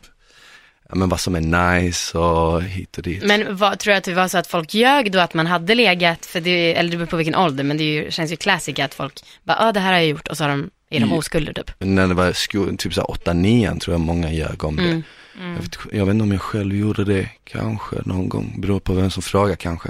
ja 0.88 0.94
men 0.94 1.08
vad 1.08 1.20
som 1.20 1.34
är 1.34 1.40
nice 1.80 2.18
och 2.18 2.62
hit 2.62 2.96
och 2.98 3.02
dit. 3.02 3.22
Men 3.24 3.56
vad, 3.56 3.78
tror 3.78 3.92
du 3.92 3.98
att 3.98 4.04
det 4.04 4.14
var 4.14 4.28
så 4.28 4.38
att 4.38 4.46
folk 4.46 4.74
ljög 4.74 5.12
då 5.12 5.18
att 5.20 5.34
man 5.34 5.46
hade 5.46 5.74
legat, 5.74 6.26
för 6.26 6.40
det, 6.40 6.74
eller 6.76 6.90
det 6.90 6.96
beror 6.96 7.06
på 7.08 7.16
vilken 7.16 7.34
ålder, 7.36 7.64
men 7.64 7.76
det 7.76 7.84
ju, 7.84 8.10
känns 8.10 8.32
ju 8.32 8.36
klassiskt 8.36 8.78
att 8.78 8.94
folk 8.94 9.20
bara, 9.44 9.56
ja 9.60 9.68
ah, 9.68 9.72
det 9.72 9.80
här 9.80 9.92
har 9.92 9.98
jag 9.98 10.08
gjort 10.08 10.28
och 10.28 10.36
så 10.36 10.44
har 10.44 10.48
de, 10.48 10.70
är 10.90 11.00
de 11.00 11.04
Mm. 11.06 11.18
oskulder 11.18 11.52
typ. 11.52 11.70
när 11.78 12.08
det 12.08 12.14
var 12.14 12.32
sko- 12.32 12.76
typ 12.78 12.94
såhär 12.94 13.10
8 13.10 13.32
9 13.32 13.74
tror 13.80 13.94
jag 13.94 14.00
många 14.00 14.32
ljög 14.32 14.64
om 14.64 14.76
det. 14.76 15.02
Jag, 15.38 15.62
vet, 15.62 15.78
jag 15.92 16.06
vet 16.06 16.12
inte 16.14 16.22
om 16.22 16.32
jag 16.32 16.40
själv 16.40 16.74
gjorde 16.76 17.04
det, 17.04 17.28
kanske 17.44 17.96
någon 18.04 18.28
gång, 18.28 18.54
beror 18.58 18.80
på 18.80 18.92
vem 18.94 19.10
som 19.10 19.22
frågar 19.22 19.56
kanske. 19.56 19.88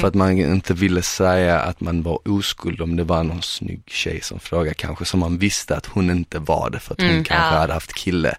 För 0.00 0.08
att 0.08 0.14
man 0.14 0.38
inte 0.38 0.74
ville 0.74 1.02
säga 1.02 1.60
att 1.60 1.80
man 1.80 2.02
var 2.02 2.28
oskuld 2.28 2.80
om 2.80 2.96
det 2.96 3.04
var 3.04 3.24
någon 3.24 3.42
snygg 3.42 3.82
tjej 3.86 4.20
som 4.22 4.40
frågade 4.40 4.74
kanske, 4.74 5.04
som 5.04 5.20
man 5.20 5.38
visste 5.38 5.76
att 5.76 5.86
hon 5.86 6.10
inte 6.10 6.38
var 6.38 6.70
det 6.70 6.78
för 6.78 6.94
att 6.94 7.00
hon 7.00 7.24
kanske 7.24 7.34
Ja. 7.54 7.60
hade 7.60 7.72
haft 7.72 7.94
kille. 7.94 8.34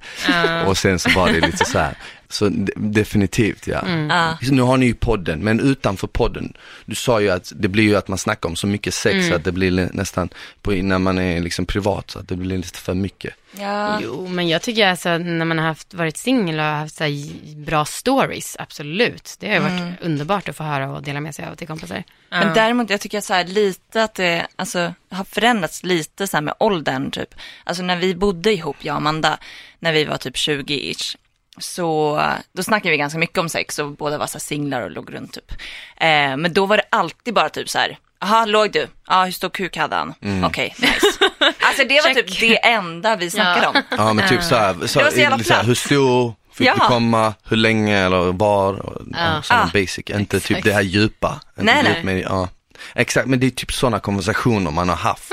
Och 0.68 0.78
sen 0.78 1.00
så 1.00 1.10
var 1.10 1.32
det 1.32 1.40
lite 1.40 1.66
så 1.66 1.80
här, 1.80 1.98
Så 2.30 2.50
de- 2.50 2.72
definitivt 2.76 3.68
ja. 3.68 3.88
Ja. 4.10 4.38
Så 4.48 4.54
Nu 4.54 4.62
har 4.62 4.78
ni 4.78 4.86
ju 4.86 4.94
podden, 4.94 5.40
men 5.40 5.60
utanför 5.60 6.08
podden, 6.08 6.54
du 6.86 6.96
sa 6.96 7.22
ju 7.22 7.30
att 7.30 7.52
det 7.56 7.68
blir 7.68 7.84
ju 7.84 7.96
att 7.96 8.08
man 8.08 8.18
snackar 8.18 8.50
om 8.50 8.56
så 8.56 8.68
mycket 8.68 8.94
sex 8.94 9.32
att 9.36 9.44
det 9.44 9.52
blir 9.52 9.72
li- 9.72 9.90
nästan, 9.94 10.30
på, 10.62 10.72
när 10.72 11.00
man 11.00 11.18
är 11.18 11.40
liksom 11.40 11.66
privat, 11.66 12.12
så 12.12 12.20
att 12.20 12.28
det 12.28 12.36
blir 12.36 12.58
lite 12.58 12.80
för 12.80 12.94
mycket. 12.94 13.34
Ja. 13.60 14.00
Jo, 14.04 14.28
men 14.28 14.48
jag 14.48 14.62
tycker 14.62 14.88
alltså 14.88 15.18
när 15.18 15.46
man 15.46 15.58
har 15.60 15.66
haft, 15.66 15.94
varit 15.94 16.18
singel 16.18 16.60
och 16.60 16.66
haft 16.66 16.96
så 16.96 17.04
här 17.04 17.56
bra 17.66 17.86
stories, 17.86 18.56
absolut. 18.60 19.36
Det 19.40 19.48
har 19.48 19.54
ju 19.54 19.60
varit 19.62 20.02
underbart 20.02 20.50
att 20.50 20.56
få 20.56 20.64
höra 20.64 20.90
och 20.92 21.04
dela 21.04 21.20
med 21.20 21.36
sig 21.36 21.46
av 21.46 21.56
till 21.56 21.68
kompisar. 21.68 22.04
Men 22.30 22.54
däremot, 22.54 22.90
jag 22.90 23.02
tycker 23.02 23.22
så 23.22 23.34
här 23.34 23.44
lite 23.46 24.04
att 24.04 24.14
det 24.16 24.48
alltså, 24.56 24.94
har 25.12 25.24
förändrats 25.24 25.84
lite 25.84 26.28
så 26.28 26.38
här 26.38 26.42
med 26.42 26.54
åldern 26.60 27.12
typ. 27.12 27.36
Alltså 27.64 27.84
när 27.84 27.96
vi 27.98 28.16
bodde 28.16 28.54
ihop, 28.54 28.76
jag 28.80 28.94
och 28.94 28.98
Amanda, 28.98 29.38
när 29.80 29.94
vi 29.94 30.04
var 30.06 30.18
typ 30.18 30.36
20-ish. 30.36 31.16
Så 31.60 32.22
då 32.54 32.64
snackade 32.64 32.92
vi 32.92 32.98
ganska 32.98 33.20
mycket 33.20 33.38
om 33.38 33.50
sex 33.50 33.80
och 33.80 33.92
båda 33.92 34.18
var 34.18 34.28
så 34.28 34.34
här 34.38 34.40
singlar 34.40 34.82
och 34.82 34.92
låg 34.92 35.14
runt 35.14 35.34
typ. 35.34 35.52
Eh, 35.98 36.38
men 36.38 36.54
då 36.54 36.66
var 36.66 36.78
det 36.78 36.84
alltid 36.90 37.34
bara 37.34 37.50
typ 37.50 37.70
så 37.70 37.78
här, 37.80 37.98
jaha 38.22 38.46
låg 38.46 38.72
du? 38.72 38.88
Ja, 39.08 39.24
hur 39.26 39.32
stor 39.32 39.50
kuk 39.50 39.78
hade 39.78 39.96
han? 39.96 40.14
Okej, 40.46 40.76
nice. 40.80 41.08
Alltså 41.62 41.84
det 41.84 42.02
var 42.04 42.14
typ 42.14 42.40
det 42.40 42.56
enda 42.66 43.16
vi 43.16 43.30
snackade 43.32 43.68
om. 43.68 43.82
Ja 43.98 44.14
men 44.14 44.30
typ 44.30 44.44
såhär, 44.44 44.88
så, 44.88 45.00
Det 45.00 45.06
var 45.06 45.12
så 45.12 45.18
jävla 45.20 45.38
lite 45.38 45.48
såhär, 45.48 45.60
platt. 45.62 45.70
hur 45.70 45.76
stor, 45.76 46.34
fick 46.54 46.68
Ja. 46.68 46.74
du 46.74 46.80
komma, 46.80 47.34
hur 47.44 47.58
länge 47.58 47.98
eller 48.06 48.32
var, 48.32 48.74
och, 48.74 49.02
ja. 49.14 49.42
sådana 49.44 49.64
Ah. 49.64 49.70
basic, 49.74 50.04
inte 50.10 50.40
typ 50.40 50.64
det 50.64 50.74
här 50.74 50.82
djupa. 50.82 51.42
Nej, 51.56 51.84
djup 51.88 52.04
nej. 52.04 52.22
Ja. 52.22 52.50
Exakt, 52.96 53.28
men 53.28 53.40
det 53.40 53.46
är 53.46 53.50
typ 53.52 53.72
sådana 53.74 54.00
konversationer 54.00 54.72
man 54.72 54.90
har 54.90 54.96
haft. 54.96 55.32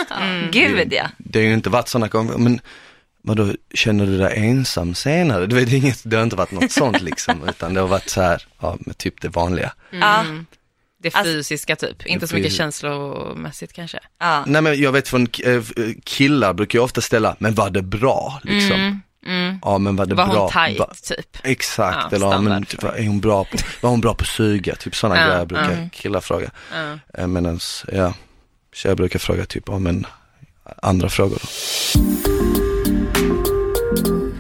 Gud 0.53 0.93
ja. 0.93 1.05
Det 1.19 1.39
har 1.39 1.45
ju 1.47 1.55
inte 1.55 1.71
varit 1.71 1.89
sådana 1.89 2.09
konversationer, 2.09 2.45
men 2.51 2.61
vadå, 3.25 3.53
känner 3.75 4.07
du 4.07 4.19
dig 4.19 4.37
ensam 4.49 4.95
senare? 4.95 5.47
Du 5.47 5.57
vet, 5.57 5.71
det, 5.71 5.77
inget, 5.77 6.01
det 6.05 6.17
har 6.17 6.23
inte 6.23 6.37
varit 6.37 6.51
något 6.51 6.73
sånt 6.73 7.01
liksom, 7.03 7.45
utan 7.49 7.75
det 7.75 7.81
har 7.81 7.89
varit 7.89 8.09
så 8.11 8.21
här, 8.23 8.43
ja, 8.61 8.77
med 8.81 8.99
typ 8.99 9.21
det 9.21 9.29
vanliga. 9.29 9.73
Ja, 9.91 10.25
Det 11.03 11.15
Alltså- 11.15 11.33
fysiska 11.33 11.77
typ, 11.77 12.07
inte 12.07 12.29
så 12.29 12.35
mycket 12.35 12.53
känslomässigt 12.53 13.73
kanske. 13.73 13.99
ja. 14.21 14.45
Nej 14.47 14.63
men 14.63 14.81
jag 14.81 14.93
vet 14.93 15.09
från 15.09 15.27
k- 15.27 15.43
eh, 15.45 15.63
killar 16.05 16.53
brukar 16.55 16.79
ju 16.79 16.83
ofta 16.83 17.01
ställa, 17.01 17.37
men 17.39 17.55
var 17.55 17.71
det 17.71 17.83
bra 17.83 18.41
liksom? 18.43 19.01
Ja 19.63 19.79
men 19.79 19.97
var 19.97 20.07
det 20.07 20.15
Var 20.15 20.27
bra? 20.27 20.41
hon 20.43 20.51
tight 20.67 20.79
Va- 20.79 20.95
typ? 21.03 21.37
Exakt, 21.45 21.99
Ja, 22.11 22.17
eller 22.17 22.27
ja, 22.31 22.41
men 22.41 22.65
typ, 22.65 22.83
är 22.85 23.07
hon 23.07 23.21
bra 23.21 23.45
på, 23.45 23.57
var 23.81 23.91
hon 23.91 24.01
bra 24.01 24.15
på 24.15 24.23
att 24.23 24.29
suga? 24.29 24.75
Typ 24.75 24.97
sådana 24.97 25.21
Ja, 25.21 25.27
grejer 25.27 25.47
brukar 25.47 25.89
killar 25.93 26.21
fråga. 26.21 26.51
Ja. 26.75 26.99
Ja. 27.19 27.27
Medan, 27.27 27.61
ja, 27.93 28.15
tjejer 28.73 28.97
brukar 28.97 29.19
fråga 29.19 29.45
typ, 29.47 29.65
ja 29.67 29.79
men 29.79 30.07
andra 30.83 31.09
frågor 31.09 31.39
då. 31.43 32.74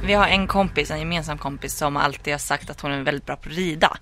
Vi 0.07 0.13
har 0.13 0.27
en 0.27 0.47
kompis, 0.47 0.91
en 0.91 0.99
gemensam 0.99 1.39
kompis 1.39 1.77
som 1.77 1.97
alltid 1.97 2.35
har 2.35 2.39
sagt 2.39 2.71
att 2.71 2.81
hon 2.81 2.93
är 2.93 3.03
väldigt 3.03 3.27
bra 3.27 3.37
på 3.37 3.49
att 3.49 3.55
rida. 3.55 3.97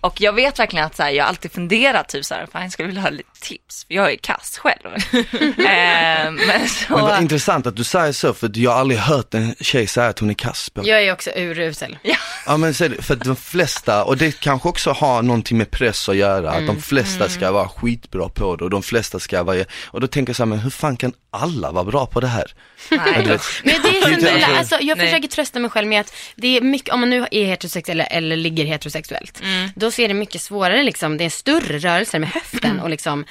Och 0.00 0.20
jag 0.20 0.32
vet 0.32 0.58
verkligen 0.58 0.86
att 0.86 0.96
så 0.96 1.02
här, 1.02 1.10
jag 1.10 1.24
har 1.24 1.28
alltid 1.28 1.52
funderat 1.52 2.08
typ 2.08 2.24
så 2.24 2.34
här, 2.34 2.46
fan 2.52 2.62
jag 2.62 2.72
skulle 2.72 2.86
vilja 2.86 3.02
ha 3.02 3.10
lite 3.10 3.40
tips, 3.40 3.84
för 3.86 3.94
jag 3.94 4.12
är 4.12 4.16
kass 4.16 4.58
själv. 4.58 4.86
eh, 5.14 6.30
men 6.46 6.68
så, 6.68 6.92
Men 6.92 7.00
vad 7.00 7.22
intressant 7.22 7.66
att 7.66 7.76
du 7.76 7.84
säger 7.84 8.12
så, 8.12 8.34
för 8.34 8.50
jag 8.54 8.70
har 8.70 8.80
aldrig 8.80 9.00
hört 9.00 9.34
en 9.34 9.54
tjej 9.60 9.86
säga 9.86 10.06
att 10.06 10.18
hon 10.18 10.30
är 10.30 10.34
kass 10.34 10.70
på. 10.70 10.88
Jag 10.88 11.02
är 11.02 11.12
också 11.12 11.30
urusel. 11.36 11.98
Ja 12.46 12.56
men 12.56 12.74
så 12.74 12.84
är 12.84 12.88
det, 12.88 13.02
för 13.02 13.16
de 13.16 13.36
flesta, 13.36 14.04
och 14.04 14.16
det 14.16 14.40
kanske 14.40 14.68
också 14.68 14.92
har 14.92 15.22
någonting 15.22 15.58
med 15.58 15.70
press 15.70 16.08
att 16.08 16.16
göra, 16.16 16.50
att 16.50 16.66
de 16.66 16.82
flesta 16.82 17.28
ska 17.28 17.52
vara 17.52 17.68
skitbra 17.68 18.28
på 18.28 18.56
det 18.56 18.64
och 18.64 18.70
de 18.70 18.82
flesta 18.82 19.18
ska 19.18 19.42
vara, 19.42 19.64
och 19.84 20.00
då 20.00 20.06
tänker 20.06 20.30
jag 20.30 20.36
så 20.36 20.42
här, 20.42 20.48
men 20.48 20.58
hur 20.58 20.70
fan 20.70 20.96
kan 20.96 21.12
alla 21.30 21.72
vara 21.72 21.84
bra 21.84 22.06
på 22.06 22.20
det 22.20 22.26
här? 22.26 22.54
Ja, 22.90 22.96
nej, 23.04 23.26
vet, 23.26 23.42
Men 23.64 23.74
det 23.82 23.88
är 23.88 24.18
illa, 24.18 24.30
alltså- 24.30 24.54
alltså, 24.58 24.78
jag 24.80 24.98
Nej. 24.98 25.06
försöker 25.06 25.28
trösta 25.28 25.58
mig 25.58 25.70
själv 25.70 25.88
med 25.88 26.00
att 26.00 26.14
det 26.36 26.56
är 26.56 26.60
mycket, 26.60 26.94
om 26.94 27.00
man 27.00 27.10
nu 27.10 27.26
är 27.30 27.44
heterosexuell 27.44 28.00
eller, 28.00 28.16
eller 28.16 28.36
ligger 28.36 28.64
heterosexuellt, 28.64 29.42
då 29.74 29.90
så 29.98 30.02
är 30.02 30.08
det 30.08 30.14
mycket 30.14 30.40
svårare 30.40 30.82
liksom, 30.82 31.16
det 31.16 31.22
är 31.22 31.24
en 31.24 31.30
större 31.30 31.78
rörelse 31.78 32.18
med 32.18 32.28
höften 32.28 32.80
och 32.80 32.90
liksom 32.90 33.24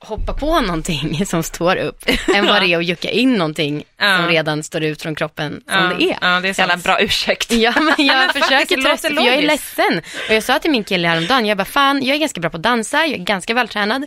hoppa 0.00 0.32
på 0.32 0.60
någonting 0.60 1.26
som 1.26 1.42
står 1.42 1.76
upp, 1.76 2.04
än 2.34 2.46
vad 2.46 2.62
det 2.62 2.66
är 2.68 2.78
att 2.78 2.84
jucka 2.84 3.10
in 3.10 3.34
någonting 3.34 3.84
Ja. 3.98 4.16
som 4.16 4.26
redan 4.28 4.62
står 4.62 4.82
ut 4.82 5.02
från 5.02 5.14
kroppen 5.14 5.60
som 5.70 5.80
Ja, 5.82 5.92
det 5.98 6.04
är. 6.04 6.18
Ja, 6.20 6.40
det 6.40 6.48
är 6.48 6.58
jävla 6.60 6.72
sant. 6.74 6.84
bra 6.84 7.00
ursäkt. 7.00 7.52
Ja, 7.52 7.72
men 7.80 7.94
jag 8.06 8.16
men 8.16 8.28
försöker 8.42 8.76
trösta, 8.82 9.08
för 9.08 9.14
jag 9.16 9.34
är 9.34 9.42
ledsen. 9.42 10.00
Och 10.28 10.34
jag 10.34 10.42
sa 10.42 10.58
till 10.58 10.70
min 10.70 10.84
kille 10.84 11.08
häromdagen, 11.08 11.46
jag 11.46 11.56
bara, 11.58 11.64
fan, 11.64 12.02
jag 12.04 12.14
är 12.16 12.20
ganska 12.20 12.40
bra 12.40 12.50
på 12.50 12.56
att 12.56 12.62
dansa, 12.62 12.98
jag 13.06 13.20
är 13.20 13.24
ganska 13.24 13.54
vältränad. 13.54 14.04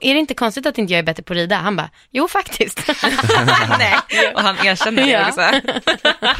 Är 0.00 0.14
det 0.14 0.20
inte 0.20 0.34
konstigt 0.34 0.66
att 0.66 0.78
inte 0.78 0.92
jag 0.92 0.98
är 0.98 1.02
bättre 1.02 1.22
på 1.22 1.32
att 1.32 1.36
rida? 1.36 1.56
Han 1.56 1.76
bara, 1.76 1.90
jo 2.10 2.28
faktiskt. 2.28 2.80
Nej, 3.78 3.94
och 4.34 4.40
han 4.42 4.56
erkänner 4.66 5.02
det 5.02 5.10
Ja. 5.10 5.26
också. 5.28 5.40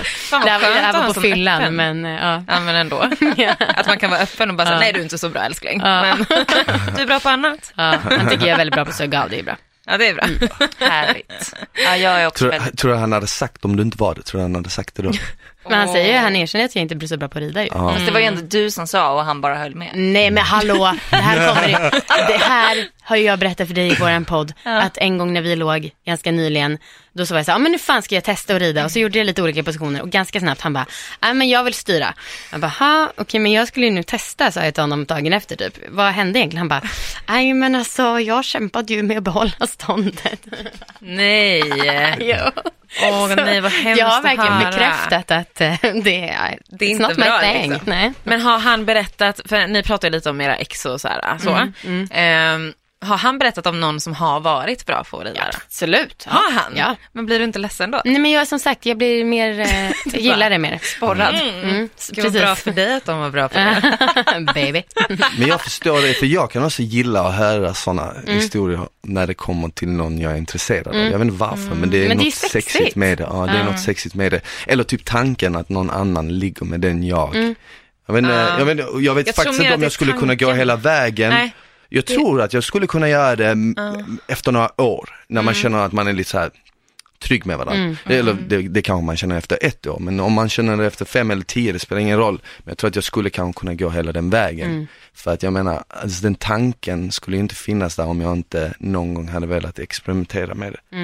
Fan 0.05 0.45
det 0.47 0.53
vad 0.53 0.61
skönt 0.63 0.87
att 0.87 0.95
ha 0.97 1.07
var 1.07 1.15
på 1.15 1.21
fyllan, 1.21 1.61
öppen. 1.63 1.77
men 1.77 2.05
eh, 2.05 2.11
ja. 2.11 2.45
Ja 2.49 2.61
men 2.61 2.75
ändå. 2.75 2.97
Att 3.59 3.87
man 3.87 3.99
kan 3.99 4.11
vara 4.11 4.21
öppen 4.21 4.51
och 4.51 4.57
bara 4.57 4.67
säga, 4.67 4.79
nej 4.79 4.93
du 4.93 4.99
är 4.99 5.03
inte 5.03 5.19
så 5.19 5.29
bra 5.29 5.43
älskling. 5.43 5.79
Men 5.79 6.27
du 6.97 7.03
är 7.03 7.07
bra 7.07 7.21
på 7.21 7.29
annat. 7.29 7.73
ja. 7.77 7.95
Han 8.19 8.29
tycker 8.29 8.47
jag 8.51 8.55
är 8.55 8.59
väldigt 8.59 8.75
bra 8.75 8.85
på 8.85 8.91
att 8.91 8.97
suga 8.97 9.23
av, 9.23 9.31
det 9.31 9.39
är 9.39 9.43
bra. 9.43 9.57
Ja 9.87 9.99
det 9.99 10.09
är 10.09 10.15
bra. 10.15 10.27
Härligt. 10.79 11.55
Ja, 11.85 11.97
jag 11.97 12.23
är 12.23 12.27
också 12.27 12.45
tror, 12.45 12.51
väldigt... 12.51 12.79
tror 12.79 12.93
du 12.93 12.99
han 12.99 13.13
hade 13.13 13.27
sagt 13.27 13.65
om 13.65 13.77
du 13.77 13.83
inte 13.83 13.99
var 13.99 14.15
det, 14.15 14.23
tror 14.23 14.39
du 14.39 14.43
han 14.43 14.55
hade 14.55 14.71
sagt 14.71 14.95
det 14.95 15.03
då? 15.03 15.13
Men 15.69 15.79
han 15.79 15.89
säger 15.89 16.13
ju, 16.13 16.19
han 16.19 16.37
erkänner 16.37 16.65
att 16.65 16.75
jag 16.75 16.83
inte 16.83 16.97
blir 16.97 17.09
så 17.09 17.17
bra 17.17 17.29
på 17.29 17.39
att 17.39 17.43
rida 17.43 17.63
ju. 17.63 17.69
Ja. 17.73 17.93
Fast 17.93 18.07
det 18.07 18.13
var 18.13 18.21
ju 18.21 18.27
ändå 18.27 18.41
du 18.41 18.71
som 18.71 18.87
sa 18.87 19.13
och 19.13 19.25
han 19.25 19.41
bara 19.41 19.55
höll 19.55 19.75
med. 19.75 19.91
Nej 19.95 20.31
men 20.31 20.45
hallå, 20.45 20.95
det 21.11 21.17
här 21.17 21.49
kommer 21.55 21.91
det 22.29 22.39
här 22.45 22.89
har 23.03 23.17
ju 23.17 23.23
jag 23.25 23.39
berättat 23.39 23.69
för 23.69 23.75
dig 23.75 23.93
i 23.93 23.95
våran 23.95 24.25
podd, 24.25 24.53
att 24.65 24.99
en 24.99 25.19
gång 25.19 25.33
när 25.33 25.41
vi 25.43 25.57
låg 25.57 25.91
ganska 26.07 26.33
nyligen, 26.33 26.79
då 27.13 27.27
så 27.27 27.35
var 27.35 27.39
jag 27.39 27.47
så 27.47 27.51
här, 27.53 27.59
"Ja, 27.59 27.63
men 27.63 27.73
nu 27.73 27.79
fan 27.79 28.03
ska 28.03 28.15
jag 28.15 28.25
testa 28.25 28.55
att 28.57 28.61
rida 28.63 28.85
och 28.85 28.91
så 28.91 28.99
gjorde 28.99 29.19
jag 29.19 29.25
lite 29.27 29.43
olika 29.43 29.63
positioner 29.63 30.03
och 30.03 30.11
ganska 30.11 30.41
snabbt 30.41 30.61
han 30.61 30.73
bara, 30.73 30.87
nej 31.23 31.35
men 31.35 31.49
jag 31.49 31.65
vill 31.65 31.75
styra. 31.75 32.15
Jag 32.53 32.61
bara, 32.61 32.69
ha, 32.69 33.13
okej 33.17 33.41
men 33.41 33.53
jag 33.53 33.69
skulle 33.69 33.87
ju 33.87 33.93
nu 33.93 34.03
testa, 34.03 34.51
sa 34.51 34.65
jag 34.65 34.75
till 34.75 34.83
honom 34.83 35.05
dagen 35.05 35.33
efter 35.33 35.57
typ. 35.57 35.79
Vad 35.89 36.13
hände 36.13 36.39
egentligen? 36.39 36.59
Han 36.59 36.69
bara, 36.69 36.83
nej 37.29 37.55
men 37.55 37.75
alltså 37.75 38.21
jag 38.21 38.45
kämpade 38.45 38.93
ju 38.93 39.03
med 39.03 39.17
att 39.19 39.25
behålla 39.25 39.67
ståndet. 39.69 40.47
Nej. 40.99 41.63
jo. 42.21 42.63
Åh 43.03 43.33
nej 43.37 43.61
vad 43.61 43.73
hemskt 43.73 44.01
Jag 44.01 44.07
har 44.07 44.19
att 44.19 44.25
verkligen 44.25 44.53
höra. 44.53 44.71
bekräftat 44.71 45.31
att 45.31 45.61
eh, 45.61 45.75
det 46.03 46.29
är, 46.29 46.59
Det 46.69 46.85
är 46.85 46.91
inte 46.91 47.15
bra, 47.15 47.41
liksom. 47.43 47.79
Nej. 47.85 48.13
Men 48.23 48.41
har 48.41 48.59
han 48.59 48.85
berättat, 48.85 49.41
för 49.49 49.67
ni 49.67 49.83
pratar 49.83 50.09
ju 50.09 50.13
lite 50.13 50.31
om 50.31 50.41
era 50.41 50.57
ex 50.57 50.87
och 50.87 51.01
så 51.01 51.09
här, 51.09 51.39
så. 51.39 51.69
Ehm, 52.11 52.73
har 53.03 53.17
han 53.17 53.39
berättat 53.39 53.67
om 53.67 53.81
någon 53.81 54.01
som 54.01 54.15
har 54.15 54.41
varit 54.41 54.87
bra 54.87 55.05
på 55.11 55.19
att 55.19 55.27
rida? 55.27 55.51
Absolut. 55.67 56.23
Ja. 56.27 56.33
Har 56.33 56.53
han? 56.53 56.73
Ja. 56.77 56.97
Men 57.13 57.27
blir 57.27 57.39
du 57.39 57.45
inte 57.45 57.59
ledsen 57.59 57.91
då? 57.91 58.03
Nej 58.05 58.19
men 58.19 58.31
jag 58.31 58.47
som 58.49 58.59
sagt, 58.59 58.87
jag 58.87 58.99
blir 58.99 59.25
mer, 59.25 59.61
eh, 59.61 59.85
jag 60.13 60.21
gillar 60.21 60.51
det 60.51 60.59
mer. 60.59 60.79
Sporrad. 60.83 61.35
Mm. 61.35 61.89
Gud 62.11 62.25
vad 62.25 62.33
bra 62.33 62.55
för 62.55 62.71
dig 62.71 62.95
att 62.97 63.05
de 63.05 63.19
var 63.19 63.31
bra 63.31 63.49
på 63.49 63.55
det. 63.59 64.53
Baby. 64.55 64.83
Men 65.39 65.49
jag 65.49 65.61
förstår 65.61 66.01
det, 66.03 66.15
för 66.15 66.27
jag 66.27 66.51
kan 66.51 66.65
också 66.65 66.83
gilla 66.83 67.21
att 67.29 67.35
höra 67.35 67.75
sådana 67.75 68.11
Mm. 68.11 68.35
historier 68.35 68.81
när 69.03 69.27
det 69.27 69.35
kommer 69.35 69.69
till 69.69 69.89
någon 69.89 70.19
jag 70.21 70.33
är 70.33 70.37
intresserad 70.37 70.87
av. 70.89 70.95
Jag 70.97 71.11
vet 71.11 71.21
inte 71.21 71.35
varför, 71.37 71.75
men 71.75 71.91
det 71.91 71.97
är 71.99 72.07
Mm. 72.07 72.09
Men 72.09 72.19
det 72.19 72.23
är 72.23 72.27
något 72.27 72.35
sexigt. 72.35 72.71
sexigt 72.71 72.97
med 72.97 73.19
det. 73.19 73.25
Ja, 73.31 73.47
det 73.53 73.59
är 73.59 73.65
något 73.65 73.81
sexigt 73.81 74.15
med 74.15 74.33
det. 74.33 74.41
Eller 74.67 74.85
typ 74.85 75.05
tanken 75.05 75.57
att 75.57 75.69
någon 75.69 75.91
annan 75.91 76.39
ligger 76.39 76.65
med 76.67 76.81
den 76.81 77.03
jag. 77.03 77.37
Mm. 77.37 77.55
Jag 78.07 78.15
vet, 78.15 78.25
Ja. 78.25 78.59
jag 78.59 78.65
vet, 78.65 78.79
jag 79.01 79.15
vet 79.15 79.27
Jag 79.27 79.37
faktiskt 79.37 79.61
inte 79.61 79.69
att 79.69 79.75
om 79.75 79.81
det 79.81 79.85
jag 79.85 79.93
skulle 79.93 80.13
kunna 80.13 80.35
gå 80.35 80.47
tanken. 80.47 80.59
hela 80.59 80.77
vägen. 80.77 81.31
Nej. 81.31 81.55
Jag 81.93 82.07
tror 82.07 82.41
att 82.43 82.53
jag 82.53 82.65
skulle 82.65 82.87
kunna 82.87 83.09
göra 83.09 83.37
det 83.37 83.49
m- 83.51 83.75
efter 84.29 84.53
några 84.53 84.81
år, 84.81 85.09
när 85.29 85.43
man 85.43 85.55
känner 85.55 85.79
att 85.79 85.93
man 85.93 86.09
är 86.09 86.13
lite 86.13 86.31
så 86.31 86.39
här 86.39 86.51
trygg 87.23 87.47
med 87.47 87.59
varandra. 87.59 87.97
Det, 88.07 88.17
eller 88.17 88.37
det, 88.49 88.63
det 88.69 88.83
kanske 88.83 89.05
man 89.07 89.17
känner 89.17 89.39
efter 89.39 89.59
ett 89.61 89.87
år, 89.87 89.99
men 89.99 90.21
om 90.21 90.33
man 90.33 90.49
känner 90.49 90.77
det 90.77 90.87
efter 90.87 91.05
fem 91.05 91.31
eller 91.31 91.43
tio, 91.43 91.73
det 91.73 91.79
spelar 91.79 92.01
ingen 92.01 92.19
roll. 92.19 92.41
Men 92.59 92.71
jag 92.71 92.79
tror 92.79 92.89
att 92.89 92.95
jag 92.95 93.05
skulle 93.05 93.31
kanske 93.31 93.61
kunna 93.61 93.75
gå 93.75 93.91
hela 93.91 94.13
den 94.13 94.31
vägen. 94.31 94.87
För 95.15 95.33
att 95.33 95.43
jag 95.43 95.53
menar, 95.53 95.85
alltså 95.89 96.23
den 96.23 96.35
tanken 96.35 97.13
skulle 97.13 97.37
ju 97.37 97.41
inte 97.43 97.55
finnas 97.55 97.97
där 97.97 98.07
om 98.07 98.21
jag 98.21 98.33
inte 98.33 98.75
någon 98.79 99.15
gång 99.15 99.29
hade 99.29 99.47
velat 99.47 99.79
experimentera 99.79 100.55
med 100.55 100.73
det. 100.73 100.97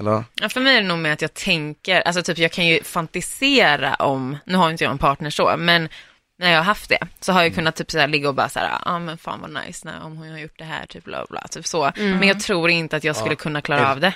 Eller? 0.00 0.24
Ja, 0.34 0.48
för 0.48 0.60
mig 0.60 0.76
är 0.76 0.80
det 0.82 0.88
nog 0.88 0.98
med 0.98 1.12
att 1.12 1.22
jag 1.22 1.34
tänker, 1.34 2.00
alltså 2.00 2.22
typ 2.22 2.38
jag 2.38 2.52
kan 2.52 2.66
ju 2.66 2.82
fantisera 2.82 3.94
om, 3.94 4.36
nu 4.46 4.56
har 4.56 4.70
inte 4.70 4.84
jag 4.84 4.90
en 4.90 4.98
partner 4.98 5.30
så, 5.30 5.54
men 5.58 5.88
när 6.38 6.50
jag 6.50 6.58
har 6.58 6.64
haft 6.64 6.88
det 6.88 6.98
så 7.20 7.32
har 7.32 7.42
jag 7.42 7.54
kunnat 7.54 7.76
typ 7.76 7.90
så 7.90 7.98
här 7.98 8.08
ligga 8.08 8.28
och 8.28 8.34
bara 8.34 8.48
så 8.48 8.58
här, 8.58 8.68
ja 8.68 8.80
ah, 8.82 8.98
men 8.98 9.18
fan 9.18 9.40
vad 9.40 9.50
nice 9.66 9.88
när, 9.88 10.02
om 10.02 10.16
hon 10.16 10.30
har 10.30 10.38
gjort 10.38 10.58
det 10.58 10.64
här, 10.64 10.86
typ 10.86 11.04
bla 11.04 11.26
bla, 11.30 11.40
typ 11.50 11.66
så. 11.66 11.92
Men 11.96 12.28
jag 12.28 12.40
tror 12.40 12.70
inte 12.70 12.96
att 12.96 13.04
jag 13.04 13.16
skulle 13.16 13.36
kunna 13.36 13.60
klara 13.60 13.90
av 13.90 14.00
det. 14.00 14.14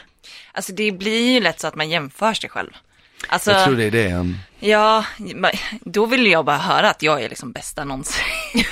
Alltså 0.53 0.73
det 0.73 0.93
blir 0.93 1.33
ju 1.33 1.41
lätt 1.41 1.61
så 1.61 1.67
att 1.67 1.75
man 1.75 1.91
jämför 1.91 2.35
sig 2.35 2.51
själv. 2.51 2.71
Alltså, 3.29 3.51
Jag 3.51 3.65
tror 3.65 3.77
det 3.77 3.85
är 3.85 3.91
det. 3.91 4.13
um, 4.13 4.39
ja, 4.61 5.05
då 5.81 6.07
vill 6.07 6.27
jag 6.27 6.45
bara 6.45 6.59
höra 6.59 6.91
att 6.91 7.03
jag 7.03 7.23
är 7.23 7.29
liksom 7.29 7.53
bästa 7.53 7.85
någonsin. 7.85 8.25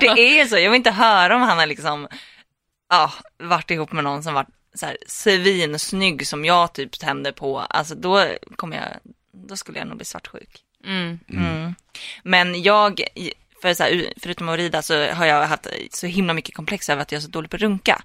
Det 0.00 0.40
är 0.40 0.46
så, 0.46 0.58
jag 0.58 0.70
vill 0.70 0.76
inte 0.76 0.90
höra 0.90 1.36
om 1.36 1.42
han 1.42 1.58
har 1.58 1.66
liksom, 1.66 2.08
ja, 2.90 3.12
varit 3.38 3.70
ihop 3.70 3.92
med 3.92 4.04
någon 4.04 4.22
som 4.22 4.34
varit 4.34 4.48
så 4.74 4.86
här 4.86 4.96
svinsnygg 5.06 6.26
som 6.26 6.44
jag 6.44 6.72
typ 6.72 6.98
tände 6.98 7.32
på. 7.32 7.58
Alltså 7.58 7.94
då 7.94 8.26
kommer 8.56 8.76
jag, 8.76 9.12
då 9.48 9.56
skulle 9.56 9.78
jag 9.78 9.88
nog 9.88 9.96
bli 9.96 10.04
svartsjuk. 10.04 10.62
Mm. 10.86 11.18
Mm. 11.30 11.74
Men 12.22 12.62
jag, 12.62 13.00
för 13.62 13.74
så 13.74 13.82
här, 13.82 14.12
förutom 14.22 14.48
att 14.48 14.56
rida 14.56 14.82
så 14.82 15.10
har 15.12 15.26
jag 15.26 15.46
haft 15.46 15.66
så 15.90 16.06
himla 16.06 16.34
mycket 16.34 16.54
komplex 16.54 16.90
över 16.90 17.02
att 17.02 17.12
jag 17.12 17.18
är 17.18 17.22
så 17.22 17.28
dålig 17.28 17.50
på 17.50 17.56
att 17.56 17.62
runka. 17.62 18.02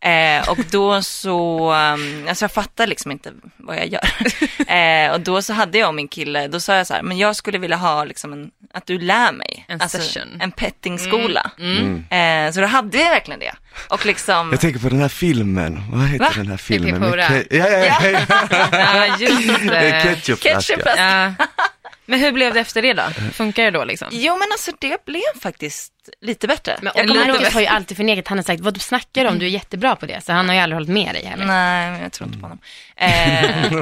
Eh, 0.00 0.48
och 0.48 0.58
då 0.70 1.02
så, 1.02 1.72
um, 1.72 2.28
alltså 2.28 2.44
jag 2.44 2.52
fattar 2.52 2.86
liksom 2.86 3.10
inte 3.10 3.32
vad 3.56 3.76
jag 3.76 3.86
gör. 3.86 4.04
eh, 4.72 5.12
och 5.12 5.20
då 5.20 5.42
så 5.42 5.52
hade 5.52 5.78
jag 5.78 5.88
och 5.88 5.94
min 5.94 6.08
kille, 6.08 6.48
då 6.48 6.60
sa 6.60 6.76
jag 6.76 6.86
så 6.86 6.94
här, 6.94 7.02
men 7.02 7.18
jag 7.18 7.36
skulle 7.36 7.58
vilja 7.58 7.76
ha 7.76 8.04
liksom 8.04 8.32
en, 8.32 8.50
att 8.74 8.86
du 8.86 8.98
lär 8.98 9.32
mig. 9.32 9.64
En 9.68 9.80
alltså, 9.80 9.98
session. 9.98 10.40
En 10.40 10.50
pettingskola. 10.52 11.50
Mm. 11.58 12.04
Eh, 12.10 12.52
så 12.52 12.60
då 12.60 12.66
hade 12.66 12.98
vi 12.98 13.04
verkligen 13.04 13.40
det. 13.40 13.54
Och 13.88 14.06
liksom, 14.06 14.50
Jag 14.50 14.60
tänker 14.60 14.80
på 14.80 14.88
den 14.88 15.00
här 15.00 15.08
filmen, 15.08 15.82
vad 15.92 16.06
heter 16.06 16.24
Va? 16.24 16.32
den 16.34 16.46
här 16.46 16.56
filmen? 16.56 17.12
Pippi 17.12 17.58
ja, 17.58 17.68
ja, 17.68 18.00
ja, 18.02 18.26
ja. 18.50 18.68
Ja, 18.72 19.16
just 19.20 19.68
det. 19.68 20.02
Ketchupflaska. 20.02 20.60
Ketchupflaska. 20.60 21.34
Ja. 21.38 21.46
Men 22.12 22.20
hur 22.20 22.32
blev 22.32 22.54
det 22.54 22.60
efter 22.60 22.82
det 22.82 22.92
då? 22.92 23.02
Funkar 23.32 23.64
det 23.64 23.70
då 23.70 23.84
liksom? 23.84 24.08
jo 24.10 24.32
men 24.36 24.48
alltså 24.52 24.70
det 24.78 25.04
blev 25.04 25.40
faktiskt 25.42 25.92
lite 26.20 26.46
bättre. 26.46 26.78
Men 26.82 26.92
och 26.92 27.16
Marcus 27.16 27.38
bättre. 27.38 27.54
har 27.54 27.60
ju 27.60 27.66
alltid 27.66 27.96
förnekat, 27.96 28.28
han 28.28 28.38
har 28.38 28.42
sagt, 28.42 28.60
vad 28.60 28.74
du 28.74 28.80
snackar 28.80 29.24
om, 29.24 29.38
du 29.38 29.46
är 29.46 29.50
jättebra 29.50 29.96
på 29.96 30.06
det. 30.06 30.24
Så 30.24 30.32
han 30.32 30.48
har 30.48 30.56
ju 30.56 30.60
aldrig 30.60 30.76
hållit 30.76 30.88
med 30.88 31.14
dig 31.14 31.24
heller. 31.24 31.46
Nej, 31.46 31.90
men 31.90 32.02
jag 32.02 32.12
tror 32.12 32.26
inte 32.26 32.38
på 32.38 32.44
honom. 32.44 32.58
Eh, 32.96 33.72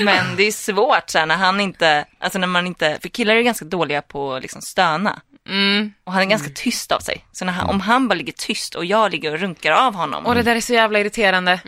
men 0.04 0.36
det 0.36 0.42
är 0.42 0.52
svårt 0.52 1.10
så 1.10 1.18
här, 1.18 1.26
när 1.26 1.36
han 1.36 1.60
inte, 1.60 2.04
alltså 2.18 2.38
när 2.38 2.46
man 2.46 2.66
inte, 2.66 2.98
för 3.02 3.08
killar 3.08 3.36
är 3.36 3.42
ganska 3.42 3.64
dåliga 3.64 4.02
på 4.02 4.34
att 4.34 4.42
liksom 4.42 4.62
stöna. 4.62 5.20
Mm. 5.48 5.92
Och 6.04 6.12
han 6.12 6.22
är 6.22 6.26
ganska 6.26 6.50
tyst 6.54 6.92
av 6.92 7.00
sig. 7.00 7.24
Så 7.32 7.44
när 7.44 7.52
han, 7.52 7.68
om 7.68 7.80
han 7.80 8.08
bara 8.08 8.14
ligger 8.14 8.32
tyst 8.32 8.74
och 8.74 8.84
jag 8.84 9.10
ligger 9.10 9.32
och 9.32 9.38
runkar 9.38 9.72
av 9.72 9.94
honom. 9.94 10.26
Och 10.26 10.34
det 10.34 10.42
där 10.42 10.56
är 10.56 10.60
så 10.60 10.72
jävla 10.72 10.98
irriterande. 11.00 11.60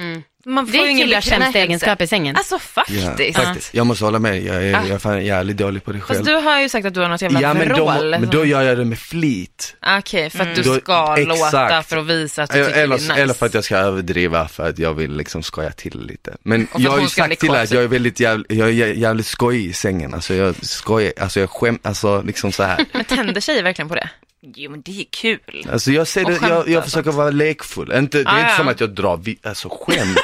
Man 0.47 0.67
får 0.67 0.73
Det 0.73 0.79
ju 0.79 0.85
är 0.85 0.89
ingen 0.91 1.07
killars 1.09 1.25
sämsta 1.25 1.59
egenskap 1.59 2.01
i 2.01 2.07
sängen. 2.07 2.37
Alltså 2.37 2.55
Ja, 2.55 2.59
faktiskt. 2.59 3.37
faktiskt. 3.37 3.75
Jag 3.75 3.87
måste 3.87 4.05
hålla 4.05 4.19
med, 4.19 4.43
jag 4.45 4.57
är, 4.57 4.71
jag 4.71 4.89
är 4.91 4.99
fan 4.99 5.25
jävligt 5.25 5.57
dålig 5.57 5.85
på 5.85 5.93
det 5.93 6.01
själv. 6.01 6.17
Fast 6.19 6.27
du 6.31 6.35
har 6.35 6.61
ju 6.61 6.69
sagt 6.69 6.87
att 6.87 6.95
du 6.95 7.01
har 7.01 7.09
något 7.09 7.23
jävla 7.23 7.41
ja 7.41 7.55
men 7.55 7.69
då, 7.69 7.75
vrål. 7.91 8.11
men 8.11 8.31
då 8.31 8.45
gör 8.45 8.63
jag 8.63 8.79
det 8.79 8.85
med 8.85 8.99
flit. 8.99 9.77
Okej, 9.99 10.31
för 10.31 10.39
att 10.41 10.55
du 10.57 10.63
Då- 10.63 10.75
ska 10.81 11.15
exakt. 11.19 11.29
låta 11.53 11.83
för 11.83 11.97
att 11.97 12.07
visa 12.07 12.43
att 12.43 12.51
du 12.53 12.65
tycker 12.65 12.79
Eller, 12.79 12.97
det 12.99 13.05
är 13.05 13.09
nice. 13.09 13.15
eller 13.23 13.35
för 13.35 13.47
att 13.47 13.55
jag 13.55 13.65
ska 13.65 13.77
överdriva 13.77 14.49
för 14.49 14.69
att 14.69 14.79
jag 14.79 14.95
vill 14.95 15.17
liksom 15.17 15.43
skoja 15.43 15.71
till 15.71 16.07
lite. 16.07 16.37
Men 16.43 16.69
jag 16.77 16.91
har 16.91 17.01
ju 17.01 17.09
sagt 17.09 17.41
till 17.41 17.51
dig 17.53 17.63
att 17.63 17.71
jag 17.71 17.83
är 17.85 17.89
väldigt 17.89 18.21
jävligt, 18.21 18.53
jag 18.53 18.69
är 18.69 18.73
jä- 18.73 18.95
jävligt 18.95 19.27
skojig 19.27 19.67
i 19.67 19.73
sängen. 19.73 20.15
Alltså 20.15 20.35
jag 20.35 20.55
skojar, 20.65 21.13
alltså 21.21 21.41
jag 21.41 21.51
skäm, 21.51 21.79
alltså 21.83 22.23
liksom 22.23 22.53
så 22.53 22.63
här. 22.63 22.85
Men 22.93 23.05
tänder 23.05 23.41
tjejer 23.41 23.63
verkligen 23.63 23.89
på 23.89 23.95
det? 23.95 24.09
Jo 24.57 24.71
men 24.71 24.83
det 24.83 25.01
är 25.01 25.05
kul. 25.11 25.41
Alltså 25.73 25.91
jag 25.93 26.07
ser 26.07 26.25
det, 26.25 26.39
jag, 26.49 26.69
jag 26.69 26.85
försöker 26.85 27.11
vara 27.11 27.31
lekfull. 27.31 27.93
Inte, 27.93 28.19
det 28.19 28.25
är 28.31 28.35
Ah, 28.35 28.39
inte 28.39 28.51
ja. 28.53 28.57
som 28.57 28.69
att 28.69 28.81
jag 28.81 28.91
drar, 28.91 29.17
vi, 29.17 29.39
alltså 29.43 29.69
skämt. 29.69 30.19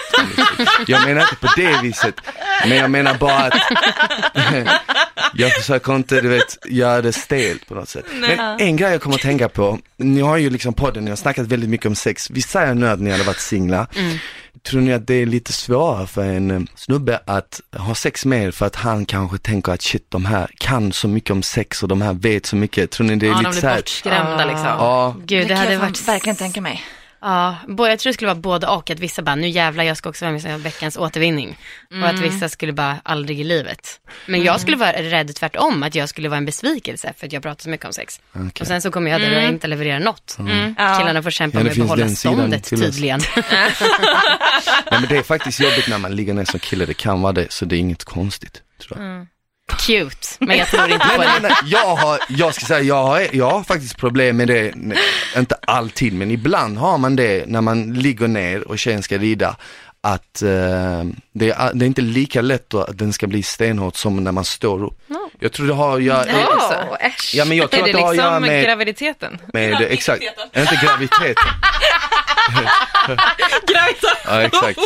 jag 0.87 1.05
menar 1.07 1.21
inte 1.23 1.37
på 1.37 1.49
det 1.57 1.83
viset. 1.83 2.15
Men 2.69 2.77
jag 2.79 2.91
menar 2.91 3.15
bara 3.15 3.37
att 3.37 3.55
jag 5.35 5.53
försöker 5.53 5.97
inte, 5.97 6.21
du 6.21 6.29
vet, 6.29 6.59
göra 6.67 7.03
det 7.03 7.13
stelt 7.13 7.67
på 7.69 7.75
något 7.75 7.89
sätt. 7.89 8.05
Men 8.21 8.61
en 8.61 8.77
grej 8.77 8.91
jag 8.93 9.01
kommer 9.03 9.17
att 9.17 9.23
tänka 9.23 9.49
på, 9.49 9.79
ni 9.97 10.21
har 10.21 10.37
ju 10.37 10.51
liksom 10.51 10.75
podden, 10.75 11.05
ni 11.05 11.11
har 11.11 11.17
snackat 11.17 11.47
väldigt 11.47 11.71
mycket 11.71 11.87
om 11.87 11.95
sex. 11.95 12.31
Vi 12.31 12.43
säger 12.43 12.75
nu 12.75 12.89
att 12.89 13.01
ni 13.01 13.11
hade 13.11 13.25
varit 13.25 13.41
singlar. 13.41 13.87
Tror 14.63 14.81
ni 14.81 14.93
att 14.93 15.07
det 15.07 15.15
är 15.15 15.27
lite 15.27 15.53
svårare 15.53 16.07
för 16.07 16.25
en 16.25 16.51
eh, 16.51 16.61
snubbe 16.75 17.21
att 17.27 17.61
ha 17.77 17.95
sex 17.95 18.25
med 18.27 18.45
er 18.45 18.51
för 18.51 18.67
att 18.67 18.77
han 18.77 19.07
kanske 19.07 19.39
tänker 19.39 19.73
att 19.73 19.83
shit, 19.83 20.07
de 20.09 20.25
här 20.25 20.51
kan 20.59 20.93
så 20.93 21.09
mycket 21.09 21.31
om 21.31 21.43
sex 21.43 21.83
och 21.83 21.89
de 21.89 22.03
här 22.03 22.13
vet 22.15 22.47
så 22.47 22.57
mycket. 22.57 22.91
Tror 22.91 23.07
ni 23.07 23.17
det 23.17 23.27
är 23.27 23.31
Ja, 23.31 23.35
de 23.35 23.39
lite 23.39 23.51
blir 23.51 23.61
så 23.61 23.67
här, 23.67 23.77
bortskrämda 23.77 24.45
liksom. 24.45 24.67
Ja, 24.67 25.17
Gud, 25.25 25.43
det, 25.45 25.49
kan 25.49 25.57
hade 25.57 25.73
jag 25.73 25.81
varit... 25.81 26.09
verkligen 26.09 26.37
tänka 26.37 26.61
mig. 26.61 26.83
Ja, 27.21 27.57
jag 27.67 27.99
tror 27.99 28.11
det 28.11 28.15
skulle 28.15 28.29
vara 28.29 28.41
både 28.41 28.67
och. 28.67 28.91
Att 28.91 28.99
vissa 29.01 29.23
bara, 29.23 29.35
nu 29.35 29.49
jävlar 29.49 29.85
jag 29.85 29.97
ska 29.97 30.09
också 30.09 30.25
vara 30.25 30.33
med 30.33 30.59
i 30.59 30.63
veckans 30.63 30.97
återvinning. 30.97 31.59
Och 32.03 32.09
att 32.09 32.21
vissa 32.21 32.49
skulle 32.49 32.73
bara, 32.73 33.01
aldrig 33.03 33.41
i 33.41 33.45
livet. 33.45 34.01
Men 34.27 34.43
jag 34.43 34.61
skulle 34.61 34.77
vara 34.77 34.93
rädd 34.93 35.35
tvärtom, 35.35 35.83
att 35.83 35.95
jag 35.95 36.09
skulle 36.09 36.29
vara 36.29 36.39
en 36.39 36.45
besvikelse 36.45 37.13
för 37.17 37.27
att 37.27 37.33
jag 37.33 37.43
pratar 37.43 37.63
så 37.63 37.69
mycket 37.69 37.87
om 37.87 37.93
sex. 37.93 38.21
Okej. 38.33 38.51
Och 38.61 38.67
sen 38.67 38.83
så 38.83 38.91
kommer 38.91 39.11
jag 39.11 39.21
där 39.21 39.37
och 39.37 39.49
inte 39.53 39.67
leverera 39.67 39.99
något. 39.99 40.37
Ja. 40.79 40.99
Killarna 40.99 41.23
får 41.23 41.31
kämpa 41.31 41.59
Ja, 41.59 41.63
med 41.65 41.71
att 41.71 41.79
behålla 41.79 42.09
ståndet 42.09 42.65
tydligen. 42.71 43.21
Nej 44.91 45.01
men 45.01 45.09
det 45.09 45.17
är 45.17 45.23
faktiskt 45.23 45.61
jobbigt 45.61 45.89
när 45.89 45.99
man 45.99 46.17
ligger 46.17 46.35
ner 46.35 46.45
som 46.45 46.61
kille, 46.61 46.87
det 46.87 46.95
kan 46.95 47.21
vara 47.23 47.33
det, 47.33 47.53
så 47.53 47.65
det 47.65 47.77
är 47.77 47.79
inget 47.79 48.05
konstigt. 48.05 48.63
Tror 48.83 49.01
jag. 49.03 49.27
Cute, 49.79 50.27
men 50.39 50.59
jag 50.59 50.69
tror 50.69 50.91
inte 50.91 51.07
Nej, 51.07 51.17
på 51.17 51.23
nej, 51.23 51.41
det. 51.41 51.49
nej, 51.49 51.57
jag 51.67 51.97
har, 51.97 52.19
jag 52.29 52.55
ska 52.55 52.67
säga, 52.67 52.81
jag 52.81 53.05
har, 53.05 53.27
jag 53.33 53.51
har 53.51 53.63
faktiskt 53.63 53.97
problem 53.97 54.37
med 54.37 54.49
det, 54.49 54.75
inte 55.37 55.55
alltid, 55.67 56.13
men 56.13 56.31
ibland 56.31 56.79
har 56.79 56.99
man 56.99 57.17
det 57.17 57.45
när 57.49 57.61
man 57.61 57.95
ligger 57.95 58.29
ner 58.29 58.69
och 58.69 58.79
tjejen 58.79 59.03
ska 59.03 59.19
rida, 59.19 59.57
att 60.01 60.43
eh, 60.43 61.05
det, 61.33 61.51
är, 61.51 61.75
det 61.75 61.85
är 61.85 61.87
inte 61.87 62.03
lika 62.03 62.43
lätt 62.43 62.75
att 62.75 62.99
den 62.99 63.13
ska 63.13 63.27
bli 63.27 63.43
stenhårt 63.43 63.97
som 63.97 64.25
när 64.25 64.33
man 64.33 64.45
står 64.45 64.85
upp. 64.85 65.01
Jag 65.41 65.53
tror 65.53 65.67
det 65.67 65.73
har 65.75 65.97
att 65.97 66.03
göra, 66.03 66.25
Ja, 66.33 66.97
äsch. 67.01 67.31
Ja, 67.35 67.45
men 67.45 67.57
jag 67.57 67.71
tror 67.71 67.79
är 67.81 67.83
att 67.83 67.87
det 67.87 67.93
det 67.99 68.03
har 68.03 68.09
att 68.11 68.15
liksom 68.17 68.31
göra 68.31 68.41
med- 68.41 68.65
graviditeten? 68.65 69.39
med, 69.53 69.83
exakt, 69.91 70.23
inte 70.57 70.79
graviditeten. 70.83 71.35
Graviditet? 73.67 74.11
Ja 74.25 74.43
exakt. 74.43 74.79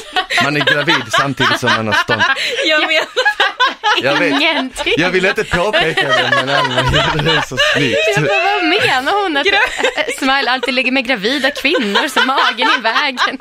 Man 0.44 0.56
är 0.56 0.60
gravid 0.60 1.04
samtidigt 1.10 1.60
som 1.60 1.70
man 1.76 1.86
har 1.86 1.94
stånd. 1.94 2.22
Jag 2.66 2.80
menar, 2.80 3.04
Jag 4.02 4.16
vet, 4.16 4.30
Ingenting. 4.40 4.94
jag 4.96 5.10
vill 5.10 5.24
inte 5.24 5.44
påpeka 5.44 6.08
det 6.08 6.30
men 6.46 6.76
gjorde 6.84 7.34
det 7.34 7.42
så 7.46 7.56
snyggt. 7.74 7.98
Jag 8.16 8.24
bara, 8.24 8.42
vad 8.42 8.64
menar 8.64 9.22
hon? 9.22 9.36
Att 9.36 9.46
Smile 10.18 10.50
alltid 10.50 10.74
ligger 10.74 10.92
med 10.92 11.06
gravida 11.06 11.50
kvinnor 11.50 12.08
så 12.08 12.20
magen 12.20 12.68
i 12.78 12.80
vägen. 12.82 13.38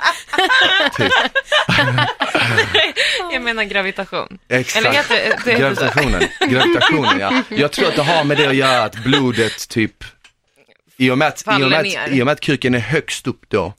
Typ. 0.97 1.11
jag 3.31 3.41
menar 3.41 3.63
gravitation. 3.63 4.39
Exakt. 4.49 4.75
Eller 4.85 4.91
heter 4.91 5.15
det, 5.15 5.51
det 5.51 5.75
så. 5.75 6.45
Gravitationen, 6.45 7.02
gravitationen 7.03 7.43
ja. 7.49 7.57
Jag 7.57 7.71
tror 7.71 7.87
att 7.87 7.95
det 7.95 8.03
har 8.03 8.23
med 8.23 8.37
det 8.37 8.47
att 8.47 8.55
göra 8.55 8.83
att 8.83 9.03
blodet 9.03 9.69
typ, 9.69 10.03
i 10.97 11.09
och 11.11 11.17
med 11.17 11.27
att, 11.27 11.41
i 11.41 11.63
och 11.63 11.69
med 11.69 11.79
att, 11.79 12.11
i 12.11 12.21
och 12.21 12.25
med 12.25 12.31
att 12.31 12.39
kuken 12.39 12.75
är 12.75 12.79
högst 12.79 13.27
upp 13.27 13.45
då, 13.47 13.73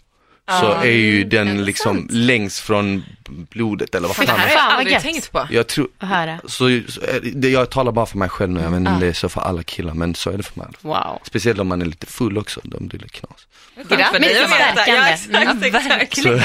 så 0.60 0.72
är 0.72 0.84
ju 0.84 1.24
den 1.24 1.64
liksom 1.64 2.08
längst 2.10 2.58
från 2.58 3.04
blodet 3.28 3.94
eller 3.94 4.08
vad 4.08 4.18
Men 4.18 4.26
det 4.26 4.32
fan 4.32 4.40
här 4.40 4.46
har 4.46 4.52
är. 4.52 4.56
jag 4.56 4.70
Fan, 4.70 4.78
aldrig 4.78 5.00
tänkt 5.00 5.32
på. 5.32 5.46
Jag 5.50 5.66
tror, 5.66 5.88
höra. 5.98 6.40
så, 6.44 6.48
så 6.88 7.00
är 7.00 7.20
det, 7.34 7.48
jag 7.48 7.70
talar 7.70 7.92
bara 7.92 8.06
för 8.06 8.18
mig 8.18 8.28
själv 8.28 8.50
nu, 8.52 8.60
jag 8.60 8.70
vet 8.70 8.78
inte 8.78 8.90
om 8.90 9.00
det 9.00 9.06
är 9.06 9.12
så 9.12 9.28
för 9.28 9.40
alla 9.40 9.62
killar 9.62 9.94
men 9.94 10.14
så 10.14 10.30
är 10.30 10.36
det 10.36 10.42
för 10.42 10.58
mig. 10.60 10.68
Wow. 10.80 11.20
Speciellt 11.22 11.58
om 11.58 11.68
man 11.68 11.82
är 11.82 11.86
lite 11.86 12.06
full 12.06 12.38
också, 12.38 12.60
de 12.64 12.86
blir 12.88 13.00
lite 13.00 13.14
knas. 13.18 13.46
Grattis 13.88 14.30
stärkande. 14.38 14.92
Ja, 14.92 15.08
exakt, 15.08 15.26
Mm, 15.34 16.00
exakt. 16.00 16.22
Så, 16.22 16.40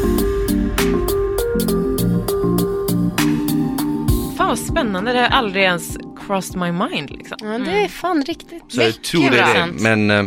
Fan 4.46 4.56
vad 4.56 4.66
spännande, 4.66 5.12
det 5.12 5.18
har 5.18 5.26
aldrig 5.26 5.64
ens 5.64 5.96
crossed 6.26 6.56
my 6.56 6.72
mind 6.72 7.10
liksom. 7.10 7.36
Ja, 7.40 7.58
det 7.58 7.70
är 7.70 7.88
fan 7.88 8.24
riktigt 8.24 8.62
så 8.68 8.82
jag 8.82 9.02
tror 9.02 9.30
det 9.30 9.40
är 9.40 9.66
det, 9.66 9.72
men 9.72 10.10
eh, 10.10 10.24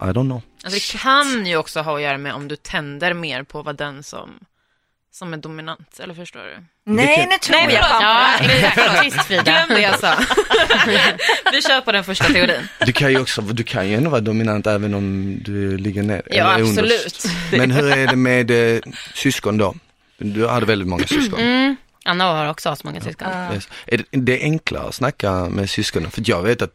I 0.00 0.12
don't 0.12 0.12
know. 0.12 0.42
Alltså, 0.64 0.94
det 0.94 0.98
kan 0.98 1.46
ju 1.46 1.56
också 1.56 1.80
ha 1.80 1.96
att 1.96 2.02
göra 2.02 2.18
med 2.18 2.34
om 2.34 2.48
du 2.48 2.56
tänder 2.56 3.14
mer 3.14 3.42
på 3.42 3.62
vad 3.62 3.76
den 3.76 4.02
som, 4.02 4.30
som 5.12 5.32
är 5.32 5.36
dominant, 5.36 6.00
eller 6.00 6.14
förstår 6.14 6.40
du? 6.40 6.64
Nej, 6.92 7.26
nu 7.30 7.38
tror 7.38 7.56
Nej, 7.56 7.74
jag. 7.74 8.02
Ja, 8.02 8.34
exakt. 8.40 9.02
Tyst 9.02 9.24
Frida. 9.24 9.42
Glöm 9.42 9.68
det 9.68 9.80
jag 9.80 9.98
sa. 9.98 10.14
Vi 11.52 11.62
kör 11.62 11.80
på 11.80 11.92
den 11.92 12.04
första 12.04 12.24
teorin. 12.24 12.68
Du 12.86 12.92
kan 12.92 13.10
ju 13.10 13.20
också, 13.20 13.40
du 13.42 13.62
kan 13.62 13.88
ju 13.88 13.94
ändå 13.94 14.10
vara 14.10 14.20
dominant 14.20 14.66
även 14.66 14.94
om 14.94 15.36
du 15.44 15.78
ligger 15.78 16.02
ner. 16.02 16.22
Ja, 16.26 16.54
eller 16.54 16.64
under. 16.64 16.82
absolut. 16.82 17.24
Men 17.52 17.70
hur 17.70 17.92
är 17.92 18.06
det 18.06 18.16
med 18.16 18.74
eh, 18.76 18.80
syskon 19.14 19.58
då? 19.58 19.74
Du 20.18 20.46
hade 20.46 20.66
väldigt 20.66 20.88
många 20.88 21.06
syskon. 21.06 21.40
Mm. 21.40 21.76
Anna 22.04 22.24
har 22.24 22.50
också 22.50 22.76
så 22.76 22.86
många 22.86 23.00
syskon. 23.00 23.28
Yes. 23.54 23.68
Är 23.86 23.96
det, 23.98 24.04
det 24.10 24.40
är 24.40 24.44
enklare 24.44 24.88
att 24.88 24.94
snacka 24.94 25.32
med 25.32 25.70
syskonen, 25.70 26.10
för 26.10 26.22
jag 26.26 26.42
vet 26.42 26.62
att 26.62 26.74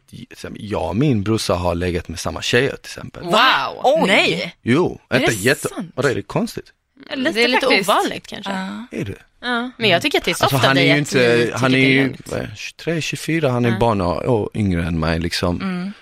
jag 0.54 0.88
och 0.88 0.96
min 0.96 1.22
brorsa 1.22 1.54
har 1.54 1.74
legat 1.74 2.08
med 2.08 2.18
samma 2.18 2.42
tjejer 2.42 2.76
till 2.76 2.90
exempel. 2.90 3.22
Wow! 3.22 3.80
Oj. 3.82 4.06
Nej! 4.06 4.56
Jo, 4.62 5.00
inte 5.14 5.26
det 5.26 5.34
jätte... 5.34 5.68
sant? 5.68 5.92
Och 5.94 6.02
det 6.02 6.10
är 6.10 6.14
det 6.14 6.22
konstigt? 6.22 6.72
Lite 7.14 7.32
det 7.32 7.44
är 7.44 7.48
lite 7.48 7.66
faktiskt. 7.66 7.90
ovanligt 7.90 8.26
kanske. 8.26 8.52
Är 8.90 9.04
det? 9.04 9.14
Ja. 9.40 9.70
Men 9.76 9.90
jag 9.90 10.02
tycker 10.02 10.18
att 10.18 10.24
det 10.24 10.30
är 10.30 10.34
soft 10.34 10.52
Alltså 10.52 10.68
han 10.68 10.78
är 10.78 10.82
ju 10.82 10.90
att 10.90 10.98
inte, 10.98 11.52
han 11.54 11.74
är 11.74 11.78
ju 11.78 12.02
lugnt. 12.02 12.28
vad 12.30 12.40
är 12.40 12.42
det, 12.42 12.56
23, 12.56 13.00
24, 13.00 13.50
han 13.50 13.64
är 13.64 13.78
bara 13.78 13.94
några 13.94 14.30
år 14.30 14.50
yngre 14.54 14.84
än 14.84 15.00
mig 15.00 15.18
liksom. 15.18 15.60
Mm. 15.60 15.92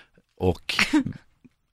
Och 0.40 0.74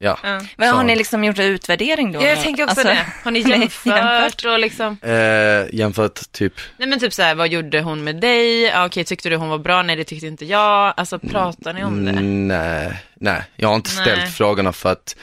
ja. 0.01 0.17
Men 0.57 0.69
Så- 0.69 0.75
har 0.75 0.83
ni 0.83 0.95
liksom 0.95 1.23
gjort 1.23 1.39
en 1.39 1.45
utvärdering 1.45 2.11
då? 2.11 2.21
Ja, 2.21 2.27
jag 2.27 2.41
tänker 2.43 2.63
också 2.63 2.79
Alltså, 2.79 2.87
det. 2.93 3.05
Har 3.23 3.31
ni 3.31 3.39
jämfört? 3.49 3.85
jämfört 3.85 4.45
och 4.45 4.59
liksom? 4.59 4.97
Eh, 5.01 5.75
jämfört 5.75 6.31
typ, 6.31 6.53
Nej 6.77 6.87
men 6.87 6.99
typ 6.99 7.13
så 7.13 7.21
här, 7.21 7.35
vad 7.35 7.47
gjorde 7.49 7.81
hon 7.81 8.03
med 8.03 8.15
dig? 8.21 8.61
Ja, 8.63 8.85
okej, 8.85 9.03
tyckte 9.03 9.29
du 9.29 9.35
hon 9.35 9.49
var 9.49 9.57
bra? 9.57 9.81
Nej, 9.81 9.95
det 9.95 10.03
tyckte 10.03 10.27
inte 10.27 10.45
jag. 10.45 10.93
Alltså 10.97 11.19
pratar 11.19 11.73
ni 11.73 11.83
om 11.83 12.05
det? 12.05 12.11
Mm, 12.11 12.47
nej, 12.47 12.93
nej, 13.15 13.41
jag 13.55 13.67
har 13.67 13.75
inte 13.75 13.89
Nej. 13.95 14.01
ställt 14.05 14.33
frågorna 14.35 14.73
för 14.73 14.91
att 14.91 15.15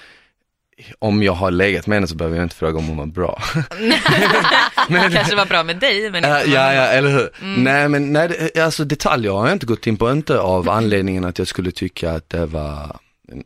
om 0.99 1.23
jag 1.23 1.33
har 1.33 1.51
legat 1.51 1.87
med 1.87 1.97
henne 1.97 2.07
så 2.07 2.15
behöver 2.15 2.37
jag 2.37 2.45
inte 2.45 2.57
fråga 2.57 2.79
om 2.79 2.87
hon 2.87 2.97
var 2.97 3.07
bra. 3.07 3.43
Hon 4.89 5.11
kanske 5.13 5.37
var 5.37 5.47
bra 5.47 5.63
med 5.63 5.77
dig, 5.77 6.11
men 6.11 6.23
Ja, 6.25 6.39
inte 6.39 6.51
ja, 6.51 6.75
ja, 6.75 6.83
eller 6.83 7.11
hur. 7.11 7.31
Mm. 7.43 7.65
Nej, 7.65 7.89
men 7.89 8.13
nej, 8.13 8.29
det- 8.55 8.61
alltså 8.63 8.85
detaljer 8.85 9.33
har 9.33 9.47
jag 9.47 9.55
inte 9.55 9.67
gått 9.67 9.87
in 9.87 9.97
på, 9.97 10.11
inte 10.11 10.39
av 10.41 10.71
anledningen 10.71 11.25
att 11.25 11.39
jag 11.39 11.49
skulle 11.49 11.71
tycka 11.71 12.11
att 12.13 12.31
det 12.31 12.47
var 12.47 12.97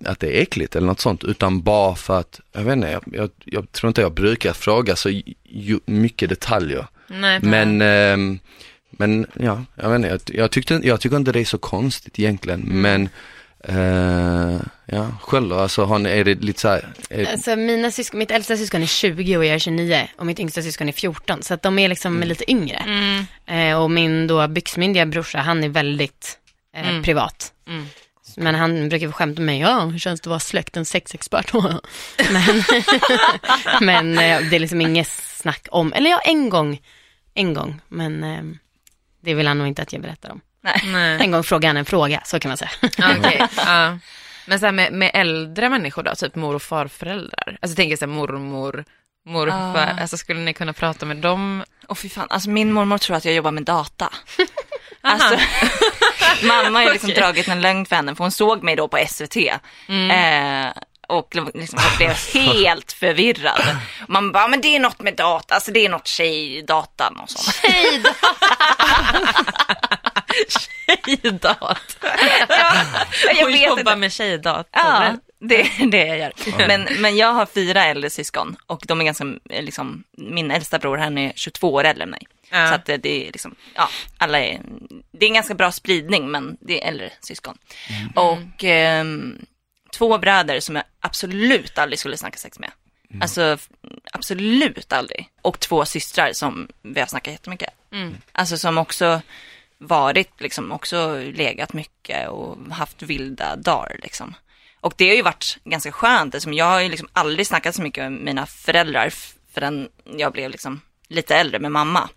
att 0.05 0.21
det 0.21 0.39
är 0.39 0.43
äckligt 0.43 0.77
eller 0.77 0.87
något 0.87 1.01
sånt, 1.01 1.25
utan 1.25 1.63
bara 1.63 1.95
för 1.95 2.21
att, 2.21 2.41
jag 2.53 2.63
vet 2.63 2.73
inte, 2.77 2.89
jag, 2.89 3.03
jag, 3.13 3.31
jag 3.45 3.73
tror 3.73 3.89
inte 3.89 4.01
jag 4.01 4.13
brukar 4.15 4.53
fråga 4.53 4.97
så 4.97 5.11
ju, 5.45 5.81
mycket 5.87 6.29
detaljer. 6.29 6.87
Nej, 7.07 7.41
Men 7.43 7.83
ehm, 7.83 8.39
Men 8.91 9.27
ja, 9.41 9.65
jag 9.75 9.89
vet 9.91 9.97
inte, 9.97 10.09
jag, 10.09 10.21
jag, 10.45 10.51
tyckte, 10.51 10.81
jag 10.85 11.01
tycker 11.01 11.17
inte 11.17 11.33
det 11.33 11.41
är 11.41 11.45
så 11.45 11.59
konstigt 11.59 12.19
egentligen, 12.19 12.61
men 12.61 13.09
eh, 13.65 14.61
ja, 14.87 15.09
själv 15.21 15.49
då, 15.49 15.59
alltså 15.59 15.85
har 15.85 15.99
ni, 15.99 16.11
är 16.11 16.25
det 16.25 16.35
lite 16.35 16.61
så 16.61 16.69
här, 16.69 16.89
är, 17.11 17.25
Alltså 17.33 17.57
mina 17.57 17.91
syskon, 17.91 18.19
mitt 18.19 18.31
äldsta 18.31 18.57
syskon 18.57 18.83
är 18.83 18.87
20 18.87 19.37
och 19.37 19.45
jag 19.45 19.55
är 19.55 19.59
29 19.59 20.09
och 20.17 20.27
mitt 20.27 20.41
yngsta 20.41 20.63
syskon 20.63 20.89
är 20.89 20.93
14 20.93 21.43
så 21.43 21.55
att 21.55 21.63
de 21.63 21.79
är 21.79 21.89
liksom 21.89 22.21
lite 22.21 22.51
yngre. 22.51 22.77
Mm. 22.77 23.25
Eh, 23.47 23.83
och 23.83 23.91
min 23.91 24.27
då 24.27 24.49
byxmyndiga 24.49 25.07
brorsa 25.07 25.39
han 25.39 25.65
är 25.65 25.69
väldigt 25.69 26.39
eh, 26.77 26.89
Mm. 26.89 27.03
privat. 27.03 27.53
Mm. 27.69 27.87
Men 28.37 28.55
han 28.55 28.89
brukar 28.89 29.07
få 29.07 29.13
skämta 29.13 29.41
med 29.41 29.47
mig, 29.47 29.61
ja 29.61 29.85
hur 29.85 29.99
känns 29.99 30.21
det 30.21 30.27
att 30.27 30.31
vara 30.31 30.41
släktens 30.41 30.91
sexexpert? 30.91 31.53
men 32.33 32.63
men 33.81 34.19
eh, 34.19 34.51
det 34.51 34.57
är 34.57 34.61
liksom 34.61 34.81
inget 34.81 35.09
snack 35.09 35.69
om, 35.71 35.93
eller 35.93 36.11
ja 36.11 36.21
en 36.25 36.49
gång, 36.49 36.81
en 37.35 37.55
gång, 37.55 37.81
men 37.89 38.25
eh, 38.25 38.43
det 39.21 39.35
vill 39.35 39.47
han 39.47 39.59
nog 39.59 39.67
inte 39.67 39.83
att 39.83 39.93
jag 39.93 40.03
berättar 40.03 40.31
om. 40.31 40.41
Nej. 40.85 41.19
En 41.21 41.31
gång 41.31 41.43
frågade 41.43 41.67
han 41.67 41.77
en 41.77 41.85
fråga, 41.85 42.23
så 42.25 42.39
kan 42.39 42.49
man 42.49 42.59
säga. 42.59 42.71
Okej. 42.83 43.47
Ja. 43.57 43.99
Men 44.47 44.61
så 44.61 44.67
här 44.67 44.73
med, 44.73 44.93
med 44.93 45.11
äldre 45.15 45.69
människor 45.69 46.03
då, 46.03 46.15
typ 46.15 46.35
mor 46.35 46.55
och 46.55 46.63
farföräldrar. 46.63 47.47
Alltså 47.47 47.69
jag 47.73 47.77
tänker 47.77 47.97
så 47.97 48.05
här 48.05 48.13
mormor, 48.13 48.85
morfar, 49.27 49.95
Ah. 49.99 50.01
alltså 50.01 50.17
skulle 50.17 50.41
ni 50.41 50.55
kunna 50.55 50.73
prata 50.73 51.07
med 51.07 51.17
dem? 51.17 51.65
Och 51.89 51.99
fy 51.99 52.09
fan, 52.09 52.27
alltså 52.31 52.51
min 52.51 52.73
mormor 52.73 52.99
tror 52.99 53.17
att 53.17 53.25
jag 53.25 53.35
jobbar 53.35 53.51
med 53.51 53.63
data. 53.65 54.13
Alltså, 55.05 55.39
mamma 56.47 56.79
har 56.79 56.93
liksom 56.93 57.11
dragit 57.11 57.49
en 57.49 57.61
lögn 57.61 57.87
för 57.87 57.97
henne 57.97 58.15
för 58.15 58.25
hon 58.25 58.31
såg 58.31 58.63
mig 58.63 58.77
då 58.77 58.89
på 58.89 59.05
SVT. 59.09 59.37
Eh, 60.11 60.67
och 61.09 61.35
liksom 61.55 61.79
blev 61.97 62.11
helt 62.35 62.93
förvirrad. 62.93 63.77
Man 64.09 64.33
bara, 64.33 64.49
men 64.49 64.61
det 64.61 64.77
är 64.77 64.81
något 64.81 65.01
med 65.01 65.17
data, 65.17 65.55
alltså 65.55 65.71
det 65.73 65.85
är 65.85 65.89
något 65.89 66.07
tjejdatan 66.07 67.17
och 67.17 67.31
sånt. 67.31 67.57
Tjejdat. 70.49 71.97
Ja, 72.49 72.85
jag 73.27 73.35
Hon 73.43 73.53
vet 73.53 73.63
jobbar 73.63 73.81
inte. 73.81 73.97
med 73.97 74.13
tjejdator. 74.13 74.65
Ja, 74.73 75.13
det 75.49 75.61
är 75.61 75.87
det 75.91 76.07
jag 76.07 76.19
gör. 76.19 76.33
Men, 76.69 76.89
men 77.01 77.17
jag 77.17 77.33
har 77.33 77.47
fyra 77.47 77.85
äldre 77.85 78.11
syskon 78.11 78.57
och 78.67 78.83
de 78.87 79.01
är 79.01 79.05
ganska, 79.05 79.25
eh, 79.51 79.63
liksom, 79.63 80.05
min 80.17 80.51
äldsta 80.51 80.79
bror 80.79 80.97
han 80.99 81.19
är 81.19 81.33
22 81.37 81.73
år 81.75 81.85
äldre 81.85 82.03
än 82.05 82.11
mig. 82.11 82.27
Ja. 82.51 82.69
Så 82.69 82.75
att 82.75 82.85
det, 82.85 83.07
är 83.07 83.33
liksom, 83.33 83.55
ja, 83.75 83.89
alla 84.19 84.41
är, 84.41 84.61
det 85.13 85.27
är 85.27 85.29
en 85.29 85.35
ganska 85.35 85.55
bra 85.55 85.73
spridning 85.73 86.31
men 86.31 86.57
det 86.61 86.85
är 86.85 86.89
äldre 86.89 87.13
syskon. 87.21 87.59
Och 88.15 88.65
ehm, 88.65 89.39
två 89.93 90.19
bröder 90.19 90.61
som 90.61 90.77
jag 90.77 90.85
absolut 91.01 91.79
aldrig 91.79 91.99
skulle 91.99 92.17
snacka 92.17 92.39
sex 92.39 92.59
med. 92.59 92.71
Alltså 93.21 93.43
f- 93.43 93.69
absolut 94.13 94.93
aldrig. 94.93 95.29
Och 95.43 95.61
två 95.61 95.85
systrar 95.85 96.33
som 96.33 96.69
vi 96.83 97.01
har 97.01 97.07
snackat 97.07 97.33
jättemycket. 97.33 97.71
Mm. 97.93 98.17
Alltså 98.33 98.57
som 98.59 98.79
också 98.79 99.23
varit, 99.79 100.41
liksom 100.41 100.73
också 100.73 101.19
legat 101.35 101.73
mycket 101.73 102.29
och 102.29 102.59
haft 102.71 103.03
vilda 103.03 103.57
dagar 103.57 103.97
liksom. 104.03 104.35
Och 104.83 104.95
det 104.97 105.09
har 105.09 105.15
ju 105.17 105.23
varit 105.23 105.59
ganska 105.65 105.93
skönt, 105.93 106.35
eftersom 106.35 106.55
jag 106.55 106.65
har 106.65 106.81
ju 106.81 106.89
liksom 106.89 107.09
aldrig 107.13 107.47
snackat 107.47 107.75
så 107.75 107.83
mycket 107.83 108.03
med 108.13 108.13
mina 108.13 108.47
föräldrar 108.47 109.13
förrän 109.53 109.89
jag 110.17 110.33
blev 110.33 110.51
liksom 110.51 110.81
lite 111.09 111.37
äldre 111.37 111.59
med 111.59 111.73
mamma. 111.73 112.09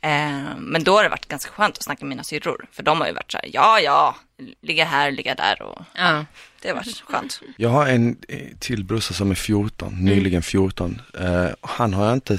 Eh, 0.00 0.56
men 0.58 0.84
då 0.84 0.96
har 0.96 1.02
det 1.02 1.08
varit 1.08 1.28
ganska 1.28 1.50
skönt 1.52 1.78
att 1.78 1.84
snacka 1.84 2.04
med 2.04 2.08
mina 2.08 2.24
syrror, 2.24 2.66
för 2.72 2.82
de 2.82 3.00
har 3.00 3.06
ju 3.06 3.12
varit 3.12 3.32
så 3.32 3.38
här, 3.38 3.50
ja, 3.52 3.80
ja, 3.80 4.16
ligga 4.62 4.84
här, 4.84 5.10
ligga 5.10 5.34
där 5.34 5.62
och 5.62 5.82
Ja. 5.94 6.24
det 6.62 6.68
har 6.68 6.74
varit 6.76 7.00
skönt. 7.00 7.40
Jag 7.56 7.68
har 7.68 7.86
en 7.86 8.16
eh, 8.28 8.38
till 8.58 8.84
brorsa 8.84 9.14
som 9.14 9.30
är 9.30 9.34
14, 9.34 10.04
nyligen 10.04 10.42
14. 10.42 11.02
Eh, 11.18 11.46
han 11.60 11.94
har 11.94 12.04
jag 12.06 12.14
inte 12.14 12.38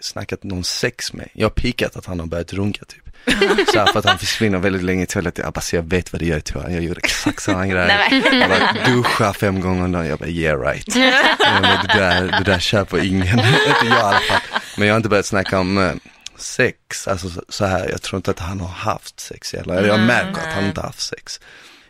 snackat 0.00 0.42
någon 0.42 0.64
sex 0.64 1.12
med. 1.12 1.28
Jag 1.34 1.44
har 1.44 1.50
pikat 1.50 1.96
att 1.96 2.06
han 2.06 2.20
har 2.20 2.26
börjat 2.26 2.52
runka 2.52 2.84
typ. 2.84 3.01
Så 3.72 3.78
här, 3.78 3.92
för 3.92 3.98
att 3.98 4.04
han 4.04 4.18
försvinner 4.18 4.58
väldigt 4.58 4.82
länge 4.82 5.02
i 5.02 5.06
toaletten. 5.06 5.44
Jag 5.44 5.52
bara, 5.52 5.60
så 5.60 5.76
jag 5.76 5.82
vet 5.82 6.12
vad 6.12 6.20
det 6.20 6.26
gör 6.26 6.38
i 6.38 6.40
toaletten. 6.40 6.74
Jag 6.74 6.84
gjorde 6.84 7.00
exakt 7.00 7.42
samma 7.42 7.66
grej. 7.66 8.10
Jag 8.32 8.50
bara, 8.50 8.94
duscha 8.94 9.32
fem 9.32 9.60
gånger 9.60 9.84
om 9.84 9.92
dagen. 9.92 10.06
Jag 10.06 10.18
bara, 10.18 10.28
yeah 10.28 10.60
right. 10.60 10.86
Bara, 11.38 11.82
det, 11.82 11.98
där, 11.98 12.22
det 12.38 12.44
där 12.52 12.58
köper 12.58 13.04
ingen. 13.04 13.38
inte 13.38 13.86
jag 13.86 13.86
i 13.86 13.90
alla 13.90 14.20
fall. 14.20 14.40
Men 14.76 14.86
jag 14.86 14.94
har 14.94 14.96
inte 14.96 15.08
börjat 15.08 15.26
snacka 15.26 15.60
om 15.60 15.78
eh, 15.78 15.92
sex, 16.36 17.08
alltså 17.08 17.28
så, 17.48 17.64
här, 17.64 17.88
jag 17.88 18.02
tror 18.02 18.16
inte 18.16 18.30
att 18.30 18.38
han 18.38 18.60
har 18.60 18.68
haft 18.68 19.20
sex 19.20 19.54
eller, 19.54 19.74
eller 19.74 19.88
jag 19.88 20.00
märker 20.00 20.40
att 20.40 20.54
han 20.54 20.64
inte 20.64 20.80
har 20.80 20.86
haft 20.86 21.00
sex. 21.00 21.40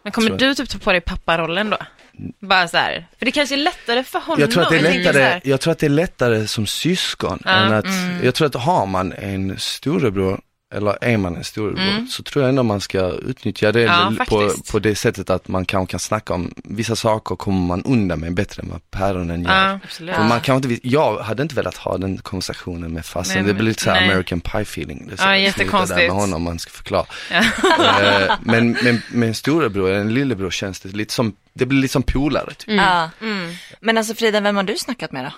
Men 0.02 0.12
kommer 0.12 0.30
du 0.30 0.54
typ 0.54 0.68
ta 0.68 0.78
på 0.78 0.92
dig 0.92 1.00
papparollen 1.00 1.70
då? 1.70 1.78
Bara 2.40 2.68
så 2.68 2.76
här, 2.76 3.06
för 3.18 3.26
det 3.26 3.32
kanske 3.32 3.54
är 3.54 3.56
lättare 3.56 4.04
för 4.04 4.18
honom. 4.18 4.40
Jag 4.40 4.50
tror 4.50 4.62
att 4.62 4.70
det 4.70 4.78
är 4.78 5.04
lättare, 5.04 5.40
jag 5.44 5.60
tror 5.60 5.72
att 5.72 5.78
det 5.78 5.86
är 5.86 5.90
lättare 5.90 6.46
som 6.46 6.66
syskon 6.66 7.42
Ja, 7.44 7.50
än 7.50 7.72
att, 7.72 7.84
mm. 7.84 8.24
jag 8.24 8.34
tror 8.34 8.46
att 8.46 8.54
har 8.54 8.86
man 8.86 9.12
en 9.12 9.58
storebror 9.58 10.40
eller 10.72 10.98
är 11.04 11.16
man 11.16 11.36
en 11.36 11.44
storebror 11.44 11.82
Mm. 11.88 12.06
så 12.06 12.22
tror 12.22 12.42
jag 12.42 12.48
ändå 12.48 12.62
man 12.62 12.80
ska 12.80 13.08
utnyttja 13.10 13.72
det 13.72 13.80
Ja, 13.80 14.12
på, 14.28 14.50
på 14.72 14.78
det 14.78 14.94
sättet 14.94 15.30
att 15.30 15.48
man 15.48 15.64
kanske 15.64 15.90
kan 15.90 16.00
snacka 16.00 16.34
om 16.34 16.54
vissa 16.64 16.96
saker 16.96 17.36
kommer 17.36 17.66
man 17.66 17.82
undan 17.84 18.20
med 18.20 18.34
bättre 18.34 18.62
än 18.62 18.68
vad 18.70 18.90
päronen 18.90 19.42
gör. 19.42 19.50
Ja, 19.68 19.78
absolut. 19.84 20.14
För 20.16 20.22
man 20.22 20.40
kan 20.40 20.56
inte, 20.56 20.88
jag 20.88 21.18
hade 21.18 21.42
inte 21.42 21.54
velat 21.54 21.76
ha 21.76 21.98
den 21.98 22.18
konversationen 22.18 22.92
med 22.92 23.06
farsan, 23.06 23.44
det 23.46 23.54
blir 23.54 23.64
lite 23.64 23.82
så 23.82 23.90
här 23.90 24.00
nej. 24.00 24.10
American 24.10 24.40
pie 24.40 24.60
feeling. 24.62 25.06
Det 25.06 25.12
är 25.12 25.16
så 25.16 25.22
Ja, 25.24 25.36
jättekonstigt. 25.36 25.98
där 26.00 26.06
med 26.08 26.16
honom, 26.16 26.42
man 26.42 26.58
ska 26.58 26.70
förklara. 26.70 27.06
Ja. 27.32 27.42
Eh, 28.02 28.34
men 28.42 28.76
men 28.82 29.02
med 29.10 29.28
en 29.28 29.34
storebror, 29.34 29.90
en 29.90 30.14
lillebror 30.14 30.50
känns 30.50 30.80
det 30.80 30.88
lite 30.96 31.14
som, 31.14 31.36
det 31.52 31.66
blir 31.66 31.78
lite 31.80 31.92
som 31.92 32.02
polare 32.02 32.54
typ. 32.54 32.68
Ja. 32.70 33.10
Mm. 33.20 33.54
Men 33.80 33.98
alltså 33.98 34.14
Frida, 34.14 34.40
vem 34.40 34.56
har 34.56 34.62
du 34.62 34.76
snackat 34.76 35.12
med 35.12 35.24
då? 35.24 35.30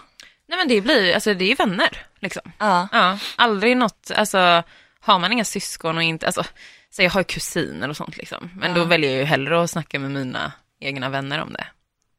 Nej 0.49 0.59
men 0.59 0.69
det 0.69 0.81
blir 0.81 1.15
alltså 1.15 1.35
det 1.35 1.45
är 1.45 1.49
ju 1.49 1.55
vänner 1.55 1.89
liksom. 2.21 2.43
Ja. 2.59 2.89
Ja, 2.93 3.19
aldrig 3.37 3.77
något, 3.77 4.11
alltså 4.17 4.63
har 5.05 5.19
man 5.19 5.33
inga 5.33 5.45
syskon 5.45 5.97
och 5.97 6.03
inte, 6.03 6.27
alltså, 6.27 6.45
så 6.91 7.03
jag 7.03 7.11
har 7.11 7.21
ju 7.21 7.25
kusiner 7.25 7.89
och 7.89 7.97
sånt 7.97 8.17
liksom. 8.17 8.51
Men 8.57 8.75
då 8.75 8.85
väljer 8.85 9.11
jag 9.11 9.19
ju 9.19 9.25
hellre 9.25 9.63
att 9.63 9.71
snacka 9.71 9.99
med 9.99 10.11
mina 10.11 10.53
egna 10.81 11.09
vänner 11.09 11.39
om 11.43 11.53
det. 11.53 11.67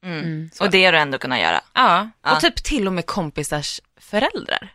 Mm. 0.07 0.49
Och 0.59 0.69
det 0.69 0.85
har 0.85 0.91
du 0.91 0.97
ändå 0.97 1.17
kunnat 1.17 1.39
göra. 1.39 1.61
Ja, 1.73 2.09
Ja. 2.23 2.35
och 2.35 2.39
typ 2.41 2.63
till 2.63 2.87
och 2.87 2.93
med 2.93 3.05
kompisars 3.05 3.81
föräldrar. 4.01 4.73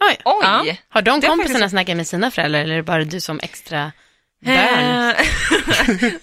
Oj. 0.00 0.18
Oj! 0.24 0.38
Ja. 0.42 0.74
Har 0.88 1.02
de 1.02 1.20
Det 1.20 1.26
kompisarna 1.26 1.54
faktiskt- 1.58 1.70
snackat 1.70 1.96
med 1.96 2.06
sina 2.06 2.30
föräldrar 2.30 2.60
eller 2.60 2.72
är 2.72 2.76
det 2.76 2.82
bara 2.82 3.04
du 3.04 3.20
som 3.20 3.40
extra? 3.42 3.92
Eh, 4.44 4.50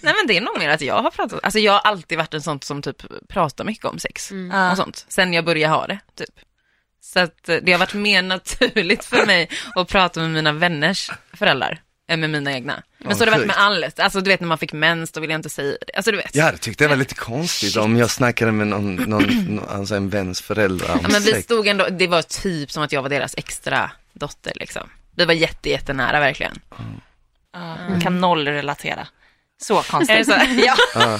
men 0.00 0.26
det 0.26 0.36
är 0.36 0.40
nog 0.40 0.58
mer 0.58 0.68
att 0.70 0.80
jag 0.80 1.02
har 1.02 1.10
pratat, 1.10 1.40
alltså 1.44 1.58
jag 1.58 1.72
har 1.72 1.80
alltid 1.80 2.18
varit 2.18 2.34
en 2.34 2.42
sån 2.42 2.60
som 2.62 2.82
typ 2.82 3.02
pratar 3.28 3.64
mycket 3.64 3.84
om 3.84 3.98
sex 3.98 4.30
Ja. 4.52 4.70
och 4.70 4.76
sånt, 4.76 5.04
sen 5.08 5.32
jag 5.32 5.44
började 5.44 5.74
ha 5.74 5.86
det 5.86 5.98
typ. 6.14 6.34
Så 7.12 7.20
att 7.20 7.44
det 7.62 7.72
har 7.72 7.78
varit 7.78 7.94
mer 7.94 8.22
naturligt 8.22 9.04
för 9.04 9.26
mig 9.26 9.48
att 9.74 9.88
prata 9.88 10.20
med 10.20 10.30
mina 10.30 10.52
vänners 10.52 11.10
föräldrar 11.32 11.80
än 12.08 12.20
med 12.20 12.30
mina 12.30 12.52
egna. 12.52 12.82
Men 12.98 13.10
Ja, 13.10 13.16
så 13.16 13.20
har 13.20 13.26
det 13.26 13.32
varit 13.32 13.46
med 13.46 13.56
allt, 13.58 14.00
alltså 14.00 14.20
du 14.20 14.30
vet 14.30 14.40
när 14.40 14.48
man 14.48 14.58
fick 14.58 14.72
mens 14.72 15.12
då 15.12 15.20
ville 15.20 15.32
jag 15.32 15.38
inte 15.38 15.48
säga 15.50 15.76
det, 15.86 15.96
alltså 15.96 16.10
du 16.10 16.16
vet. 16.16 16.34
Jag 16.34 16.44
hade 16.44 16.58
tyckt 16.58 16.78
det 16.78 16.88
var 16.88 16.96
lite 16.96 17.14
konstigt 17.14 17.76
om 17.76 17.96
jag 17.96 18.10
snackade 18.10 18.52
med 18.52 18.66
någon, 18.66 18.94
någon, 18.94 19.22
någon 19.22 19.68
alltså 19.68 19.94
en 19.94 20.08
väns 20.10 20.40
föräldrar 20.40 20.92
om 20.92 21.00
Ja, 21.02 21.08
men 21.08 21.22
vi 21.22 21.42
stod 21.42 21.66
ändå, 21.66 21.88
det 21.88 22.06
var 22.06 22.22
typ 22.22 22.70
som 22.70 22.82
att 22.82 22.92
jag 22.92 23.02
var 23.02 23.08
deras 23.08 23.34
extra 23.36 23.90
dotter 24.12 24.52
liksom. 24.54 24.90
Vi 25.16 25.24
var 25.24 25.34
jätte, 25.34 25.70
jättenära 25.70 26.20
verkligen. 26.20 26.58
Ja, 27.52 27.76
Kan 28.02 28.20
noll 28.20 28.48
relatera. 28.48 29.06
Så 29.62 29.82
konstigt. 29.82 30.10
Är 30.10 30.18
det 30.18 30.24
så? 30.24 30.76
ja. 30.94 31.18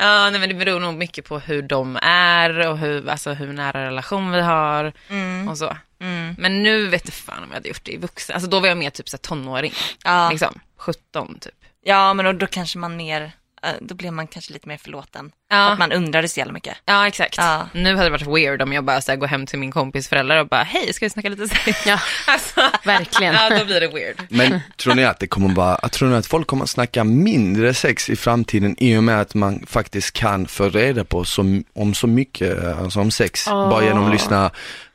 Ja. 0.00 0.30
Nej, 0.30 0.40
men 0.40 0.48
det 0.48 0.54
beror 0.54 0.80
nog 0.80 0.94
mycket 0.94 1.24
på 1.24 1.38
hur 1.38 1.62
de 1.62 1.98
är 2.02 2.66
och 2.68 2.78
hur, 2.78 3.08
alltså, 3.08 3.32
hur 3.32 3.52
nära 3.52 3.86
relation 3.86 4.30
vi 4.30 4.40
har 4.40 4.92
Mm. 5.10 5.48
och 5.48 5.58
så. 5.58 5.76
Mm. 6.00 6.34
Men 6.38 6.62
nu 6.62 6.86
vet 6.88 7.02
jag 7.04 7.14
fan 7.14 7.42
om 7.42 7.48
jag 7.48 7.54
hade 7.54 7.68
gjort 7.68 7.84
det 7.84 7.92
i 7.92 7.96
vuxen. 7.96 8.34
Alltså 8.34 8.50
då 8.50 8.60
var 8.60 8.68
jag 8.68 8.76
mer 8.76 8.90
typ 8.90 9.08
så 9.08 9.16
här, 9.16 9.18
tonåring, 9.22 9.72
Ja. 10.04 10.30
liksom. 10.30 10.60
17 10.78 11.38
typ. 11.38 11.54
ja, 11.84 12.14
men 12.14 12.24
då, 12.24 12.32
då 12.32 12.46
kanske 12.46 12.78
man 12.78 12.96
mer, 12.96 13.32
då 13.80 13.94
blev 13.94 14.12
man 14.12 14.26
kanske 14.26 14.52
lite 14.52 14.68
mer 14.68 14.76
förlåten. 14.76 15.30
För 15.50 15.56
Ja, 15.56 15.72
att 15.72 15.78
man 15.78 15.92
undrade 15.92 16.28
så 16.28 16.40
jävla 16.40 16.52
mycket. 16.52 16.76
ja 16.84 17.06
exakt. 17.06 17.34
Ja. 17.36 17.68
Nu 17.74 17.90
hade 17.96 18.04
det 18.04 18.10
varit 18.10 18.26
weird 18.26 18.62
om 18.62 18.72
jag 18.72 18.84
bara 18.84 19.00
så 19.00 19.12
här, 19.12 19.16
går 19.16 19.26
hem 19.26 19.46
till 19.46 19.58
min 19.58 19.72
kompis 19.72 20.08
föräldrar 20.08 20.36
och 20.40 20.48
bara, 20.48 20.62
hej, 20.62 20.92
ska 20.92 21.06
vi 21.06 21.10
snacka 21.10 21.28
lite 21.28 21.48
sex? 21.48 21.86
Ja, 21.86 22.00
Alltså, 22.26 22.60
verkligen. 22.84 23.34
ja, 23.34 23.58
då 23.58 23.64
blir 23.64 23.80
det 23.80 23.88
weird. 23.88 24.16
Men 24.28 24.60
tror 24.76 24.94
ni 24.94 25.04
att 25.04 25.18
det 25.18 25.26
kommer 25.26 25.54
vara, 25.54 25.88
tror 25.88 26.08
ni 26.08 26.16
att 26.16 26.26
folk 26.26 26.46
kommer 26.46 26.62
att 26.64 26.70
snacka 26.70 27.04
mindre 27.04 27.74
sex 27.74 28.10
i 28.10 28.16
framtiden 28.16 28.76
i 28.78 28.96
och 28.96 29.04
med 29.04 29.20
att 29.20 29.34
man 29.34 29.66
faktiskt 29.66 30.12
kan 30.12 30.46
få 30.46 30.68
reda 30.68 31.04
på 31.04 31.24
så, 31.24 31.60
om 31.74 31.94
så 31.94 32.06
mycket, 32.06 32.64
alltså 32.78 33.00
om 33.00 33.10
sex, 33.10 33.44
bara 33.46 33.84
genom 33.84 34.04
att 34.06 34.12
lyssna, 34.12 34.50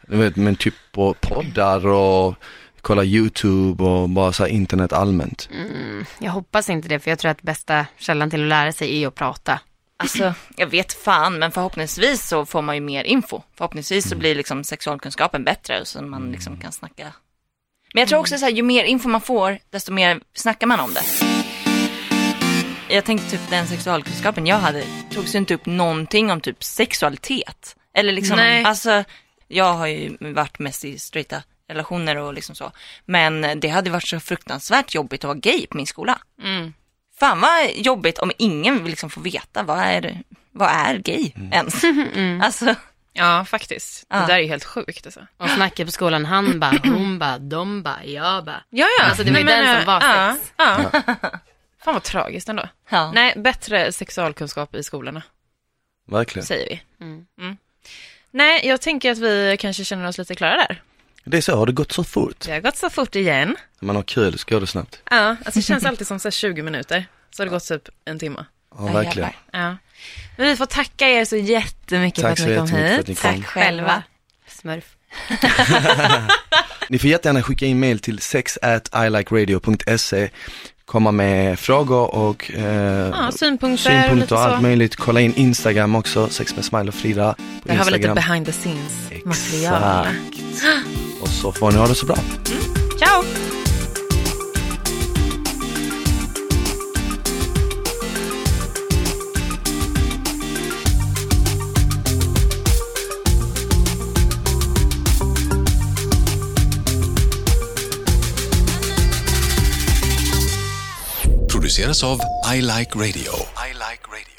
vet, 0.07 0.36
men 0.36 0.55
typ 0.55 0.74
på 0.91 1.13
poddar 1.22 1.88
och 1.88 2.36
kolla 2.86 3.03
YouTube 3.03 3.83
och 3.83 4.09
bara 4.09 4.33
så 4.33 4.43
här 4.43 4.51
internet 4.51 4.93
allmänt. 4.93 5.49
Mm, 5.53 6.05
jag 6.19 6.31
hoppas 6.31 6.69
inte 6.69 6.88
det, 6.88 6.99
för 6.99 7.11
jag 7.11 7.19
tror 7.19 7.31
att 7.31 7.41
bästa 7.41 7.86
källan 7.97 8.29
till 8.29 8.41
att 8.41 8.49
lära 8.49 8.71
sig 8.71 9.03
är 9.03 9.07
att 9.07 9.15
prata. 9.15 9.59
Alltså, 9.97 10.33
jag 10.57 10.67
vet 10.67 10.93
fan, 10.93 11.39
men 11.39 11.51
förhoppningsvis 11.51 12.27
så 12.27 12.45
får 12.45 12.61
man 12.61 12.75
ju 12.75 12.81
mer 12.81 13.03
info. 13.03 13.41
Förhoppningsvis 13.57 14.09
så 14.09 14.15
blir 14.15 14.36
liksom 14.36 14.63
sexualkunskapen 14.63 15.43
bättre 15.43 15.86
så 15.86 16.01
man 16.01 16.31
liksom 16.31 16.57
kan 16.57 16.71
snacka. 16.71 17.13
Men 17.93 18.01
jag 18.01 18.09
tror 18.09 18.19
också 18.19 18.38
så 18.38 18.45
här, 18.45 18.51
ju 18.51 18.63
mer 18.63 18.83
info 18.83 19.09
man 19.09 19.21
får, 19.21 19.59
desto 19.69 19.91
mer 19.91 20.19
snackar 20.33 20.67
man 20.67 20.79
om 20.79 20.93
det. 20.93 21.03
Jag 22.95 23.05
tänkte 23.05 23.29
typ 23.29 23.49
den 23.49 23.67
sexualkunskapen 23.67 24.47
jag 24.47 24.57
hade 24.57 24.83
togs 25.11 25.36
ju 25.36 25.39
inte 25.39 25.53
upp 25.53 25.65
någonting 25.65 26.31
om 26.31 26.41
typ 26.41 26.63
sexualitet. 26.63 27.75
Eller 27.93 28.11
liksom, 28.11 28.38
Nej. 28.38 28.63
alltså, 28.63 29.03
jag 29.47 29.73
har 29.73 29.88
ju 29.88 30.17
varit 30.19 30.59
mest 30.59 30.86
i 30.86 30.99
straighta 30.99 31.43
relationer 31.68 32.16
och 32.16 32.34
liksom 32.34 32.55
så. 32.55 32.72
Men 33.05 33.59
det 33.59 33.68
hade 33.68 33.89
varit 33.89 34.07
så 34.07 34.20
fruktansvärt 34.20 34.95
jobbigt 34.95 35.24
att 35.24 35.28
vara 35.28 35.38
gay 35.38 35.68
på 35.68 35.78
min 35.78 35.88
skola. 35.88 36.20
Mm. 36.43 36.74
Fan 37.20 37.41
vad 37.41 37.72
jobbigt 37.76 38.18
om 38.20 38.32
ingen 38.38 38.84
vill 38.84 38.89
liksom 38.89 39.09
få 39.09 39.20
veta 39.20 39.63
vad 39.63 39.80
är, 39.80 40.24
vad 40.51 40.70
är 40.70 40.97
gay 40.97 41.32
ens. 41.51 41.84
Alltså, 42.43 42.76
Ja, 43.18 43.45
faktiskt. 43.45 44.05
Ja. 44.09 44.20
Det 44.20 44.26
där 44.26 44.34
är 44.36 44.39
ju 44.39 44.47
helt 44.47 44.63
sjukt 44.63 45.05
alltså. 45.05 45.28
Och 45.38 45.49
snacket 45.49 45.88
på 45.88 45.91
skolan, 45.91 46.26
han 46.26 46.59
bara, 46.59 46.80
hon 46.84 47.20
bara, 47.20 47.38
de 47.38 47.84
bara, 47.84 48.05
jag 48.05 48.45
bara. 48.45 48.63
Ja, 48.70 48.88
ja. 48.99 49.05
Alltså, 49.05 49.24
det 49.24 49.32
var 49.32 49.39
ju 49.39 49.45
den 49.45 49.66
men, 49.66 49.78
som 49.78 49.86
var 49.86 50.01
ja, 50.01 50.36
sex. 50.36 50.53
Ja. 50.57 51.01
Fan 51.84 51.93
vad 51.93 52.03
tragiskt 52.03 52.49
ändå. 52.49 52.70
ja. 52.89 53.11
Nej, 53.11 53.34
bättre 53.36 53.91
sexualkunskap 53.91 54.76
i 54.76 54.84
skolorna, 54.84 55.22
Verkligen. 56.07 56.45
säger 56.45 56.70
vi. 56.70 57.05
Mm. 57.05 57.57
Nej, 58.32 58.68
jag 58.68 58.82
tänker 58.82 59.11
att 59.11 59.18
vi 59.18 59.57
kanske 59.59 59.86
känner 59.86 60.07
oss 60.07 60.18
lite 60.18 60.36
klara 60.36 60.55
där. 60.57 60.82
Det 61.26 61.38
är 61.38 61.41
så, 61.41 61.55
har 61.57 61.65
det 61.65 61.71
gått 61.71 61.91
så 61.91 62.03
fort? 62.03 62.39
Det 62.45 62.51
har 62.51 62.59
gått 62.59 62.78
så 62.78 62.89
fort 62.89 63.15
igen. 63.15 63.55
När 63.80 63.88
man 63.88 63.95
har 63.95 64.03
kul 64.03 64.39
så 64.39 64.45
går 64.49 64.59
det 64.61 64.67
snabbt. 64.67 65.01
Ja, 65.09 65.17
alltså 65.17 65.51
det 65.59 65.61
känns 65.61 65.86
alltid 65.86 66.07
som 66.07 66.19
så 66.19 66.28
här 66.28 66.32
20 66.32 66.61
minuter. 66.61 67.05
Så 67.32 67.43
har 67.43 67.45
det 67.45 67.51
gått 67.51 67.67
typ 67.67 67.89
en 68.05 68.19
timme. 68.19 68.45
Ja, 68.78 68.86
verkligen. 68.86 69.30
Ja. 69.51 69.78
Men 70.38 70.47
vi 70.47 70.55
får 70.55 70.65
tacka 70.65 71.07
er 71.09 71.26
så 71.26 71.36
jättemycket 71.36 72.21
Tack 72.21 72.39
för 72.39 72.45
så 72.55 72.61
att 72.61 72.65
ni 72.65 72.71
kom 72.71 72.80
jättemycket 72.80 73.19
för 73.19 73.30
hit. 73.30 73.34
att 73.34 73.34
ni 73.34 73.34
kom. 73.34 73.41
Tack 73.41 73.49
själva. 73.51 74.03
Smurf. 74.47 74.86
Ni 76.89 76.99
får 76.99 77.09
jättegärna 77.09 77.43
skicka 77.43 77.65
in 77.65 77.80
mail 77.80 77.99
till 77.99 78.19
sex 78.19 78.57
at 78.61 78.89
ilikeradio.se 79.05 80.30
Komma 80.86 81.11
med 81.11 81.59
frågor 81.59 82.15
och 82.15 82.51
eh, 82.51 82.63
Ja, 83.09 83.32
synpunkter, 83.32 83.84
synpunkter 84.01 84.36
och 84.36 84.41
så. 84.41 84.47
allt 84.47 84.61
möjligt. 84.61 84.95
Kolla 84.95 85.21
in 85.21 85.34
Instagram 85.36 85.95
också, 85.95 86.30
sex 86.30 86.55
med 86.55 86.65
smile 86.65 86.88
och 86.88 86.93
Frida 86.95 87.34
på 87.34 87.67
Där 87.67 87.76
har 87.76 87.86
vi 87.86 87.91
lite 87.91 88.07
Instagram. 88.07 88.15
behind 88.15 88.45
the 88.45 88.51
scenes 88.51 89.26
material. 89.26 90.07
Exakt. 90.07 90.95
Så 91.46 91.52
får 91.52 91.72
ni 91.72 91.78
ha 91.78 91.88
det 91.88 91.96
så 91.96 92.06
bra. 92.06 92.16
Ciao! 92.98 93.24
produceras 111.50 112.04
av 112.04 112.20
I 112.56 112.62
Like 112.62 112.96
Radio. 112.96 113.34
I 113.58 113.74
like 113.74 114.08
radio. 114.08 114.34